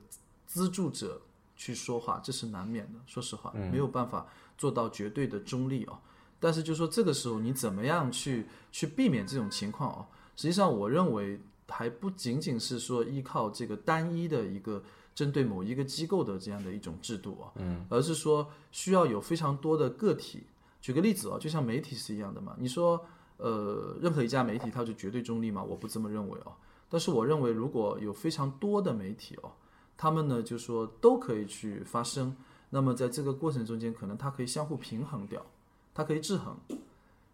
[0.47, 1.21] 资助者
[1.55, 2.99] 去说话，这是难免的。
[3.05, 4.27] 说实话，没有办法
[4.57, 5.99] 做到绝对的中立哦。
[6.41, 10.07] 但是，就说这个时候你怎么样去去避免这种情况哦？
[10.35, 11.39] 实际上，我认为
[11.69, 14.83] 还不仅仅是说依靠这个单一的一个
[15.15, 20.43] 针对某一个机构的这样的一种制度啊，嗯，而是说需要有非常多的个体。
[20.81, 23.05] 举个例子哦，就像媒体是一样的嘛，你说。
[23.37, 25.63] 呃，任何一家媒体它就绝对中立吗？
[25.63, 26.53] 我不这么认为哦。
[26.89, 29.53] 但是我认为，如果有非常多的媒体哦，
[29.97, 32.37] 他们呢就说都可以去发声，
[32.71, 35.45] 那么在这个过程中间，可能它可以相互平衡掉，
[35.93, 36.57] 它可以制衡。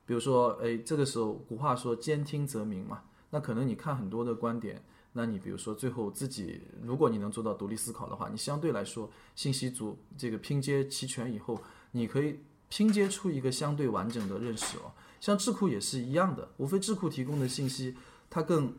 [0.06, 4.82] 比如说，哎，这个时候古话说“兼听则明”嘛，那可能你看很多的观点，
[5.12, 11.60] 那你比如说最后自己，如果你能做到独立思考的话，你相对来说信息组，这个拼接齐全以后，
[11.92, 14.90] 你可以拼接出一个相对完整的认识哦。
[15.20, 17.94] 像智库也是一样的，无非智库提供的信息，
[18.28, 18.72] 它更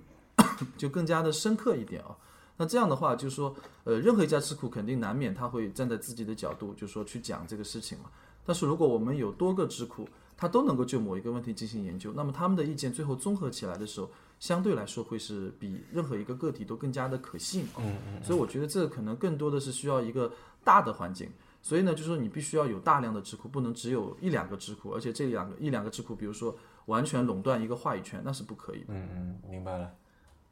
[0.77, 2.17] 就更加的深刻一点啊。
[2.57, 3.55] 那这样的话，就是说，
[3.85, 8.05] 呃，任何一家智库肯定难免他会站在自己的角度，就说去讲这个事情嘛。
[8.45, 14.09] 但是如果我们有多个智库，它都能够就某一个问题进行研究，那么他们的意见最后综合起来的时候，
[14.39, 17.65] 相对来说会是比任何一个个体都更加的可信。
[17.77, 18.23] 嗯嗯。
[18.23, 20.31] 所以我觉得这可能更多的是需要一个
[20.63, 21.29] 大的环境。
[21.63, 26.57] 所以呢，就是说你必须要有大量的智库，不能只有一两个智库，而且这两个一两个智库，比如说
[26.87, 28.85] 完全垄断一个话语权，那是不可以的。
[28.89, 29.93] 嗯嗯，明白了。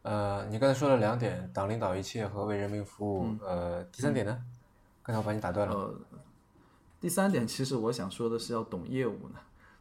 [0.04, 3.36] 呃，你刚才说了两点，党领导一切和为人民服务。
[3.42, 4.40] 呃，第三点呢？
[5.02, 5.74] 刚才我把你打断了。
[5.74, 6.00] 呃，
[7.02, 9.40] 第三点其实我想说的是要懂业务呢，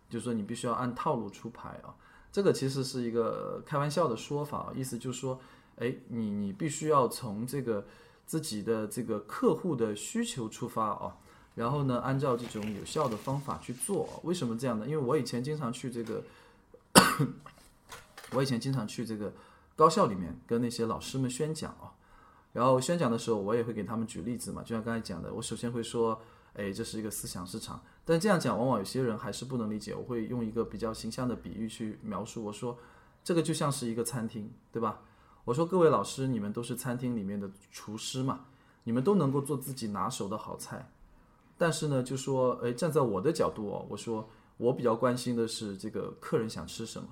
[0.08, 1.94] 就是说你必须要按套路出牌啊。
[2.32, 5.38] 这个其实是一个开玩笑的说法，意思就是说，
[5.76, 7.84] 哎，你你必须要从这个。
[8.28, 11.16] 自己的这个客户的需求出发啊，
[11.54, 14.20] 然后呢，按照这种有效的方法去做。
[14.22, 14.86] 为什么这样呢？
[14.86, 16.22] 因为我以前经常去这个，
[18.32, 19.32] 我以前经常去这个
[19.74, 21.90] 高校里面跟那些老师们宣讲啊，
[22.52, 24.62] 然后宣讲的时候，我也会给他们举例子嘛。
[24.62, 26.20] 就像刚才讲的，我首先会说，
[26.52, 27.80] 哎，这是一个思想市场。
[28.04, 29.94] 但这样讲，往往有些人还是不能理解。
[29.94, 32.78] 我会用一个比较形象的比喻去描述，我说，
[33.24, 35.00] 这个就像是一个餐厅，对吧？
[35.48, 38.40] 我说各位老师，你们都是餐厅里面的厨师嘛，
[38.84, 40.90] 你们都能够做自己拿手的好菜，
[41.56, 47.08] 但是呢，就说，哎，站在我的角度哦，我说我比较关心的是这个客人想吃什么。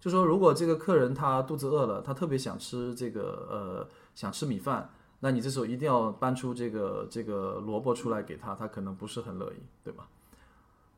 [0.00, 4.88] 就说如果这个客人他肚子饿了，他特别想吃这个呃想吃米饭，
[5.18, 10.08] 那你这时候一定要搬出这个这个萝卜出来给他，他可能不是很乐意，对吧？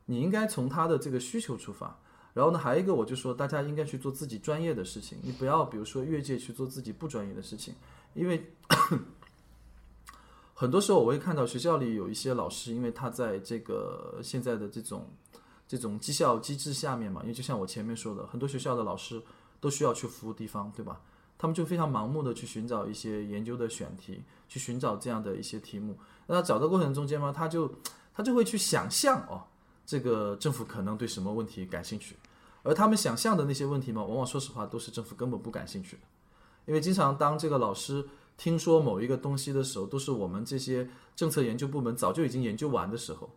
[0.06, 1.98] 你应该从他的这个需求出发。
[2.34, 7.74] 然后呢，还有一个，我就说大家应该去做自己专业的事情，你不要比如说越界去做自己不专业的事情，
[8.14, 8.52] 因为
[10.54, 15.06] 很多时候我会看到学校里有一些老师，因为他在这个现在的这种
[15.68, 19.20] 这种绩效机制下面嘛，因为就像我前面说的，很多学校的老师
[19.60, 21.00] 都需要去服务地方，对吧？
[21.36, 25.98] 他们就非常盲目的去寻找一些研究的选题，去寻找这样的一些题目。
[26.26, 27.68] 那找的过程中间嘛，他就
[28.14, 29.42] 他就会去想象哦。
[29.84, 32.14] 这个政府可能对什么问题感兴趣，
[32.62, 36.02] 而他们想象的那些问题嘛，往往说实话都是政府根本不感兴趣的。
[36.66, 38.06] 因为经常当这个老师
[38.36, 43.30] 听说某一个东西的时候，都是我们这些政策研究部门早就已经研究完的时候，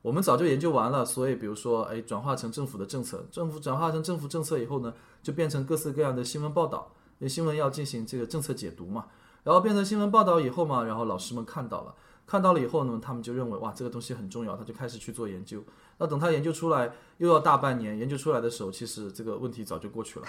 [0.00, 1.04] 我们早就研究完了。
[1.04, 6.90] 所以，比如说，哎，转化成政府的政策，政府转化成政府政策以后呢，就变成各式各样的新闻报道。
[7.18, 9.04] 那新闻要进行这个政策解读嘛，
[9.44, 11.94] 然后变成新闻报道以后嘛，然后老师们看到了。
[12.30, 15.60] 看到了以后呢，他们就认为哇，这个东西很重要，他就开始去做研究。
[15.98, 16.88] 那等他研究出来，
[17.18, 17.98] 又要大半年。
[17.98, 20.26] 研究出来的时候，其实这个问题早就过去了。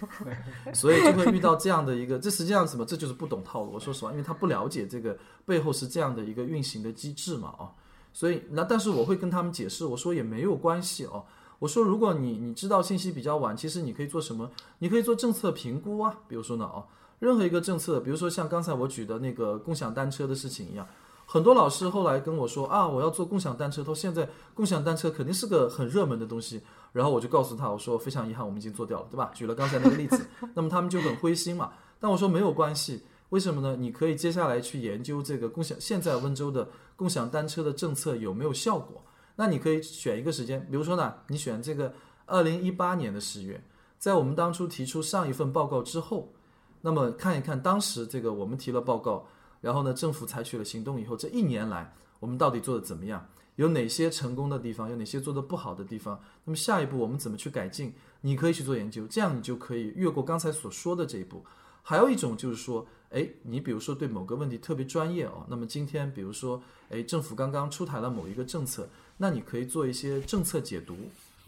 [0.72, 2.86] 所以就会遇到这样的一个，这实际上什么？
[2.86, 3.72] 这就是不懂套路。
[3.72, 5.14] 我说实话，因为他不了解这个
[5.44, 7.68] 背后是这样的一个运行的机制嘛，啊。
[8.14, 11.22] 所以那但是我会跟他们解释，我说也没有关系哦。
[11.58, 14.50] 我说，如果你你知道信息比较晚，其实你可以做什么？
[14.78, 16.18] 你可以做政策评估啊。
[16.26, 16.86] 比如说呢，哦，
[17.18, 20.86] 任何一个政策，比如说像刚才我举的那个共享单车的事情一样，
[21.26, 26.62] 很多老师后来跟我说啊，我要做共享单车，他说现在共享单车肯定是个很热门的东西。
[26.92, 29.30] 然后我就告诉他，我说非常遗憾，我们已经做掉了， 对吧？
[29.34, 31.72] 举了刚才那个例子，那么他们就很灰心嘛。
[32.00, 33.76] 但我说没有关系，为什么呢？
[33.76, 39.02] 你可以接下来去研究这个共享，现在温州的共享单车的政策有没有效果？
[39.34, 41.92] 那你可以选一个时间，比如说呢，你选这个
[42.24, 43.62] 二零一八年的十月，
[43.98, 46.32] 在我们当初提出上一份报告之后，
[46.80, 49.26] 那么看一看当时这个我们提了报告，
[49.66, 53.26] 然后呢，政府采取了行动以后，这一年来我们到底做的怎么样？
[53.56, 54.88] 有哪些成功的地方？
[54.88, 56.20] 有哪些做的不好的地方？
[56.44, 57.92] 那么下一步我们怎么去改进？
[58.20, 61.44] 你可以去做研究，这样你就可以越过刚才所说的这一步。
[61.82, 70.94] 还有一种就是说，哎，你比如说对某个问题特别专业哦，那么今天比如说，哎，政府刚刚出台了某一个政策，那你可以做一些政策解读。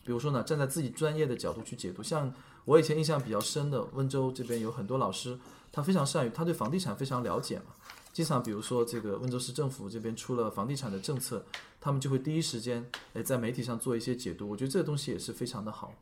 [0.04, 2.02] 比如说呢，站在自己专业的角度去解读。
[2.02, 2.32] 像
[2.64, 5.38] 我以前印象比较深的，温州这边有很多老师，
[5.70, 7.66] 他非常善于，他对房地产非常了解嘛。
[8.12, 11.44] 经常比如说这个温州市政府这边出了房地产的政策，
[11.80, 14.48] 他们就会第一时间诶在媒体上做一些解读。
[14.48, 15.92] 我觉得这个东西也是非常的好。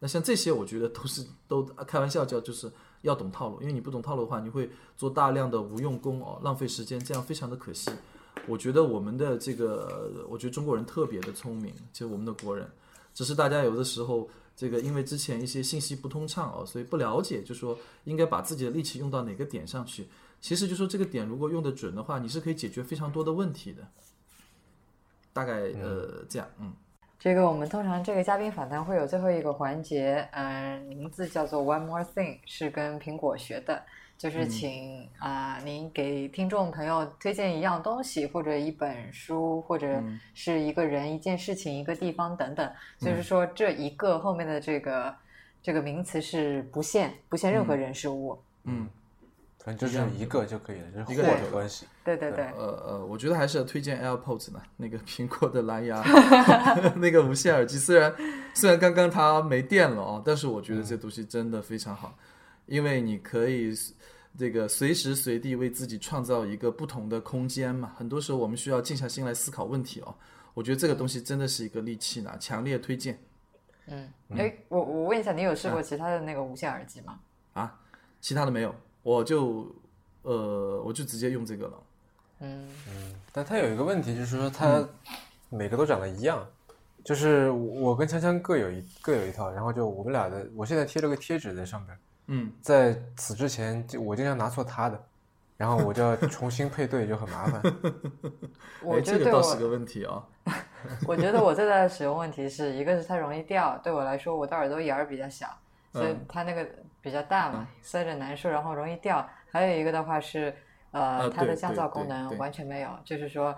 [0.00, 2.70] 那像这些，我觉得都是都开玩笑叫就是
[3.02, 7.90] 要懂套路，因为你不懂套路的话，你会做大量的无用功哦，浪费时间，这样非常的可惜。
[8.46, 12.68] 我觉得我们的这个，我觉得中国人特别的聪明，就我们的国人，
[13.14, 20.06] 只是大家有的时候这个因为之前一些信息不通畅哦，所以不了解，就说应该把自己的力气用到哪个点上去。
[20.44, 23.82] 其实就说这个点如果用得准的话，你是可以解决非常多的问题的。
[25.32, 26.70] 大概呃这样，嗯。
[27.18, 33.82] 这个我们通常这个嘉宾访谈会有最后一个环节，嗯，名字叫做 One More Thing，是跟苹果学的，
[34.18, 40.04] 就是请啊您给听众朋友推荐一样东西，或者一本书，或者
[40.34, 42.70] 是一个人、一件事情、一个地方等等。
[42.98, 45.16] 就是说这一个后面的这个
[45.62, 48.38] 这个名词是不限不限任何人事物。
[48.64, 48.86] 嗯。
[49.64, 51.86] 反正就是一个就可以了，就是或者关系。
[52.04, 52.44] 对对对。
[52.48, 56.02] 呃呃，我觉得还是要推荐 AirPods 呢，那个苹果的蓝牙
[56.96, 57.78] 那个无线耳机。
[57.78, 58.14] 虽然
[58.52, 62.14] 虽然刚刚它没电了哦，但是我觉得这东西真的非常好，
[62.66, 63.72] 因为你可以
[64.36, 67.94] 这个随时随地为自己创造一个不同的空间嘛。
[67.96, 70.14] 很多时候我们需要静下心来思考问题哦。
[70.52, 73.18] 我觉得这个东西真的是一个利器呢，强烈推荐。
[73.86, 77.18] 嗯，哎，我我问一下，你有试过其他的那个无线耳机吗？
[77.54, 77.80] 啊，
[78.20, 78.74] 其他的没有。
[79.04, 79.72] 我就，
[80.22, 81.72] 呃，我就直接用这个了。
[82.40, 84.84] 嗯嗯，但它有一个问题，就是说它
[85.50, 86.44] 每个都长得一样，
[87.04, 91.98] 就是我跟锵锵各有一各有一套，然后就我们俩的，我现在贴了个贴纸在上边。
[92.26, 95.00] 嗯，在此之前，就我经常拿错他的，
[95.58, 97.62] 然后我就要重新配对，就很麻烦。
[98.82, 100.26] 我这个倒是个问题啊。
[101.06, 105.46] 我觉得我最大的使用问题是一个是它容易掉，对我来说，我的耳朵眼儿比较小，
[105.92, 106.66] 所以它那个。
[107.04, 109.28] 比较大嘛，塞着难受，然后容易掉。
[109.52, 110.52] 还有一个的话是，
[110.90, 113.54] 呃，它的降噪功能完全没有，就是说，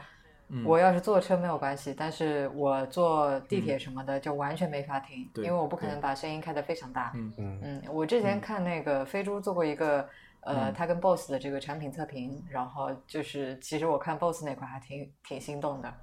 [0.64, 7.12] 我要是坐车没有关系，但是我坐地铁什么的就完全没法听，因为我不可能把声音开得非常大。
[7.14, 7.32] 嗯。
[7.39, 7.60] 嗯。
[7.62, 10.09] 嗯，我之前看那个飞猪做过一个，
[10.40, 15.94] 呃，他跟 BOSS 的这个产品测评，然后就是其实我看 BOSS 那款还挺挺心动的。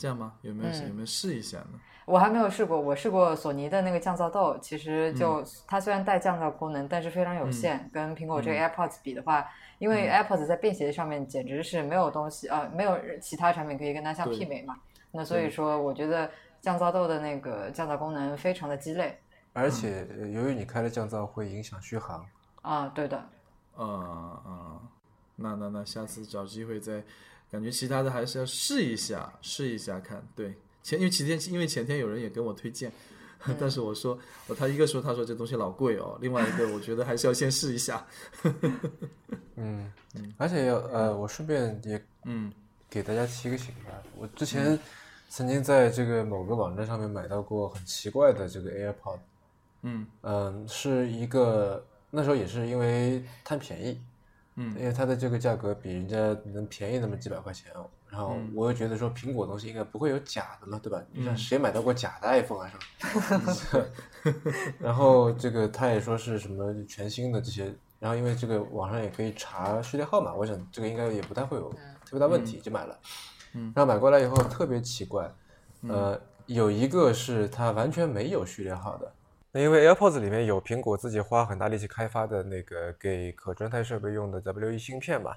[0.00, 0.32] 这样吗？
[0.40, 1.78] 有没有有没有试一下呢？
[2.06, 7.88] 我还没有试过，我试过索尼的那个降噪豆，其实就它虽然带降噪功能，但是非常有限。
[7.92, 9.46] 跟苹果这个 AirPods 比的话，
[9.78, 14.74] 因为 AirPods 在便携上面简直是没有东西，呃，没有其他产品可以跟它相媲美嘛。
[15.12, 16.28] 那所以说，我觉得
[16.62, 19.20] 降噪豆的那个降噪功能非常的鸡肋。
[19.52, 22.24] 而且由于你开了降噪，会影响续航。
[22.62, 23.18] 啊，对的。
[23.76, 24.80] 啊啊，
[25.36, 27.04] 那那那下次找机会再。
[27.50, 30.22] 感觉其他的还是要试一下，试一下看。
[30.36, 32.92] 对，前因为前天因为前天有人也跟我推荐，
[33.58, 38.06] 但是我说，我他一个说他说这东西老贵哦，另外一个我觉得还是要先试一下。
[39.56, 42.52] 嗯嗯，而且要呃，我顺便也嗯
[42.88, 44.02] 给大家提个醒吧。
[44.16, 44.78] 我之前
[45.28, 49.18] 曾经在这个某个网站上面买到过很奇怪的这个 AirPod。
[49.82, 54.00] 嗯嗯，是一个那时候也是因为贪便宜。
[54.62, 56.16] 嗯，因为它的这个价格比人家
[56.52, 57.72] 能便宜那么几百块钱，
[58.10, 61.02] 然后我又觉得说苹果东西应该不会有假的了，对吧？
[61.12, 62.70] 你看谁买到过假的 iPhone 啊？
[64.78, 71.70] 然后这个他也说是什么全新的这些，然后因为这个网上也可以查序列号码，我想这个应该也不太会有
[72.04, 72.98] 特别大问题，就买了。
[73.54, 75.32] 嗯，然后买过来以后特别奇怪，
[75.88, 79.10] 呃，有一个是它完全没有序列号的。
[79.52, 85.34] 那因为 AirPods 里面有苹果自己花很大力气开发的那个给可穿戴设备用的 W1 芯片嘛，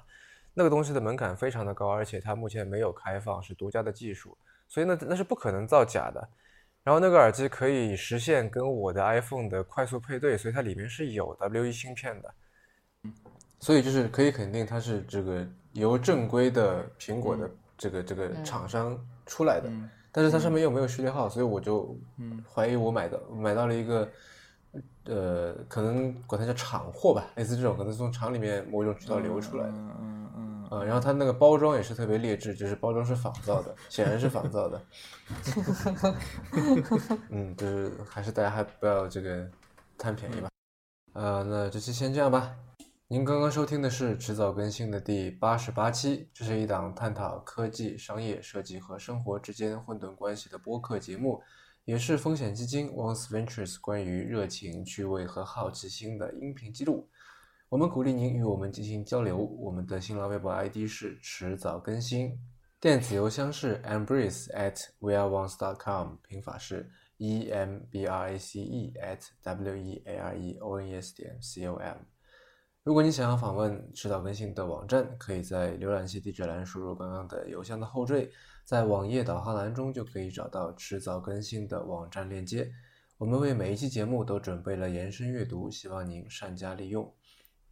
[0.54, 4.38] 那个东西的门槛非常的高，而且它目前没有开放，是独家的技术，
[4.68, 6.28] 所以那那是不可能造假的。
[6.84, 12.34] 然后那个耳机可以实现跟我的 iPhone 的快速配对，所以它里面是有 W1 芯片的。
[13.58, 19.70] 所以就是可以肯定它是这个由正规的苹果的这个这个厂商出来的，
[20.16, 21.98] 但是它上面又没有序列号，所以我就
[22.48, 24.08] 怀疑我买的买到了一个
[25.06, 29.72] 呃，可能管它叫厂货吧，类似这种，可能从厂里面某种渠道流出来的。
[29.72, 34.80] 嗯嗯嗯，啊，然后它那个包装也是特别劣质，就是包装是仿造的，显然是仿造的。
[37.30, 39.44] 嗯，就是还是大家还不要这个
[39.98, 40.48] 贪便宜吧。
[41.14, 42.54] 呃，那这期先这样吧。
[43.06, 51.42] 您刚刚收听的是迟早更新的第八十八期，这是一档探讨科技、商业、设计和生活之间混沌关系的播客节目，
[51.84, 57.06] 也是风险基金 Once Ventures 关于热情、趣味和好奇心的音频记录。
[57.68, 59.36] 我们鼓励您与我们进行交流。
[59.36, 62.38] 我们的新浪微博 ID 是迟早更新，
[62.80, 70.38] 电子邮箱是 embrace at weareones.com，拼法是 e m b r a c e at w e a r
[70.38, 71.98] e o n e s 点 c o m。
[72.84, 78.30] 如果你想要访问迟早更新的网站，可以在浏览器地址栏输入刚刚的邮箱的后缀，
[78.66, 82.70] 在网页导航栏中就可以找到迟早更新的网站链接。
[83.16, 87.10] 我们为每一期节目都准备了延伸阅读，希望您善加利用。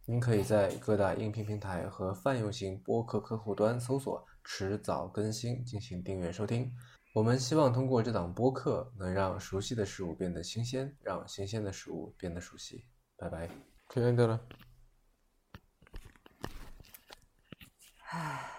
[0.05, 6.73] 您可以在各大音频平台和泛用型播客客户端搜索“迟早更新”进行订阅收听。
[7.13, 12.83] 我们希望通过这档播客，能让熟悉的事物变得新鲜，让新鲜的事物变得熟悉。
[13.15, 13.47] 拜拜，
[13.87, 14.41] 可以的了。
[18.13, 18.49] sigh.